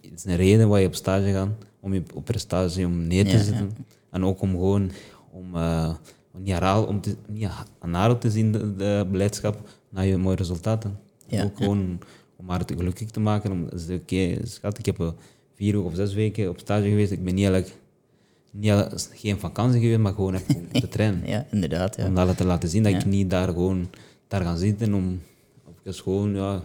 [0.00, 1.48] het is een reden waar je op stage gaat,
[1.80, 3.70] om je op prestatie om neer te Ja, zetten.
[4.10, 4.90] En ook om gewoon,
[5.30, 5.94] om eh,
[6.38, 10.36] niet, herhaal, om te, niet aan haar te zien, de, de beleidschap, naar je mooie
[10.36, 10.98] resultaten.
[11.26, 11.98] Ja, ook gewoon
[12.36, 13.52] om haar te gelukkig te maken.
[13.52, 15.08] Om te zeggen, oké, schat, ik heb eh,
[15.54, 17.12] vier of zes weken op stage geweest.
[17.12, 17.76] Ik ben niet eigenlijk,
[18.50, 21.22] niet, geen vakantie geweest, maar gewoon even op de trein.
[21.24, 21.96] Ja, inderdaad.
[21.96, 22.06] Ja.
[22.06, 23.88] Om dat te laten zien dat ik niet daar gewoon
[24.28, 25.20] daar ga zitten om
[25.82, 26.64] even gewoon, ja,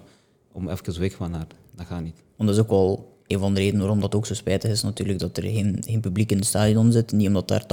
[0.51, 1.47] om even weg van haar.
[1.75, 2.23] Dat gaat niet.
[2.35, 4.83] Want dat is ook wel een van de redenen waarom dat ook zo spijtig is
[4.83, 7.11] natuurlijk, dat er geen, geen publiek in het stadion zit.
[7.11, 7.65] Niet omdat daar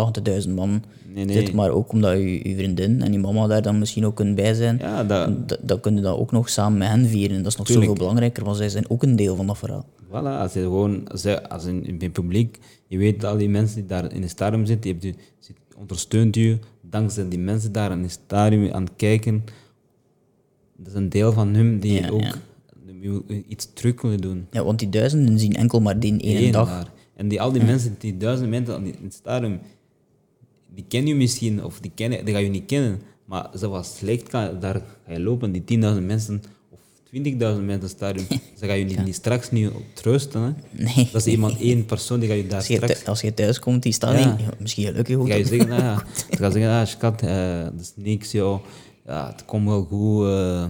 [0.46, 0.82] 80.000 man
[1.14, 1.36] Nee, nee.
[1.36, 4.34] zit, maar ook omdat je, je vriendin en je mama daar dan misschien ook kunnen
[4.34, 4.78] bij zijn.
[4.78, 7.36] Ja, dat, dat- Dan kun je dat ook nog samen met hen vieren.
[7.42, 7.86] Dat is nog Tuurlijk.
[7.88, 9.86] zoveel belangrijker, want zij zijn ook een deel van dat verhaal.
[10.08, 11.08] Voilà, als je gewoon,
[11.48, 14.66] als, in, in het publiek, je weet al die mensen die daar in het stadion
[14.66, 18.82] zitten, je hebt je, zit- ondersteunt je, dankzij die mensen daar in het stadion aan
[18.82, 19.44] het kijken,
[20.76, 22.34] dat is een deel van hun die Ja, ook ja.
[23.02, 24.46] Die iets terug willen doen.
[24.50, 26.68] Ja, want die duizenden zien enkel maar die ene Eén dag.
[26.68, 26.92] daar.
[27.16, 29.58] En die, al die mensen, die duizenden mensen aan in het stadion,
[30.74, 34.28] die kennen je misschien, of die, kennen, die ga je niet kennen, maar zoals slecht
[34.28, 36.78] kan, daar ga je lopen, die 10.000 mensen of
[37.14, 38.26] 20.000 mensen in het stadion,
[38.58, 40.42] ze gaan je niet, niet straks niet op troosten.
[40.42, 40.82] Hè?
[40.84, 41.08] Nee.
[41.12, 42.98] Dat is iemand, één persoon die ga je daar Als je, straks...
[42.98, 44.36] thu- als je thuis komt, die staat Ja.
[44.58, 45.28] misschien gelukkig ook.
[45.28, 48.60] ga je zeggen, ja, ze gaan zeggen, ah, schat, eh, dat is niks, joh.
[49.06, 50.26] Ja, het komt wel goed.
[50.26, 50.64] eh.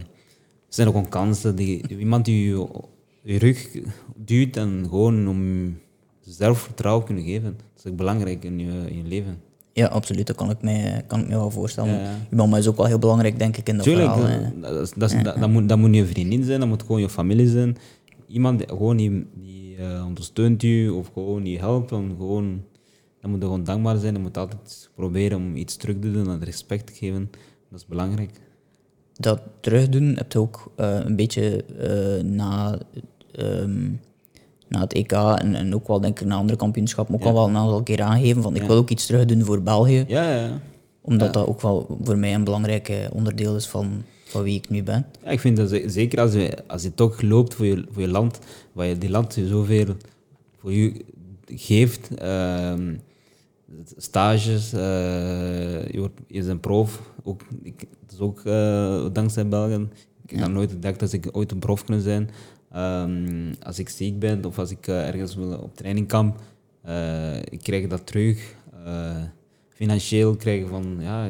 [0.73, 1.57] Er zijn ook gewoon kansen.
[1.57, 2.67] Die, iemand die je,
[3.23, 3.69] je rug
[4.17, 5.79] duwt en gewoon om
[6.21, 7.57] zelfvertrouwen kunnen geven.
[7.57, 9.41] Dat is ook belangrijk in je, in je leven.
[9.73, 10.27] Ja, absoluut.
[10.27, 11.95] Dat kan ik mij, kan ik me wel voorstellen.
[11.95, 12.17] Ja, ja.
[12.31, 14.41] Je mama is ook wel heel belangrijk, denk ik, in dat Tuurlijk, verhaal.
[14.61, 14.99] dat, hè.
[14.99, 17.77] dat, dat, dat, moet, dat moet je vriendin zijn, dat moet gewoon je familie zijn.
[18.27, 21.93] Iemand die, gewoon die, die eh, ondersteunt je of gewoon je helpt.
[21.93, 22.63] En gewoon,
[23.21, 24.15] dan moet je gewoon dankbaar zijn.
[24.15, 27.31] Je moet altijd proberen om iets terug te doen en respect te geven.
[27.71, 28.41] Dat is belangrijk.
[29.17, 32.79] Dat terugdoen heb je ook eh, een beetje eh, na,
[33.35, 33.89] ehm,
[34.69, 37.49] na het EK en, en ook wel denk ik na andere kampioenschappen ook al wel
[37.49, 40.61] een aantal keer aangegeven van ik wil ook iets terugdoen voor België, Ja, ja, ja.
[41.01, 44.69] omdat dat ook wel voor mij een belangrijk eh, onderdeel is van, van wie ik
[44.69, 45.07] nu ben.
[45.25, 48.03] Ja, ik vind dat ze- zeker als je, als je toch loopt voor je, voor
[48.03, 48.39] je land,
[48.73, 49.87] waar je die land je zoveel
[50.59, 51.05] voor je
[51.47, 52.95] geeft, ehm,
[53.97, 59.49] stages, eh, je, wordt, je is een prof, ook, ik, het is ook eh, dankzij
[59.49, 59.89] België.
[60.27, 62.31] Ik had nooit gedacht dat ik ooit een prof kunnen zijn.
[62.71, 66.41] Ehm, als ik ziek ben of als ik eh, ergens wil op trainingkamp,
[66.83, 68.55] eh ik krijg dat terug.
[69.69, 71.29] Financieel krijgen van, ja,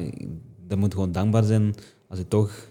[0.66, 1.74] dat moet gewoon dankbaar zijn
[2.08, 2.68] als je toch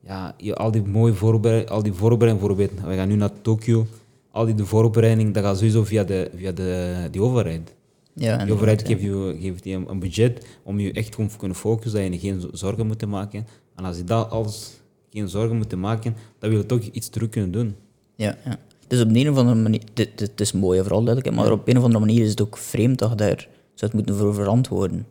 [0.00, 3.86] ja, je, al die mooie voorbereiding, al die voorbereiding bijvoorbeeld, we gaan nu naar Tokio,
[4.30, 7.74] al die de voorbereiding, dat gaat sowieso via de, via de die overheid.
[8.14, 11.36] Ja, De en overheid geeft je, geeft je een, budget om je echt gewoon te
[11.36, 13.46] kunnen focussen, dat je geen zo- zorgen moet maken.
[13.76, 14.70] En als je dat alles
[15.10, 17.74] geen zorgen moet maken, dan wil je toch iets terug kunnen doen.
[18.16, 18.58] ja, ja.
[18.86, 21.82] Dus op een of andere manier, dit is mooi vooral duidelijk, maar op een of
[21.84, 25.06] andere manier is het ook vreemd dat je daar zou moeten voor verantwoorden.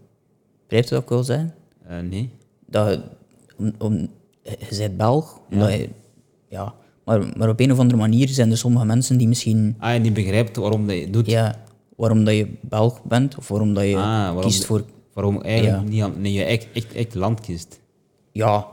[0.63, 1.53] Begrijpt je wat ik wil zeggen?
[1.87, 2.29] Eh, nee.
[2.65, 3.01] Dat je,
[3.57, 4.07] om, om,
[4.43, 5.89] je bent Belg, omdat je,
[6.49, 6.73] ja,
[7.05, 10.01] maar, maar op een of andere manier zijn er sommige mensen die misschien, Ah, en
[10.01, 11.25] die begrijpt waarom dat je het doet.
[11.25, 11.63] ja,
[11.99, 14.83] waarom dat je Belg bent, of waarom dat je Ah, waarom kiest voor,
[15.13, 15.89] Waarom eigenlijk Ja.
[15.89, 17.79] niet aan, nee, je echt, echt, echt land kiest.
[18.31, 18.67] ja,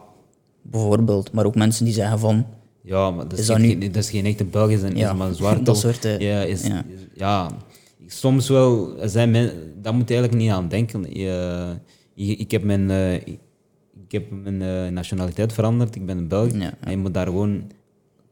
[0.62, 2.46] bijvoorbeeld, maar ook mensen die zeggen van,
[2.82, 4.96] Ja, maar dat is, Is dat geen, nu- dat is geen echte Belg, is, een,
[4.96, 5.62] Ja, is maar een zwarte.
[5.70, 6.84] dat soort, eh, ja, is, ja.
[6.88, 7.50] is- ja,
[8.06, 9.52] soms wel zijn men,
[9.82, 11.02] daar moet je eigenlijk niet aan denken.
[11.12, 11.66] Je,
[12.14, 16.50] je- ik heb mijn, eh, ik heb mijn eh, nationaliteit veranderd, ik ben een Belg.
[16.80, 17.62] En je moet daar gewoon,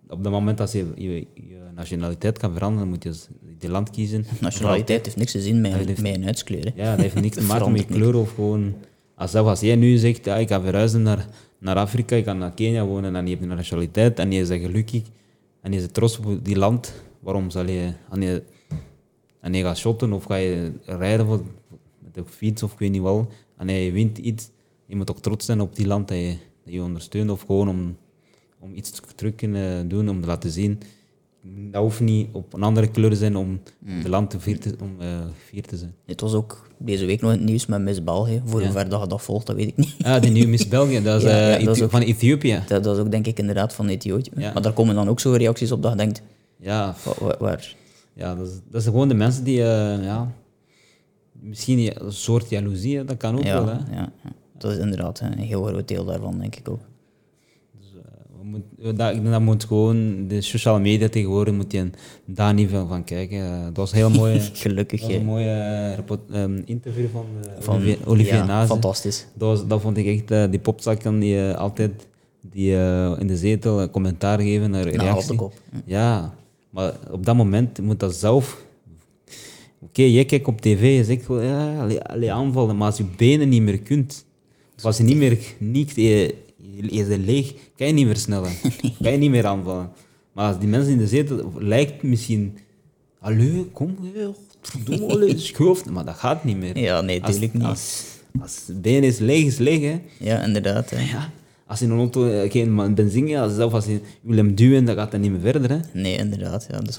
[0.09, 3.15] op het moment dat je, je je nationaliteit kan veranderen, moet je
[3.59, 4.25] die land kiezen.
[4.41, 6.65] nationaliteit heeft niks te zien met, dat heeft- met een huidskleur.
[6.65, 6.83] hè.
[6.83, 8.75] Ja, dat heeft niks te maken met je kleur of gewoon...
[9.15, 11.29] Als, zelf als jij nu zegt, ja, ik ga verhuizen naar,
[11.59, 14.63] naar Afrika, ik ga naar Kenia wonen en je hebt een nationaliteit en je bent
[14.63, 15.03] gelukkig
[15.61, 17.93] en je bent trots op die land, waarom zal je...
[18.11, 18.43] En je,
[19.41, 21.43] en je gaat shotten of ga je rijden voor,
[21.99, 24.51] met de fiets of ik weet niet wel, en je wint iets,
[24.87, 27.69] je moet ook trots zijn op die land dat je, dat je ondersteunt of gewoon
[27.69, 27.97] om,
[28.65, 30.81] om iets terug kunnen doen, om te laten zien.
[31.71, 33.61] Dat hoeft niet op een andere kleur te zijn om
[34.03, 35.09] de land te vier te, om, eh,
[35.49, 35.95] vier te zijn.
[36.07, 38.43] Het was ook deze week nog het nieuws met Miss België.
[38.45, 38.67] Voor Ja.
[38.67, 39.95] hoever dat je dat volgt, dat weet ik niet.
[40.05, 42.01] Ah, de nieuwe Miss België, dat is, Ja, eh, ja, dat is Ethi- ook- van
[42.01, 42.63] Ethiopië.
[42.69, 44.31] Dat, dat is ook denk ik inderdaad van Ethiopië.
[44.37, 44.53] Ja.
[44.53, 46.23] Maar daar komen dan ook zo reacties op dat je denkt,
[46.57, 47.75] Ja, wa- wa- waar,
[48.15, 50.33] ja dat, is, dat is gewoon de mensen die, eh, ja,
[51.41, 53.67] misschien ja, een soort jaloezie, dat kan ook ja, wel.
[53.75, 53.95] Hè.
[53.95, 54.33] ja, ja.
[54.59, 56.81] Dat is inderdaad een heel groot deel daarvan, denk ik ook.
[58.51, 61.91] Moet- dat, dat moet gewoon, de sociale media tegenwoordig moet je
[62.25, 63.39] daar niet veel van kijken.
[63.39, 65.01] Eh, dat was een heel mooi, dat Gelukkig.
[65.01, 65.25] was een hè.
[65.25, 69.27] mooi eh, ehm, interview van, eh, Van, Olivier, Olivier ja, fantastisch.
[69.35, 72.07] Dat, was, dat vond ik echt, eh, die popzakken die eh, altijd
[72.51, 75.35] die, eh, in de zetel commentaar geven naar op reactie.
[75.37, 75.53] kop.
[75.85, 76.35] Ja,
[76.71, 78.65] maar op dat moment moet dat zelf.
[79.81, 83.49] Oké, jij kijkt op tv, je zegt ja, allee, allee, aanvallen, maar als je benen
[83.49, 84.25] niet meer kunt,
[84.83, 85.95] als je niet meer niet,
[86.91, 88.53] je, bent leeg, kan je niet versnellen.
[89.03, 89.91] Kan je niet meer aanvallen.
[90.33, 92.59] Maar als die mensen in de zetel, lijkt misschien,
[93.21, 93.97] allee, kom,
[94.85, 95.85] doe allee, schoof.
[95.91, 96.79] Maar dat gaat niet meer.
[96.79, 97.63] Ja, nee, Als- tuurlijk niet.
[97.63, 98.03] Als,
[98.41, 100.01] als het been is leeg, is leeg, hè.
[100.19, 100.91] Ja, inderdaad.
[100.91, 101.01] hè.
[101.11, 101.31] Ja.
[101.67, 104.85] Als je in een auto eh, geen benzine hebt, zelf als je wil hem duwen,
[104.85, 105.77] dan gaat dat niet meer verder, hè.
[105.93, 106.67] Nee, inderdaad.
[106.71, 106.81] Ja.
[106.81, 106.99] Dat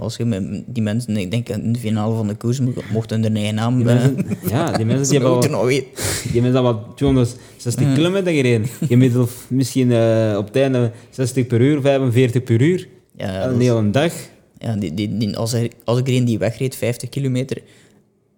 [0.00, 3.22] als je met die mensen, ik denk in de finale van de koers, mo- mochten
[3.22, 4.16] hun eigen naam Die mensen,
[4.48, 8.66] ja, die mensen die hebben al, die mensen hebben al 260 kilometer gereden.
[8.86, 12.88] Gemiddeld misschien eh, op het einde 60 per uur, 45 per uur.
[13.16, 14.12] Ja, een hele dag.
[14.58, 17.58] Ja, die, die, die, als, er, als ik er een die wegreed, 50 kilometer,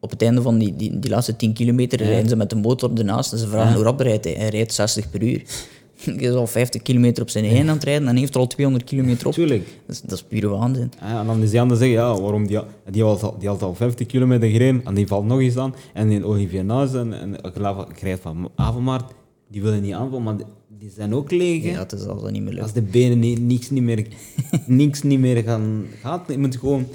[0.06, 2.90] op het einde van die, die, die laatste 10 kilometer rijden ze met de motor
[2.94, 4.34] ernaast en ze vragen hoe rap rijdt hij.
[4.34, 5.42] Hij rijdt 60 per uur.
[6.04, 8.46] Hij is al 50 kilometer op zijn eigen aan het rijden en heeft er al
[8.46, 9.32] 200 kilometer op.
[9.32, 9.66] Tuurlijk.
[9.86, 10.92] Dat is, dat is pure waanzin.
[11.00, 12.58] Ja, en dan is die ander zeggen, ja, waarom die,
[12.90, 15.74] die, had al, die had al 50 kilometer gereden en die valt nog eens aan.
[15.92, 19.12] En in Olivier Naas en, en ik krijg van Avenmaart,
[19.48, 20.36] die willen niet aanvallen, maar
[20.78, 21.62] die, zijn ook leeg.
[21.62, 21.70] hè.
[21.70, 22.62] Ja, het is dat niet meer lukt.
[22.62, 24.06] Als de benen niet, niks, niet meer,
[24.66, 26.86] niks niet meer gaan, gaat, je moet gewoon...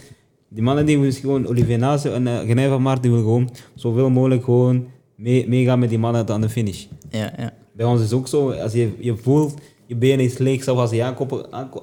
[0.54, 3.50] Die mannen die moeten gewoon, Olivier Nase en uh, Genij van Maart, die willen gewoon
[3.76, 6.86] zoveel mogelijk gewoon mee- meegaan met die mannen tot aan de finish.
[7.10, 7.54] Ja, ja.
[7.74, 9.54] Bij ons is het ook zo, als je, je voelt,
[9.86, 11.04] je benen is leeg, zelfs als je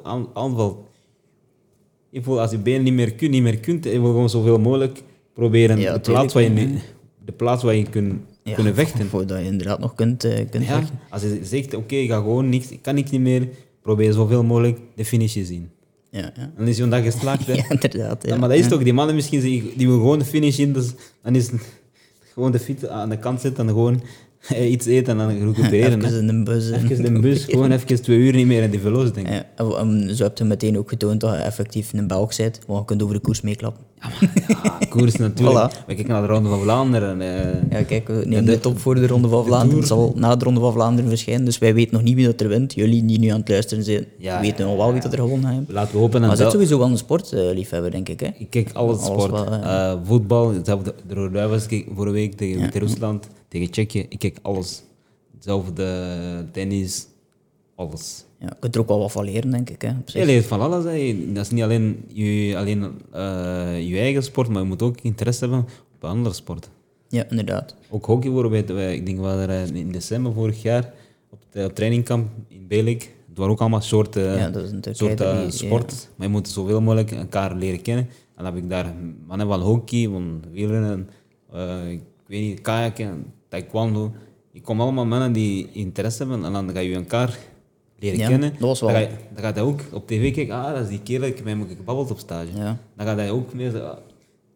[0.03, 0.79] aan, aanvalt.
[2.11, 4.59] Je voelt, als je benen niet meer kunt, niet meer kunt, je wil gewoon zoveel
[4.59, 5.03] mogelijk
[5.35, 6.79] proberen Ja, de, plaats waar je, nu-
[7.25, 9.07] de plaats waar je kunt ja kunnen vechten.
[9.07, 10.99] Voordat je inderdaad nog kunt, eh, kunt Ja, vechten.
[11.11, 13.49] als je zegt, oké, ik ga gewoon niks, ik kan niks niet meer,
[13.83, 15.71] probeer zoveel mogelijk de finish te zien.
[16.11, 16.33] Ja, ja.
[16.37, 17.47] En dan is zo'n dag geslaagd.
[17.47, 17.53] hè.
[17.63, 18.23] ja inderdaad.
[18.27, 18.33] Ja.
[18.35, 19.41] Ja, maar dat is toch, die mannen misschien,
[19.77, 20.93] die gewoon de finish in, dus
[21.23, 21.51] dan is
[22.35, 24.03] gewoon de fiets aan de kant zetten en gewoon
[24.49, 26.01] eh, iets eten en dan recupereren.
[26.05, 26.71] Even in de bus.
[26.71, 29.35] en- Even de bus, gewoon even twee uur niet meer in die velo's denken.
[29.35, 29.77] Ja, en-
[30.09, 32.85] en zo heb je meteen ook getoond dat je effectief een Belg bent, want je
[32.87, 33.85] kunt over de koers meeklappen.
[34.49, 35.73] Ja, koers natuurlijk.
[35.73, 35.87] Voilà.
[35.87, 37.21] We kijken naar de Ronde van Vlaanderen.
[37.21, 37.71] eh.
[37.79, 39.79] Ja, kijk, we nemen dit op voor de Ronde van Vlaanderen.
[39.79, 42.41] Het zal na de Ronde van Vlaanderen verschijnen, dus wij weten nog niet wie dat
[42.41, 42.75] er wint.
[42.75, 45.51] Jullie die nu aan het luisteren zijn, Ja, weten nog wel wie dat er gewonnen
[45.51, 45.65] heeft.
[45.71, 46.21] Laten we hopen.
[46.21, 48.21] Maar zit wel- sowieso wel een sportliefhebber, denk ik.
[48.21, 48.29] Hè?
[48.39, 49.31] Ik kijk alles Alles sport.
[49.49, 50.95] wel, Eh, voetbal, hetzelfde.
[51.07, 54.07] De Rode Duivels keek vorige week tegen Wit-Rusland, tegen Tsjechië.
[54.09, 54.83] Ik kijk alles.
[55.35, 55.87] Hetzelfde
[56.53, 57.07] tennis,
[57.77, 58.25] alles.
[58.41, 59.83] Ja, je kunt er ook wel wat van leren, denk ik.
[59.83, 59.93] Hè.
[60.07, 60.85] Je leert van alles.
[60.85, 61.33] Hè.
[61.33, 65.45] Dat is niet alleen je, alleen, eh, je eigen sport, maar je moet ook interesse
[65.45, 66.71] hebben op andere sporten.
[67.09, 67.75] Ja, inderdaad.
[67.91, 68.69] Ook hockey bijvoorbeeld.
[68.69, 70.93] Wij, ik denk we waren er in december vorig jaar
[71.31, 73.03] op het op trainingkamp in Belik.
[73.29, 74.51] Het waren ook allemaal soorten, Ja,
[74.93, 75.51] soorten eh, ja.
[75.51, 76.09] sport.
[76.17, 78.05] Maar je moet zoveel mogelijk elkaar leren kennen.
[78.05, 78.95] En dan heb ik daar
[79.27, 81.09] mannen van hockey, van wielrennen,
[81.53, 84.13] eh, ik weet niet, kajaken, taekwondo.
[84.51, 87.39] Je komt allemaal mannen die interesse hebben en dan ga je elkaar
[87.99, 90.35] leren Ja, kennen, dat was wel- dan, ga je, dan gaat hij ook op tv
[90.35, 92.49] kijken, ah, dat is die kerel, ik hem gebabbeld op stage.
[92.57, 92.79] Ja.
[92.97, 93.97] Dan gaat hij ook meer ah.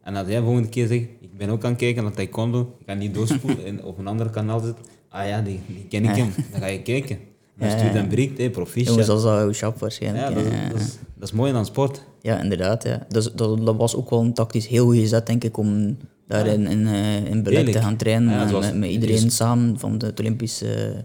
[0.03, 2.61] En als jij de volgende keer zegt, ik ben ook aan het kijken naar taekwondo,
[2.81, 6.05] ik ga niet doorspoelen en op een ander kanaal zitten, ah ja, die, die ken
[6.05, 6.31] ik hem.
[6.53, 7.19] Dan ga je kijken.
[7.59, 8.01] Dan Ja, stuur je ja.
[8.03, 9.07] een bericht, hey, Jongens, proficiat.
[9.07, 10.29] dat is al shop waarschijnlijk.
[10.29, 12.05] Ja, dat, is- dat, is, dat is mooi aan sport.
[12.21, 12.83] Ja, inderdaad.
[12.85, 13.07] Ja.
[13.09, 15.97] Dus, dat, dat was ook wel een tactisch heel goede zet, denk ik, om
[16.27, 18.53] daar in, in, eh, in Beleg te gaan trainen.
[18.53, 21.05] Met, met iedereen samen van de Olympische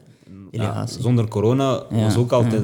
[0.51, 2.63] Ja, zonder corona Ja, was ook altijd,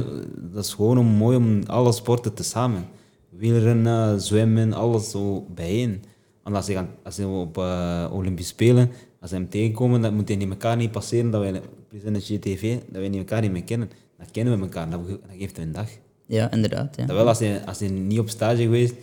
[0.53, 2.85] dat is gewoon mooi om alle sporten te samen.
[3.29, 6.03] Wielrennen, zwemmen, alles zo bijeen.
[6.43, 8.89] Want als ze, als op eh, Olympische Spelen,
[9.21, 11.61] als ze hem tegenkomen, dan moet niet elkaar niet passeren, dat wij,
[12.03, 13.89] in de GTV, dat wij niet elkaar niet meer kennen.
[14.17, 15.87] Dan kennen we elkaar, dat, ge- dat geeft een dag.
[16.25, 16.95] Ja, inderdaad.
[16.95, 17.05] Ja.
[17.05, 18.93] Terwijl als hij, als hij niet op stage geweest,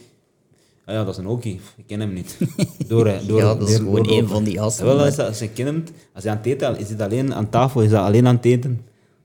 [0.91, 2.39] ah ja, dat is een hockey, ik ken hem niet.
[2.87, 5.39] Door, eh, door, Ja, dat is door- gewoon één van die gasten, Terwijl als, als
[5.39, 5.85] je kent hem,
[6.15, 8.45] als hij aan het eten is, het alleen aan tafel, is dat alleen aan het
[8.45, 8.81] eten.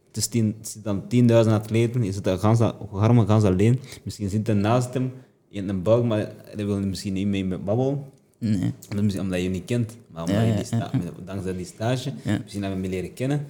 [0.07, 1.03] Het is tien, het dan
[1.45, 2.59] 10.000 atleten, is het gans,
[2.91, 3.79] Harmen gans alleen.
[4.03, 5.11] Misschien zit hij naast hem
[5.49, 8.03] in een buik, maar hij wil misschien niet mee met babbelen.
[8.39, 8.73] Nee.
[8.97, 10.53] Omdat je hem niet kent, maar omdat Ja, je
[10.91, 13.45] die dankzij die stage, misschien dat we hem leren kennen,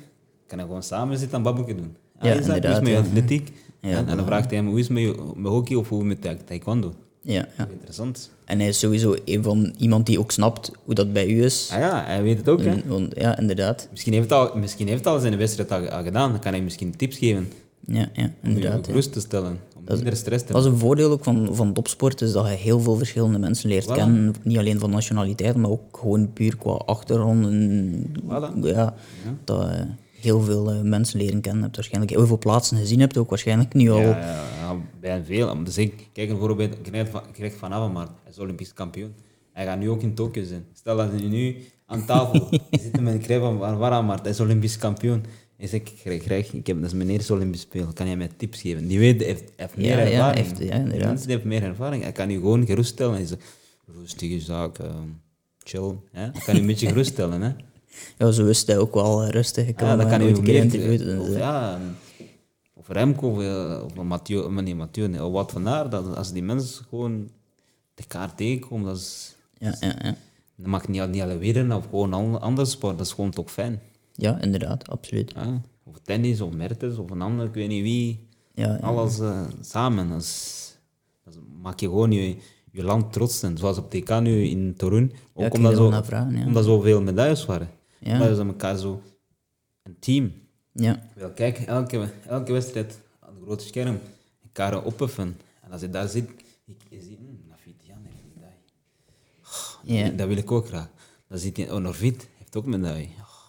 [0.47, 1.95] kan hij gewoon samen zitten en babbelje doen.
[2.19, 2.63] Ah, Ja, is dat?
[2.63, 2.99] Hoe is met je ja.
[2.99, 3.51] atletiek?
[3.81, 6.21] En dan vraagt hij hem, hoe is het met, je- met hockey of hoe met
[6.21, 6.93] ta- taekwondo?
[7.27, 7.67] Ja, ja.
[7.71, 8.29] Interessant.
[8.45, 11.69] En hij is sowieso een van iemand die ook snapt hoe dat bij u is.
[11.73, 12.73] Ah ja, hij weet het ook, hè.
[12.85, 13.87] Want, ja, inderdaad.
[13.91, 16.51] Misschien heeft hij al, misschien heeft hij al zijn wedstrijd al, al gedaan, dan kan
[16.53, 17.47] hij misschien tips geven
[17.85, 18.85] Ja, ja om inderdaad.
[18.85, 18.95] je ja.
[18.97, 22.21] rust te stellen, om minder stress te Dat is een voordeel ook van, van topsport,
[22.21, 23.93] is dat je heel veel verschillende mensen leert Voilà.
[23.93, 24.35] kennen.
[24.43, 28.03] Niet alleen van nationaliteit, maar ook gewoon puur qua achtergronden.
[28.23, 28.59] Voilà.
[28.61, 28.93] Ja,
[29.43, 29.85] dat je
[30.25, 31.75] heel veel eh, mensen leren kennen hebt.
[31.75, 33.99] Waarschijnlijk heel veel plaatsen gezien hebt, ook waarschijnlijk nu al.
[33.99, 35.63] Ja, ja, ja, bij veel.
[35.63, 36.75] Dus ik, kijk bijvoorbeeld,
[37.09, 39.13] van, Greg van Avermaet, hij is Olympisch kampioen.
[39.53, 40.65] Hij gaat nu ook in Tokio zijn.
[40.73, 42.47] Stel dat hij nu aan tafel
[42.83, 43.57] zit met Greg van
[44.21, 45.23] hij is Olympisch kampioen.
[45.57, 48.29] Hij zegt, Greg, Greg, ik heb, dat is mijn eerste Olympisch Spelen, kan jij mij
[48.37, 48.87] tips geven?
[48.87, 50.45] Die weet, heeft, heeft meer Ja, ja, ervaring.
[50.47, 51.21] heeft- ja, inderdaad.
[51.23, 52.03] die heeft meer ervaring.
[52.03, 53.13] Hij kan je gewoon geruststellen.
[53.13, 53.41] Hij zegt,
[53.99, 54.91] rustige zaak, ehm,
[55.63, 55.93] chill.
[56.11, 56.21] Hè?
[56.21, 57.41] Hij kan je een beetje geruststellen.
[57.41, 57.49] Hè?
[58.17, 59.67] Ja, zo is hij ook wel eh, rustig.
[59.67, 60.53] Ik Ja, hem kan je een keer meer...
[60.71, 61.19] geïnterviewd.
[61.19, 61.79] Of, dus, eh, ja,
[62.73, 65.89] of Remco of, eh, of Mathieu, Mathieu, nee, of wat van haar.
[65.89, 67.29] Dat, als die mensen gewoon
[67.95, 69.35] elkaar tegenkomen, dat is...
[69.57, 70.15] ja, ja, ja.
[70.57, 73.51] Dat mag niet, niet alleen winnen of gewoon een andere sport, dat is gewoon toch
[73.51, 73.81] fijn.
[74.13, 75.31] ja, inderdaad, absoluut.
[75.35, 75.61] Ja?
[75.83, 78.27] Of tennis, of Mertens, of een ander, ik weet niet wie.
[78.53, 78.75] Ja.
[78.75, 79.19] Alles
[79.61, 80.09] samen.
[80.09, 80.71] Dat, is,
[81.23, 82.35] dat maak je gewoon je,
[82.71, 83.43] je land trots.
[83.43, 87.69] En zoals op TK nu in Torun, ook omdat, zo, vragen, omdat zoveel medailles waren.
[88.05, 88.13] Ja.
[88.13, 89.01] Omdat ze elkaar zo
[89.83, 90.33] een team.
[90.71, 93.99] Ja, Wel, kijk, elke, elke wedstrijd aan het grote scherm,
[94.43, 95.37] elkaar opheffen.
[95.61, 96.29] En als je daar zit,
[96.65, 98.23] ik, je ziet, hm, Nafit Jan heeft
[99.83, 100.09] een ja.
[100.09, 100.89] Dat wil ik ook graag.
[101.27, 103.07] Dan ziet je, oh, Norvit heeft ook een medaille.
[103.07, 103.47] Oh.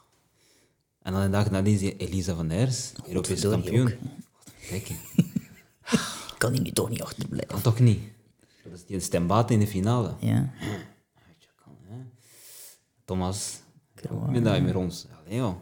[1.03, 4.11] En dan een dag zie je Elisa van der Hers, Europees Godverdorie kampioen.
[4.69, 4.91] Kijk,
[6.39, 7.49] kan hij nu toch niet achterblijven.
[7.49, 8.01] kan toch niet?
[8.63, 10.15] Dat is die stembaat in de finale.
[10.21, 10.53] Ja,
[13.05, 13.61] Thomas,
[14.29, 15.07] Medaille met ons.
[15.25, 15.55] Allee, joh.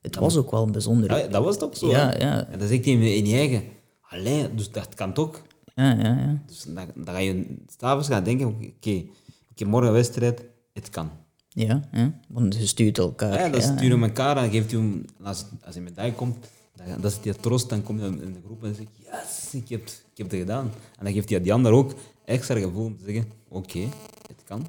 [0.00, 1.18] het was ook wel een bijzonder.
[1.18, 1.88] Ja, dat was toch zo?
[1.88, 2.18] Ja, hè?
[2.18, 2.46] ja.
[2.46, 3.62] En dan zegt hij in je eigen,
[4.00, 5.42] allee, dus dat kan toch?
[5.74, 6.42] Ja, ja, ja.
[6.46, 8.90] Dus dan, dan ga je s'avonds gaan denken, oké,
[9.50, 11.10] ik heb morgen wedstrijd, het kan.
[11.48, 12.20] Ja, ja.
[12.28, 13.38] Want je stuurt elkaar.
[13.38, 16.36] Ja, ja, sturen elkaar en geeft hem, als, als je medaille komt,
[16.76, 19.54] dan, dan zit je troost, dan kom je in de groep en zeg je, yes,
[19.54, 20.64] ik heb, ik heb het gedaan.
[20.98, 21.94] En dan geeft hij die ander ook
[22.24, 23.80] extra gevoel om te zeggen, oké,
[24.26, 24.66] het kan.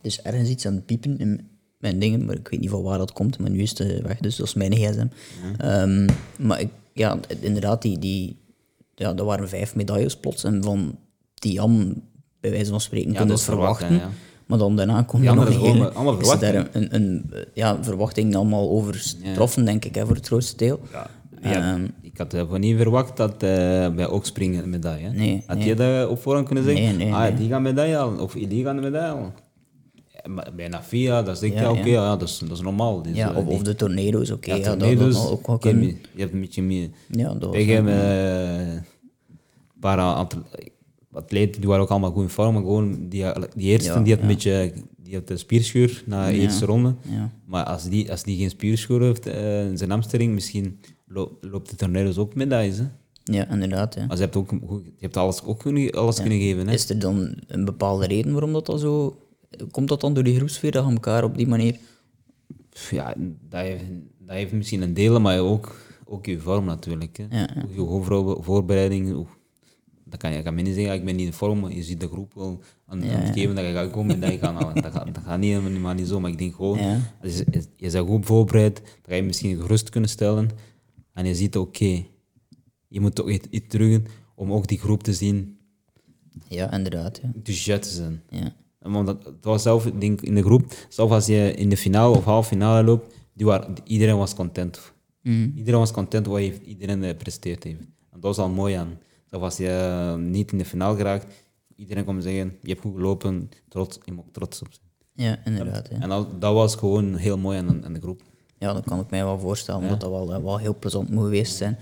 [0.00, 1.48] Dus ergens iets aan het piepen in
[1.80, 3.38] mijn dingen, maar ik weet niet van waar dat komt.
[3.38, 5.06] Maar nu is het eh, weg, dus dat is mijn gsm.
[5.56, 6.08] Ehm,
[6.38, 8.36] maar ik, ja, inderdaad, die, die,
[8.94, 10.44] ja, dat waren vijf medailles plots.
[10.44, 10.98] En van
[11.34, 11.60] die
[12.40, 13.86] bij wijze van spreken, kunnen we verwachten.
[13.86, 14.14] verwacht, hè, ja.
[14.46, 15.72] Maar dan daarna komt er nog een is hele...
[15.72, 20.56] gewoon allemaal een, een, eh, ja, verwachting allemaal overtroffen, denk ik, hè, voor het grootste
[20.56, 20.80] deel.
[20.92, 23.38] Ja, Ehm, ik had uh, niet verwacht dat uh,
[23.88, 25.10] bij ook springen een medaille.
[25.10, 25.66] Nee, had nee.
[25.66, 26.84] je dat op voorhand kunnen zeggen?
[26.84, 29.32] Nee, nee, ah, die gaan medaille halen, of die gaan de medaille halen.
[30.24, 31.86] Ja, maar bij Nafia, dat zeg je, Ja, oké, ja.
[31.86, 33.02] ja, dat, is, dat is normaal.
[33.02, 34.50] Dus, ja, eh, of, die- of de tornado's, oké.
[34.50, 35.88] ja, ja, dat, tornado's, dat ook wel ik heb kunnen.
[35.88, 36.88] je, je hebt een beetje meer...
[37.10, 38.84] Ja, dat wel- uh, een
[39.80, 40.42] paar atle-
[41.12, 43.24] atleten, die waren ook allemaal goed in vorm, maar gewoon die,
[43.54, 44.72] die eerste, die had een beetje
[45.02, 46.42] die had een spierscheur na de Ja.
[46.42, 46.94] eerste ronde.
[47.08, 47.30] Ja.
[47.44, 51.70] Maar als die, als die geen spierscheur heeft eh, in zijn hamstring, misschien lo- loopt
[51.70, 52.78] de tornado's ook medailles.
[52.78, 52.84] Hè?
[53.24, 53.94] ja, inderdaad.
[53.94, 54.06] Ja.
[54.06, 56.66] Maar je hebt, ook, je hebt alles, ook kunnen, alles kunnen geven.
[56.68, 56.72] Hè?
[56.74, 59.18] Is er dan een bepaalde reden waarom dat, dat zo...
[59.70, 61.76] Komt dat dan door die groepsfeer dat je elkaar op die manier...
[62.90, 63.14] Ja,
[63.48, 63.84] dat heeft,
[64.18, 67.16] dat heeft misschien een deel, maar ook, ook je vorm natuurlijk.
[67.16, 67.38] Hè?
[67.38, 67.64] Ja, ja.
[67.74, 69.26] Je voorbereiding.
[70.04, 72.00] Dat kan je kan me niet zeggen, ik ben niet in vorm, maar je ziet
[72.00, 74.74] de groep wel aan, het geven dat je gaat komen en dat je gaat.
[74.82, 76.78] Dat gaat, dat gaat niet helemaal niet zo, maar ik denk gewoon,
[77.22, 77.46] als je,
[77.76, 80.50] je bent goed voorbereid, dan ga je misschien gerust kunnen stellen
[81.12, 82.04] en je ziet, oké,
[82.88, 84.00] je moet toch iets, iets terug
[84.34, 85.58] om ook die groep te zien,
[86.48, 87.20] Ja, inderdaad.
[87.22, 87.30] Ja.
[87.34, 88.22] enthousiast te zijn.
[88.28, 88.54] Ja.
[88.80, 92.16] Want dat, het was zelf, denk in de groep, zelfs als je in de finale
[92.16, 94.92] of halve finale loopt, die waren, iedereen was content.
[95.22, 95.50] Mhm.
[95.54, 97.80] Iedereen was content wat heeft, iedereen eh, presteerd heeft.
[97.80, 98.98] En dat was al mooi aan.
[99.26, 101.26] Zelfs als je eh, niet in de finale geraakt,
[101.76, 104.86] iedereen kon zeggen, je hebt goed gelopen, trots, je mag trots op zijn.
[105.28, 105.88] ja, inderdaad.
[105.90, 106.00] Ja.
[106.00, 108.22] En dat, dat was gewoon heel mooi aan, aan de groep.
[108.58, 111.24] ja, dat kan ik mij wel voorstellen, dat dat wel, eh, wel heel plezant moet
[111.24, 111.78] geweest zijn.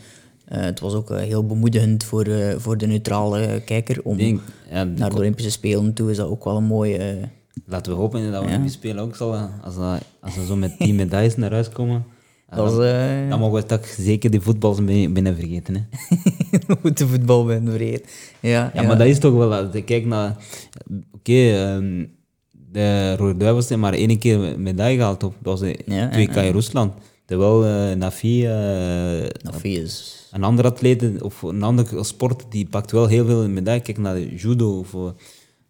[0.48, 4.18] Eh, het was ook eh, heel bemoedigend voor, eh, voor de neutrale kijker om Ik
[4.18, 7.18] denk, ja, de naar de Olympische Spelen toe is dat ook wel een mooie...
[7.66, 10.56] Laten we hopen dat we die spelen ook zal, eh, als, we- als we zo
[10.56, 12.04] met tien medailles naar huis komen,
[12.50, 15.74] dat dan, dan mogen we toch zeker die voetbals binnen binnen vergeten.
[15.74, 15.82] Hè.
[16.94, 18.06] de voetbal ben vergeten.
[18.40, 20.36] Ja, Ja, maar dat is toch wel, als je kijkt naar,
[21.12, 22.04] oké, ehm,
[22.72, 26.36] de Rode Duivels hebben maar één keer medaille gehaald op, dat was de Ja, 2K
[26.36, 26.92] in Rusland.
[27.24, 27.60] Terwijl
[27.96, 28.42] Nafi,
[29.42, 30.16] Nafi is...
[30.32, 33.80] een andere atleet of een andere sport, die pakt wel heel veel medaille.
[33.82, 35.00] Kijk naar de judo of, eh,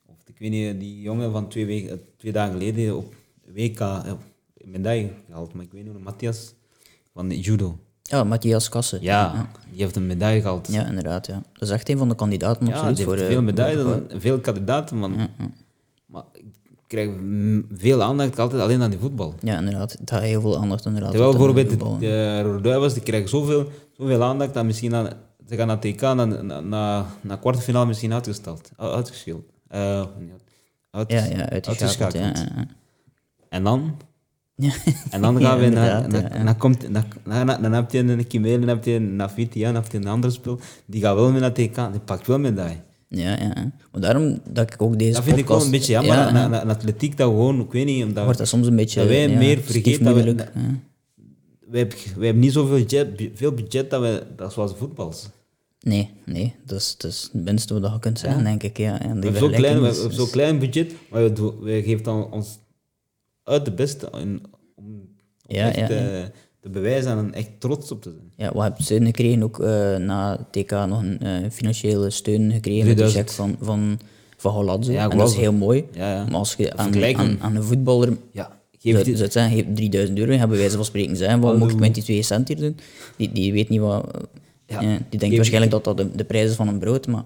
[0.06, 3.14] of ik weet niet, die jongen van twee, weken, eh, twee dagen geleden op
[3.54, 4.00] WK eh,
[4.56, 6.54] een medaille gehaald, maar ik weet niet hoe, Matthias
[7.12, 7.78] van de judo.
[8.02, 9.02] Ja, Matthias Kassen.
[9.02, 10.68] Ja, die heeft een medaille gehaald.
[10.72, 11.26] Ja, inderdaad.
[11.26, 11.42] Ja.
[11.52, 13.16] Dat is echt een van de kandidaten Ja, absoluut voor...
[13.16, 15.16] eh, veel medailles, veel kandidaten, man.
[15.16, 15.54] Maar ik
[16.88, 17.10] krijg
[17.74, 19.34] veel aandacht altijd alleen aan die voetbal.
[19.40, 19.92] Ja, inderdaad.
[19.92, 21.10] Het gaat heel veel aandacht inderdaad.
[21.10, 25.08] Terwijl bijvoorbeeld de, de Rode Duivels, die krijgen zoveel, zoveel aandacht dat misschien aan,
[25.48, 29.44] ze gaan naar TK, naar, naar, naar, naar kwartfinale misschien uitgesteld, uitgeschild.
[29.68, 30.30] Eh, niet
[30.90, 32.12] uit- Ja, ja, uitgeschakeld.
[32.12, 32.66] Ja, ja.
[33.48, 33.96] En dan?
[34.54, 34.72] Ja.
[35.10, 36.86] En dan Ja, gaan we naar, dan, komt,
[37.62, 40.32] dan, heb je een Kimel, dan heb je een Nafiti, dan heb je een ander
[40.32, 40.58] spel.
[40.86, 42.76] Die gaat wel mee naar TK, die pakt wel medaille.
[43.08, 43.70] Ja, ja, ja.
[43.92, 45.64] Maar daarom dat ik ook deze Dat vind ik wel podcast...
[45.64, 46.14] een beetje jammer.
[46.14, 46.60] Ja, aan- ja.
[46.60, 49.00] aan- atletiek dat gewoon, ik weet niet, omdat wordt dat soms een beetje...
[49.00, 50.34] dat wij ja, meer vergeten dat we- ja.
[51.68, 55.28] wij, hebben, wij hebben niet zoveel budget, veel budget dat we, dat zoals voetbals.
[55.80, 56.54] Nee, nee.
[56.64, 58.76] Dat is, dat is het minste wat je kunt zeggen, denk ik.
[58.76, 59.00] Ja.
[59.00, 62.32] En We hebben zo'n klein, we hebben zo'n klein budget, maar we, wij geven dan
[62.32, 62.58] ons
[63.42, 64.42] uit de beste in,
[64.74, 65.08] om, om
[65.46, 66.24] Ja, echt ja, eh,
[66.72, 68.32] te bewijzen en echt trots op te zijn.
[68.36, 72.86] Ja, we hebben steun gekregen, ook eh, na TK nog een eh, financiële steun gekregen
[72.86, 73.26] met de 3000.
[73.26, 73.98] check van, van,
[74.36, 74.92] van Hollandse.
[74.92, 75.84] Ja, en dat is heel mooi.
[75.92, 76.24] Ja, ja.
[76.24, 80.18] Maar als je aan, aan, aan een voetballer Ja, zou, geef die, zou geef 3000
[80.18, 82.56] euro, hebben wij ze van spreken zijn, wat moet ik met die 2 cent hier
[82.56, 82.76] doen?
[83.16, 84.28] Die, die weet niet wat...
[84.66, 84.80] Ja.
[84.80, 87.22] Die denkt Geef- waarschijnlijk dat dat de, de prijs is van een brood, maar...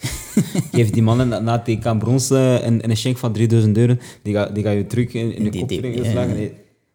[0.72, 4.34] geef die mannen na, TK brons eh, en, en een check van 3000 euro, die
[4.34, 5.68] ga, die ga je terug in, in de Die- kop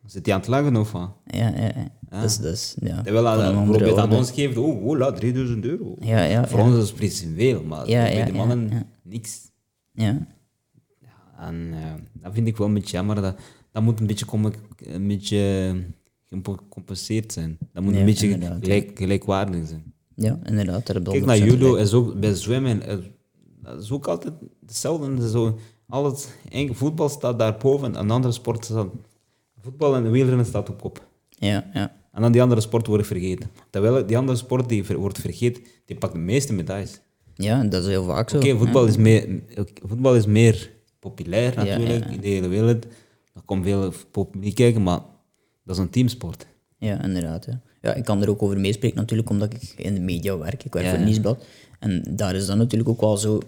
[0.06, 1.12] Zit die aan het lachen of wat?
[1.26, 1.72] Ja, ja,
[2.10, 2.22] ja.
[2.22, 3.02] Dus, dus, ja.
[3.02, 5.96] Terwijl aan, een andere bijvoorbeeld aan ons geeft, oh, voilà, 3000 euro.
[6.00, 9.52] Ja, ja, Voor ons is het precies veel, maar bij ja, mannen niks.
[9.92, 10.28] Ja,
[11.40, 13.22] En eh, dat vind ik wel een beetje jammer.
[13.22, 13.36] Dat,
[13.72, 14.26] dat moet een beetje,
[14.78, 15.84] een beetje
[16.42, 17.58] gecompenseerd zijn.
[17.74, 19.94] Dat moet Ja, een beetje gelijk, gelijkwaardig zijn.
[20.16, 20.86] ja, inderdaad.
[20.86, 22.98] Daar Kijk naar 100% judo, is ook, bij zwemmen, eh,
[23.62, 24.34] dat is ook altijd
[24.66, 25.30] hetzelfde.
[25.30, 26.28] Zo, alles,
[26.72, 28.92] voetbal staat daarboven en andere sporten staan...
[29.66, 31.08] Voetbal en wielrennen staat op kop.
[31.30, 31.96] Ja, ja.
[32.12, 33.50] En dan die andere sport wordt vergeten.
[33.70, 37.00] Terwijl die andere sport die ver- wordt vergeten, die pakt de meeste medailles.
[37.36, 38.38] ja, dat is heel vaak zo.
[38.38, 39.42] Oké, voetbal, is meer,
[39.88, 42.86] voetbal is meer populair natuurlijk ja, in de hele wereld.
[43.34, 45.00] Er komt veel publiek kijken, maar
[45.64, 46.48] dat is een teamsport.
[46.78, 47.46] Ja, inderdaad.
[47.46, 47.62] Ja.
[47.82, 50.64] ja, ik kan er ook over meespreken natuurlijk, omdat ik in de media werk.
[50.64, 51.06] Ik werk voor het.
[51.06, 51.44] Nieuwsblad.
[51.80, 53.40] En daar is dan natuurlijk ook wel zo...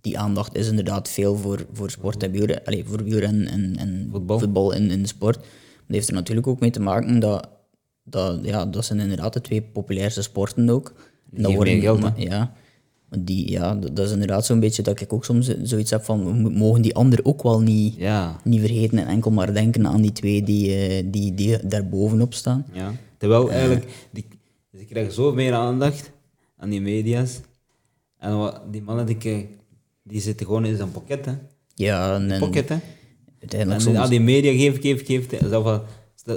[0.00, 4.72] Die aandacht is inderdaad veel voor, voor sport en voor wielrennen en, en Voetbal.
[4.72, 5.34] in, in de sport.
[5.34, 5.44] Dat
[5.96, 7.48] heeft er natuurlijk ook mee te maken dat...
[8.04, 10.92] dat ja, dat zijn inderdaad de twee populairste sporten ook.
[11.34, 12.52] En geven meer geld, maar- Ja,
[13.08, 16.04] maar die, ja, dat, dat is inderdaad zo'n beetje dat ik ook soms zoiets heb
[16.04, 16.24] van...
[16.24, 19.86] we mo- mogen die anderen ook wel niet, Ja, niet vergeten en enkel maar denken
[19.86, 22.66] aan die twee die, eh, die, die daar bovenop staan.
[22.72, 22.92] ja.
[23.16, 24.24] Terwijl eigenlijk, die,
[24.78, 26.10] ze krijgen zo meer aandacht
[26.56, 27.40] aan die media's.
[28.18, 29.48] En wat, die mannen die,
[30.08, 31.32] die zitten gewoon in zijn pocket, hè.
[31.74, 32.76] Ja, en, en Pocket, hè.
[33.40, 33.98] uiteindelijk En soms...
[33.98, 35.34] al die media geeft, geeft, geeft.
[35.48, 35.84] Zelf wat,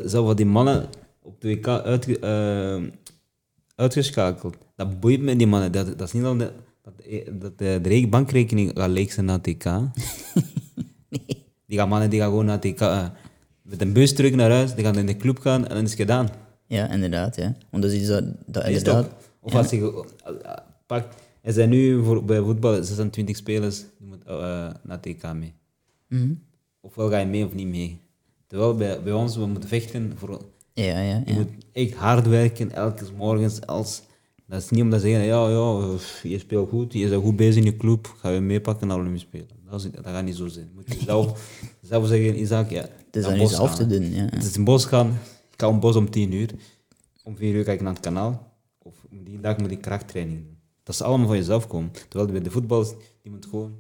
[0.05, 0.85] zelf wat die mannen
[1.21, 2.81] op de WK uitge, eh,
[3.75, 4.55] uitgeschakeld.
[4.75, 5.71] Dat boeit me, die mannen.
[5.71, 6.51] Dat, dat is niet dat, de,
[6.83, 6.93] dat,
[7.41, 9.65] dat de, de re- bankrekening gaat leeg zijn naar het TK.
[11.67, 12.81] Die gaan mannen die gaan gewoon naar het TK.
[12.81, 13.07] eh,
[13.61, 15.89] met een bus terug naar huis, die gaan in de club gaan en dan is
[15.89, 16.29] het gedaan.
[16.67, 17.35] Ja, inderdaad.
[17.35, 17.55] Ja.
[17.69, 19.09] Want dat is iets dat, dat inderdaad...
[19.39, 20.05] Of als je
[20.43, 20.53] eh,
[20.85, 25.53] pakt, er zijn nu voor, bij voetbal 26 spelers die moeten eh, naar TK mee.
[26.07, 26.33] Mhm.
[26.81, 27.99] Ofwel ga je mee of niet mee.
[28.47, 30.41] Terwijl bij, bij ons, we moeten vechten voor
[30.73, 31.33] Ja, ja, Je ja.
[31.33, 33.61] moet echt hard werken, elke morgens.
[33.65, 34.01] Als,
[34.45, 37.55] dat is niet om te zeggen, ja, ja, je speelt goed, je bent goed bezig
[37.55, 39.47] in je club, ga je meepakken naar Olympisch Spelen.
[39.69, 40.65] Dat, is, dat gaat niet zo zijn.
[40.65, 43.77] Je moet zelf, zelf zeggen, Isaac, ja, Het is aan bos jezelf gaan.
[43.77, 44.11] te doen.
[44.13, 44.25] Ja.
[44.29, 45.07] Het is in bos gaan,
[45.51, 46.49] ik ga om bos om tien uur.
[47.23, 48.51] Om vier uur ga ik naar het kanaal.
[48.77, 50.50] Of die dag moet ik krachttraining doen.
[50.83, 51.91] Dat is allemaal van jezelf komen.
[52.09, 53.75] Terwijl bij de voetbal, is- die moet gewoon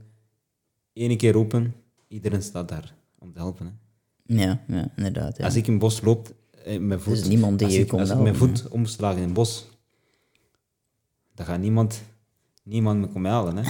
[0.93, 1.73] één keer roepen,
[2.07, 3.65] iedereen staat daar om te helpen.
[3.65, 3.71] Hè.
[4.43, 5.37] Ja, ja inderdaad.
[5.37, 5.45] Ja.
[5.45, 6.33] Als ik in het bos loop,
[6.63, 9.17] eh, mijn voet, is niemand die als je ik, komt als ik mijn voet omslagen
[9.17, 9.67] in het bos,
[11.35, 12.01] dan gaat niemand,
[12.63, 13.57] niemand me komen halen.
[13.57, 13.63] Hè.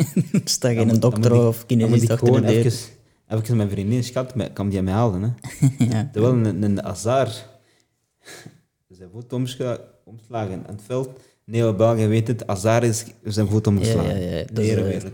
[0.44, 2.72] Sta geen dan dokter of kinesist achter gewoon even,
[3.28, 5.22] even mijn vriendin, schat, kan die mij halen.
[5.22, 5.30] Hè.
[5.88, 6.08] Ja.
[6.12, 7.28] Terwijl een, een azar
[8.88, 11.20] zijn voet omsla- omslagen aan het veld.
[11.50, 14.20] Heel België weet het, azar is zijn voet omgeslagen.
[14.20, 15.08] Ja, ja, ja, dat is, eh, hè.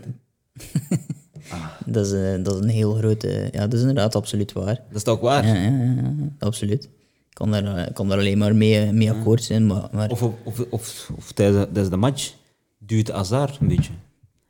[1.86, 3.48] Dat, is, eh, dat is een heel grote...
[3.52, 4.74] Ja, dat is inderdaad absoluut waar.
[4.88, 5.46] Dat is toch waar?
[5.46, 5.70] Ja, ja,
[6.02, 6.84] ja, absoluut.
[6.84, 6.90] Ik
[7.38, 9.88] kan daar, eh, kan daar alleen maar mee, mee akkoord zijn, maar...
[9.92, 12.34] maar Of, of, of, of, of tijdens, tijdens de match
[12.78, 13.92] duurt azar een beetje.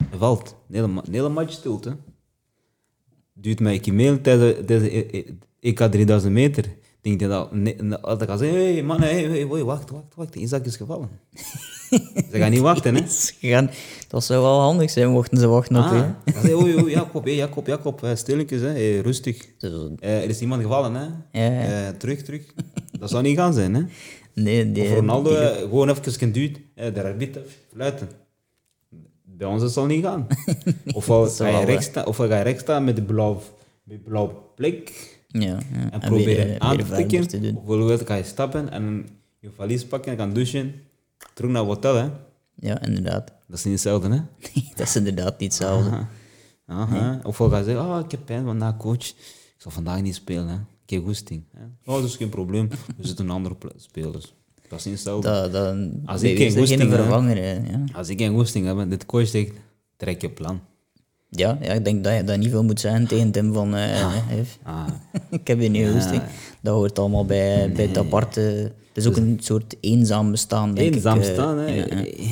[0.09, 0.57] Hij valt.
[0.69, 1.97] Een hele, ma- een hele match stilte.
[3.33, 5.25] Duurt mij een mail tijdens, tijdens de E- E-
[5.61, 6.65] EK 3000 meter.
[7.03, 9.91] Denk je dat, nee, dat ik ga zeggen, hé hey, man, hey, hey, hey, wacht,
[9.91, 11.09] wacht, wacht, Isaac is gevallen.
[12.31, 13.07] Ze gaan niet wachten, hè.
[13.07, 13.71] Ze gaan,
[14.09, 15.93] dat zou wel handig zijn, mochten ze wachten op Ah,
[16.25, 16.33] je.
[16.33, 19.47] zeg je, oei, oei, Jacob, hey, Jacob, Jacob, eh, stilletjes, hè, rustig.
[19.61, 21.03] Eh, er is iemand gevallen, hè.
[21.45, 21.87] Ja, ja.
[21.89, 22.43] Eh, terug, terug.
[22.99, 23.83] Dat zou niet gaan zijn, hè.
[24.35, 27.43] nee, die, Of Ronaldo die- gewoon even geduwd, eh, de arbiter
[27.73, 28.09] fluiten.
[29.25, 30.27] Bij ons is dat niet gaan.
[30.95, 33.43] Ofwel Dat ga je rechts staan, ga je staan met de blauw,
[33.85, 34.93] met de blauwe plek
[35.33, 35.59] ja, ja.
[35.91, 37.29] en, weer, proberen eh, aan weer te tikken.
[37.29, 37.53] te.
[37.65, 39.07] Ofwel ga je stappen en
[39.39, 40.75] je valies pakken, gaan douchen,
[41.35, 41.95] terug naar het hotel.
[41.95, 42.09] Hè.
[42.55, 43.33] Ja, inderdaad.
[43.49, 44.21] Dat is niet hetzelfde, hè?
[44.77, 45.91] dat is inderdaad niet hetzelfde.
[45.91, 46.09] Aha.
[46.67, 47.21] Aha.
[47.23, 49.09] Ofwel ga je zeggen, oh, ik heb pijn vandaag, coach.
[49.09, 50.55] Ik zal vandaag niet spelen, hè.
[50.85, 51.45] Ik heb goesting.
[51.57, 51.63] Hè.
[51.93, 52.69] Oh, dat is geen probleem.
[52.97, 54.35] We zitten een andere spelers.
[54.69, 55.29] Dat is niet hetzelfde.
[55.29, 57.85] Dat, dat, Als ik geen goesting heb- Ja.
[57.93, 59.53] Als ik geen goesting heb, dit coach zegt,
[59.97, 60.61] trek je plan.
[61.35, 63.75] Ja, ja, ik denk dat je dat niet veel moet zeggen tegen Tim van...
[63.75, 64.09] eh, eh,
[64.63, 64.87] Ah.
[65.31, 66.23] ik heb hier niet goesting.
[66.61, 68.41] Dat hoort allemaal bij, bij het aparte...
[68.89, 71.25] Het is ook een soort eenzaam bestaan, denk Eenzaam ik.
[71.25, 71.67] eh, staan, hè.
[71.75, 71.85] Ja.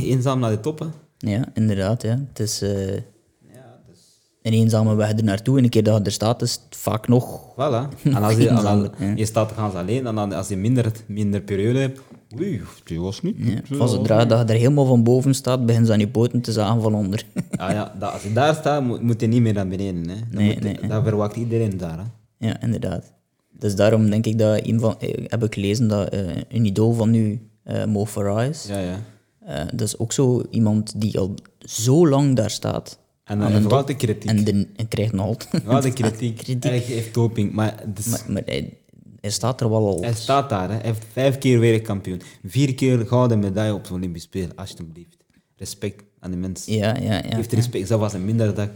[0.02, 0.86] Eenzaam naar de top, hè.
[1.18, 2.02] Ja, inderdaad.
[2.02, 2.20] Ja.
[2.28, 2.68] Het is Ja,
[3.88, 3.98] dus...
[4.42, 5.58] een eenzame weg er naartoe.
[5.58, 7.40] En een keer dat je er staat, is het vaak nog...
[7.52, 7.56] Voilà.
[8.04, 9.12] En als je, Eenzaam, ja.
[9.16, 12.00] je staat gans alleen, en dan, als je minder, minder periode hebt,
[12.38, 13.36] oei, die was niet.
[13.38, 16.40] Ja, van zodra dat je er helemaal van boven staat, begint ze aan je poten
[16.40, 17.24] te zagen van onder.
[17.56, 20.08] Ah, ja, dat, als je daar staat, moet, moet je niet meer naar beneden.
[20.08, 20.14] Hè.
[20.16, 21.98] Dan Nee, moet, nee, Dat verwacht iedereen daar.
[21.98, 22.46] Hè.
[22.48, 23.12] ja, inderdaad.
[23.58, 25.00] Dus daarom denk ik dat een van...
[25.00, 28.66] eh, heb ik gelezen dat eh, een idool van nu, eh Mo Farah is.
[28.68, 28.98] Ja, ja.
[29.46, 32.98] Eh, dat is ook zo iemand die al zo lang daar staat.
[33.24, 34.30] En dan top de kritiek.
[34.30, 35.62] En, de, en krijgt nog altijd...
[35.64, 36.36] Ja, de kritiek.
[36.36, 36.62] kritiek.
[36.62, 37.74] Hij heeft doping, maar,
[38.10, 38.72] Maar, maar hij,
[39.20, 40.00] hij staat er wel al...
[40.00, 40.68] hij staat daar.
[40.68, 40.74] Hè.
[40.74, 42.20] Hij heeft vijf keer wereldkampioen.
[42.44, 45.16] Vier keer gouden medaille op de Olympische Spelen, alsjeblieft.
[45.56, 46.72] Respect aan die mensen.
[46.74, 47.34] Ja, ja, ja.
[47.34, 48.68] Geef respect, zelfs als een minder dag.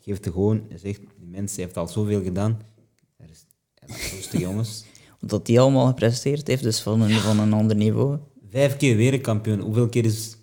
[0.00, 0.62] Geef het gewoon.
[0.68, 2.60] Je zegt, die mensen heeft al zoveel gedaan.
[3.16, 4.84] Er is, ja, rustig, jongens.
[5.20, 8.18] Wat hij allemaal gepresteerd heeft, dus van een, van een ander niveau.
[8.50, 9.60] Vijf keer wereldkampioen.
[9.60, 10.36] Hoeveel keer is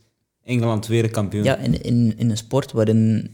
[0.44, 1.44] Engeland wereldkampioen?
[1.44, 3.32] Ja, in, in, in een sport waarin...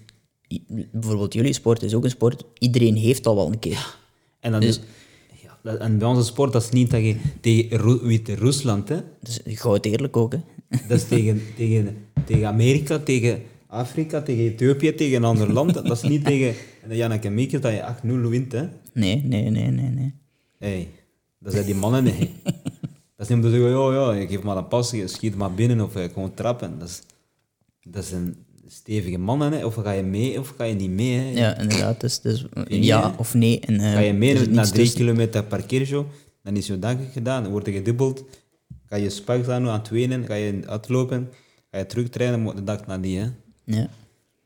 [0.91, 2.43] Bijvoorbeeld jullie sport is ook een sport.
[2.57, 3.95] Iedereen heeft al wel een keer.
[4.39, 4.79] En, dan, ja, dat-
[5.63, 8.97] en bij onze sport, dat is niet dat je tegen Ru- Wit-Rusland, hè.
[9.21, 10.39] Dus goud eerlijk ook, hè.
[10.87, 15.73] Dat is tegen, tegen, tegen Amerika, tegen Afrika, tegen Ethiopië, tegen een ander land.
[15.73, 16.53] Dat is niet tegen
[16.89, 18.67] Janneke Miekes dat je 8-0 wint, hè.
[18.93, 20.13] Nee, nee, nee, nee, nee.
[20.57, 20.87] Hey,
[21.39, 22.29] dat zijn die mannen, nee.
[23.15, 25.35] Dat is niet om te zeggen, ja, ja, je geeft maar een pas, je schiet
[25.35, 26.79] maar binnen of je gewoon trappen.
[26.79, 27.01] Dat is,
[27.83, 28.35] dat is een
[28.71, 29.65] stevige mannen, hè.
[29.65, 31.29] Of ga je mee of ga je niet mee, hè.
[31.39, 32.01] Ja, inderdaad.
[32.01, 33.59] Dus, dus ja of nee.
[33.59, 34.97] En, eh, Ga je mee niets drie tussen.
[34.97, 36.05] kilometer parkeershow,
[36.43, 38.23] dan is je dag gedaan, dan wordt er gedubbeld.
[38.85, 41.29] Ga je spuik aan het wenen, ga je uitlopen,
[41.71, 43.27] ga je terugtrainen, de dag nadien, hè.
[43.63, 43.89] Ja.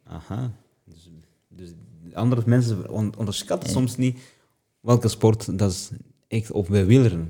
[0.03, 0.51] Aha.
[0.85, 1.09] Dus,
[1.49, 1.69] dus
[2.13, 4.17] andere mensen on- onderschatten soms niet
[4.79, 5.89] welke sport dat is
[6.27, 7.27] echt op bij wielrennen.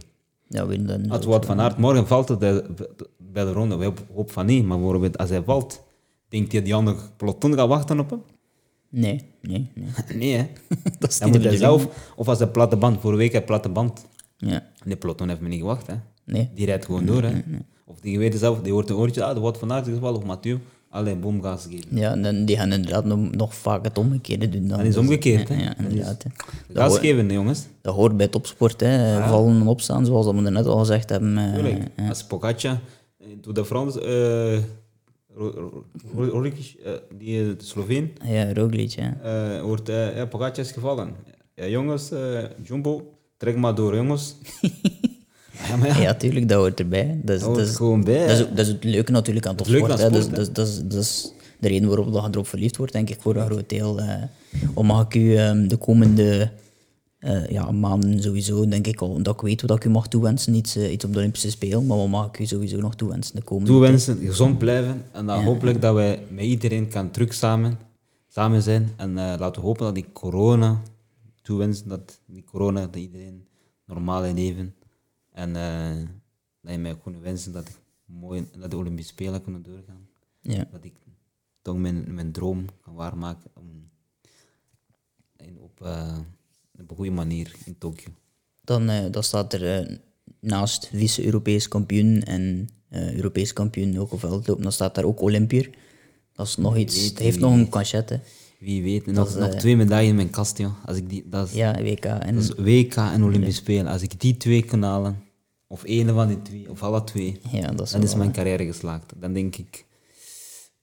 [0.48, 2.40] Ja, dan Als Wout van Aert morgen valt het
[3.18, 5.84] bij de ronde, we hopen van niet, maar als hij valt,
[6.36, 8.22] denkt hij die andere peloton gaat wachten op hem?
[8.90, 9.88] Nee, nee, nee.
[10.20, 10.48] Nee, hè.
[11.00, 13.44] Dat is Dan moet de hij zelf, of als hij platte band, vorige week hij
[13.44, 14.06] platte band,
[14.38, 15.94] Ja, die peloton heeft me niet gewacht, hè.
[16.26, 16.50] nee.
[16.56, 17.32] Die rijdt gewoon door, hè.
[17.86, 20.18] Of die weet zelf, die hoort een oortje, ah, de Wout van Aert is gevallen,
[20.20, 20.60] of Mathieu,
[20.90, 21.98] alleen boom gas geven.
[21.98, 24.68] Ja, dan, die gaan inderdaad nog, nog vaak het omgekeerde doen.
[24.68, 24.78] Dan.
[24.78, 25.62] Dat is omgekeerd, ja, hè.
[25.64, 26.24] Ja, Dat is- inderdaad.
[26.24, 26.30] hè.
[26.68, 27.66] Dat, Gas hoort, geven, jongens.
[27.82, 29.24] dat hoort bij topsport, hè.
[29.28, 31.38] Vallen en opstaan, zoals dat we net al gezegd hebben.
[31.38, 31.84] eh, Tuurlijk.
[32.10, 32.80] Als Pogacar
[33.18, 34.64] in Tour de France, eh
[36.16, 39.18] Roglic, eh, die eh, Sloveen, ja, Roglic, ja.
[39.24, 41.10] eh, wordt ja, Pogacar gevallen.
[41.56, 42.12] Ja, jongens,
[42.64, 44.36] Jumbo, trek maar door, jongens.
[45.68, 47.20] ja, maar ja, Ja, tuurlijk, dat hoort erbij.
[47.24, 48.28] Dat is, dat dat is, gewoon bij.
[48.28, 49.92] dat is, dat het leuke natuurlijk aan Het topsport.
[49.92, 49.98] hè.
[49.98, 53.10] sport, dat, is- dat, is, dat de reden waarom dat je erop verliefd wordt, denk
[53.10, 54.00] ik, voor een groot deel.
[54.00, 54.24] eh.
[54.74, 55.36] Om mag ik u
[55.68, 56.52] de komende
[57.26, 60.54] eh, ja, maanden sowieso denk ik al dat ik weet wat ik u mag toewensen,
[60.54, 63.36] iets, eh, iets op de Olympische Spelen, maar wat mag ik u sowieso nog toewensen
[63.36, 67.78] de komende Toewensen, gezond blijven en dan hopelijk dat wij met iedereen kan terug samen,
[68.28, 68.94] samen zijn.
[68.96, 70.82] En eh, laten we hopen dat die corona,
[71.42, 73.48] toewensen dat die corona, dat iedereen
[73.86, 74.76] normaal leven.
[75.32, 75.54] En
[76.62, 80.08] dat je mij kunnen wensen dat ik mooi naar de Olympische Spelen kunnen doorgaan.
[80.42, 80.68] Ja.
[80.72, 80.94] Dat ik
[81.62, 83.90] toch mijn, mijn droom kan waarmaken om
[85.36, 85.88] en op,
[86.82, 88.12] op een goede manier in Tokio.
[88.62, 89.96] Dan, eh, dan staat er eh,
[90.40, 95.70] naast vice-Europees kampioen en eh, Europees kampioen ook op veldlopen, dan staat daar ook Olympier.
[96.34, 98.20] Dat is nog iets, weet, het heeft nog een cachette.
[98.60, 100.86] Wie weet, nog, is, nog twee medailles in mijn kast, joh.
[100.86, 102.06] Als ik die, dat is, Ja, WK.
[102.06, 103.88] En, Dat is WK en Olympische Spelen.
[103.88, 105.24] Als ik die twee kan halen,
[105.68, 108.66] of één van die twee, of alle twee, ja, dat is, dan is mijn carrière
[108.66, 109.14] geslaagd.
[109.20, 109.86] Dan denk ik,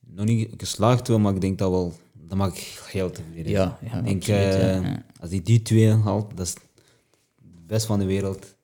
[0.00, 3.68] nog niet geslaagd wel, maar ik denk dat wel, dan mag ik heel tevreden zijn.
[3.68, 5.04] Ja, ja, ik denk, absoluut, ja, ja.
[5.22, 8.56] Als ik die twee haalt, dat is het best van de wereld.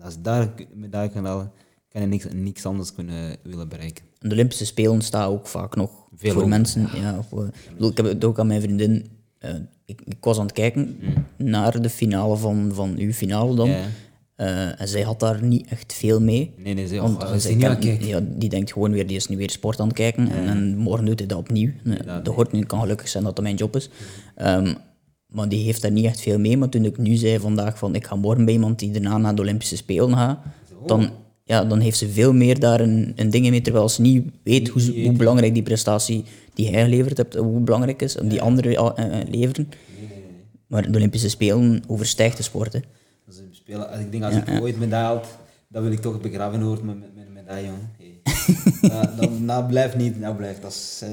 [0.00, 1.52] Als daar medaille kan halen,
[1.88, 4.04] kan ik niks, niks anders kunnen willen bereiken.
[4.18, 6.88] de Olympische Spelen staan ook vaak nog Veel voor mensen.
[6.94, 9.06] Ja, eh, ik, bedoel, ik heb het ook aan mijn vriendin.
[9.38, 9.54] eh,
[9.84, 10.98] ik, ik was aan het kijken
[11.36, 13.68] naar de finale van, van uw finale dan.
[13.70, 13.86] Ja.
[14.34, 16.54] Eh, en zij had daar niet echt veel mee.
[16.56, 18.06] Nee, nee, ze, Want eh, ze zij niet kijken.
[18.06, 20.30] ja, die denkt gewoon weer, die is nu weer sport aan het kijken.
[20.30, 21.70] En, en morgen doet hij dat opnieuw.
[21.84, 23.90] Nee, dat hoort nu, kan gelukkig zijn dat dat mijn job is.
[24.34, 24.74] Ehm,
[25.30, 26.56] maar die heeft daar niet echt veel mee.
[26.56, 29.34] Maar toen ik nu zei vandaag van ik ga morgen bij iemand die daarna naar
[29.34, 30.38] de Olympische Spelen gaat,
[30.86, 31.10] dan,
[31.44, 33.60] ja, dan heeft ze veel meer daar een, een ding mee.
[33.60, 36.24] Terwijl ze niet weet hoe, ze- hoe belangrijk die prestatie
[36.54, 38.16] die hij geleverd hebt, hoe belangrijk is.
[38.16, 39.68] En die anderen eh, eh, leveren.
[40.66, 42.72] Maar de Olympische Spelen overstijgt de sport.
[42.72, 42.78] Hè.
[42.78, 42.84] Ik,
[43.50, 45.20] spelen, als ik denk, als ik ooit medaille
[45.68, 47.90] dan wil ik toch begraven worden met, met, met een medaille, jongen.
[47.98, 48.20] Hey.
[48.90, 50.62] dat, dat, dat blijft niet, dat blijft.
[50.62, 51.10] Dat is, eh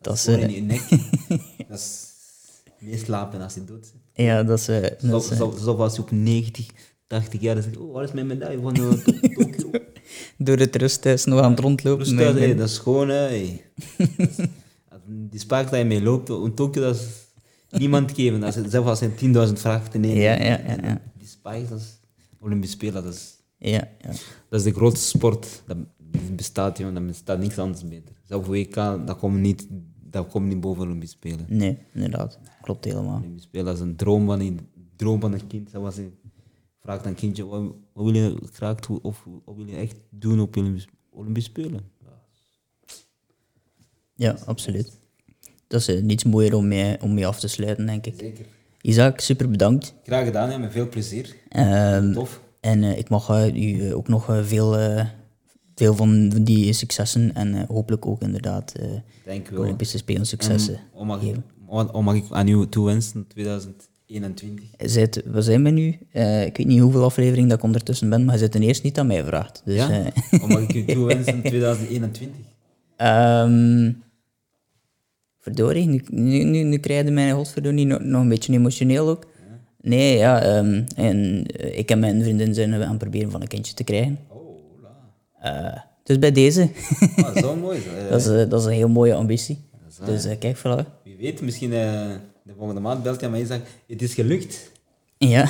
[0.00, 0.88] Dat is, gewoon eh, in je nek.
[1.68, 2.08] dat is
[2.80, 4.26] meeslapen als je dood bent.
[4.28, 4.68] Ja, dat is...
[4.68, 6.66] eh, dat Zo, eh, zo, zo was je op 90,
[7.06, 9.70] 80 jaar, dan zeg ik, oh, waar is mijn medaille van uh, Tokio?
[10.38, 12.16] door het rusthuis nog aan het rondlopen.
[12.16, 13.64] Hey, dat is gewoon, hè, hey.
[14.90, 17.06] Dat Die spaak dat je mee loopt, in Tokio, dat is
[17.80, 18.42] niemand geven.
[18.42, 20.16] Als het, zelfs als je 10.000 vraagt te nemen.
[20.16, 21.00] Ja, ja, ja, ja.
[21.18, 22.00] Die spaak, dat is
[22.40, 23.38] Olympische Spelen, dat is...
[23.58, 24.10] Ja, ja.
[24.48, 25.76] Dat is de grootste sport dat
[26.36, 26.94] bestaat, jongen.
[26.94, 28.14] Dat bestaat niks anders beter.
[28.24, 29.66] Zelfs WK, dat komt niet,
[30.02, 31.46] dat komt niet boven Olympische Spelen.
[31.48, 32.38] Nee, inderdaad.
[32.62, 33.22] Klopt helemaal.
[33.36, 34.60] Spelen dat is een droom van een,
[34.96, 35.72] droom van een kind.
[35.72, 36.12] Dat was een,
[36.82, 37.62] vraagt een kindje, wat,
[37.92, 41.80] wat wil je graag doen, of wat wil je echt doen op Olympische, Olympische Spelen?
[44.14, 44.98] Ja, absoluut.
[45.66, 48.14] Dat is eh, niets mooier om mee, om mee af te sluiten, denk ik.
[48.18, 48.46] Zeker.
[48.80, 49.94] Isaac, super bedankt.
[50.04, 51.36] Graag gedaan, ja, met veel plezier.
[51.48, 52.40] Ehm, Tof.
[52.60, 54.76] en eh, ik mag eh, u ook nog veel,
[55.74, 58.72] veel van die successen en hopelijk ook inderdaad.
[59.56, 60.74] Olympische Spelen successen.
[60.94, 61.44] En.
[61.70, 64.64] Wat mag ik aan u toewensen, 2021?
[64.78, 65.98] Zit, we zijn bij nu.
[66.12, 68.86] Eh, ik weet niet hoeveel afleveringen dat ik ondertussen ben, maar je zit ten eerste
[68.86, 69.62] niet aan mij gevraagd.
[69.64, 69.90] Dus, Ja?
[69.90, 72.40] eh, Wat mag ik u toewensen, 2021?
[72.96, 73.92] Ehm
[75.42, 79.26] verdorie, nu, nu, nu, nu krijg je mij godverdorie nog, nog een beetje emotioneel ook.
[79.80, 83.48] Nee, ja, ehm, en eh, ik en mijn vriendin zijn aan het proberen van een
[83.48, 84.18] kindje te krijgen.
[84.28, 84.82] Oh,
[85.42, 85.84] la.
[86.04, 86.68] Dus bij deze,
[87.16, 87.80] Ah, zo mooi.
[87.80, 87.88] Zo.
[88.10, 89.58] Dat, is, dat is een heel mooie ambitie.
[90.06, 90.99] Dus kijk, voilà.
[91.20, 92.10] Weet, misschien eh,
[92.42, 94.70] de volgende maand belt hij mij en zegt, het is gelukt.
[95.18, 95.48] Ja.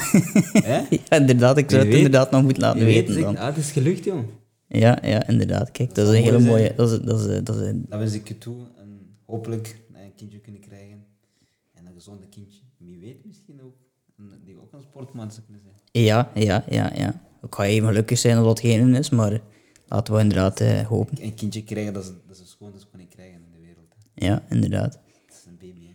[0.52, 3.36] Ja, inderdaad, ik zou het weet- inderdaad nog moeten laten weet, weten dan.
[3.36, 4.18] ah, het is gelukt, joh.
[4.66, 5.70] Ja, ja, inderdaad.
[5.70, 6.74] Kijk, dat is een hele mooi mooie...
[6.74, 10.00] Dat is, dat is, dat is, een- Dat wens ik je toe en hopelijk dat
[10.02, 11.04] een kindje kunnen krijgen.
[11.74, 12.60] En een gezonde kindje.
[12.76, 13.74] Wie weet misschien ook,
[14.18, 16.04] een- die ook een sportman zou kunnen zijn.
[16.04, 17.20] ja, ja, ja, ja.
[17.42, 19.40] Ik ga even gelukkig zijn dat dat geen is, maar
[19.88, 21.22] laten we inderdaad eh, hopen.
[21.22, 23.86] Een kindje krijgen, dat is, dat is het schoonste kunnen krijgen in de wereld.
[24.14, 24.26] Hè.
[24.26, 24.92] Ja, inderdaad.
[25.26, 25.94] Dat is een baby, hè.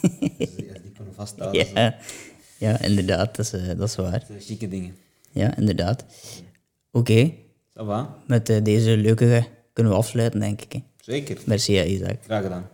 [0.00, 1.66] Dus als die kunnen vasthouden.
[1.74, 1.96] Ja,
[2.58, 4.24] ja inderdaad, dat is, eh, dat is waar.
[4.28, 4.96] dat chique dingen.
[5.32, 6.04] Ja, inderdaad.
[6.92, 7.32] Oké,
[8.26, 10.72] met eh, deze leuke kunnen we afsluiten, denk ik.
[10.72, 10.78] hè.
[11.00, 11.38] Zeker.
[11.46, 12.16] Merci, ja, Isaac.
[12.24, 12.68] Graag gedaan.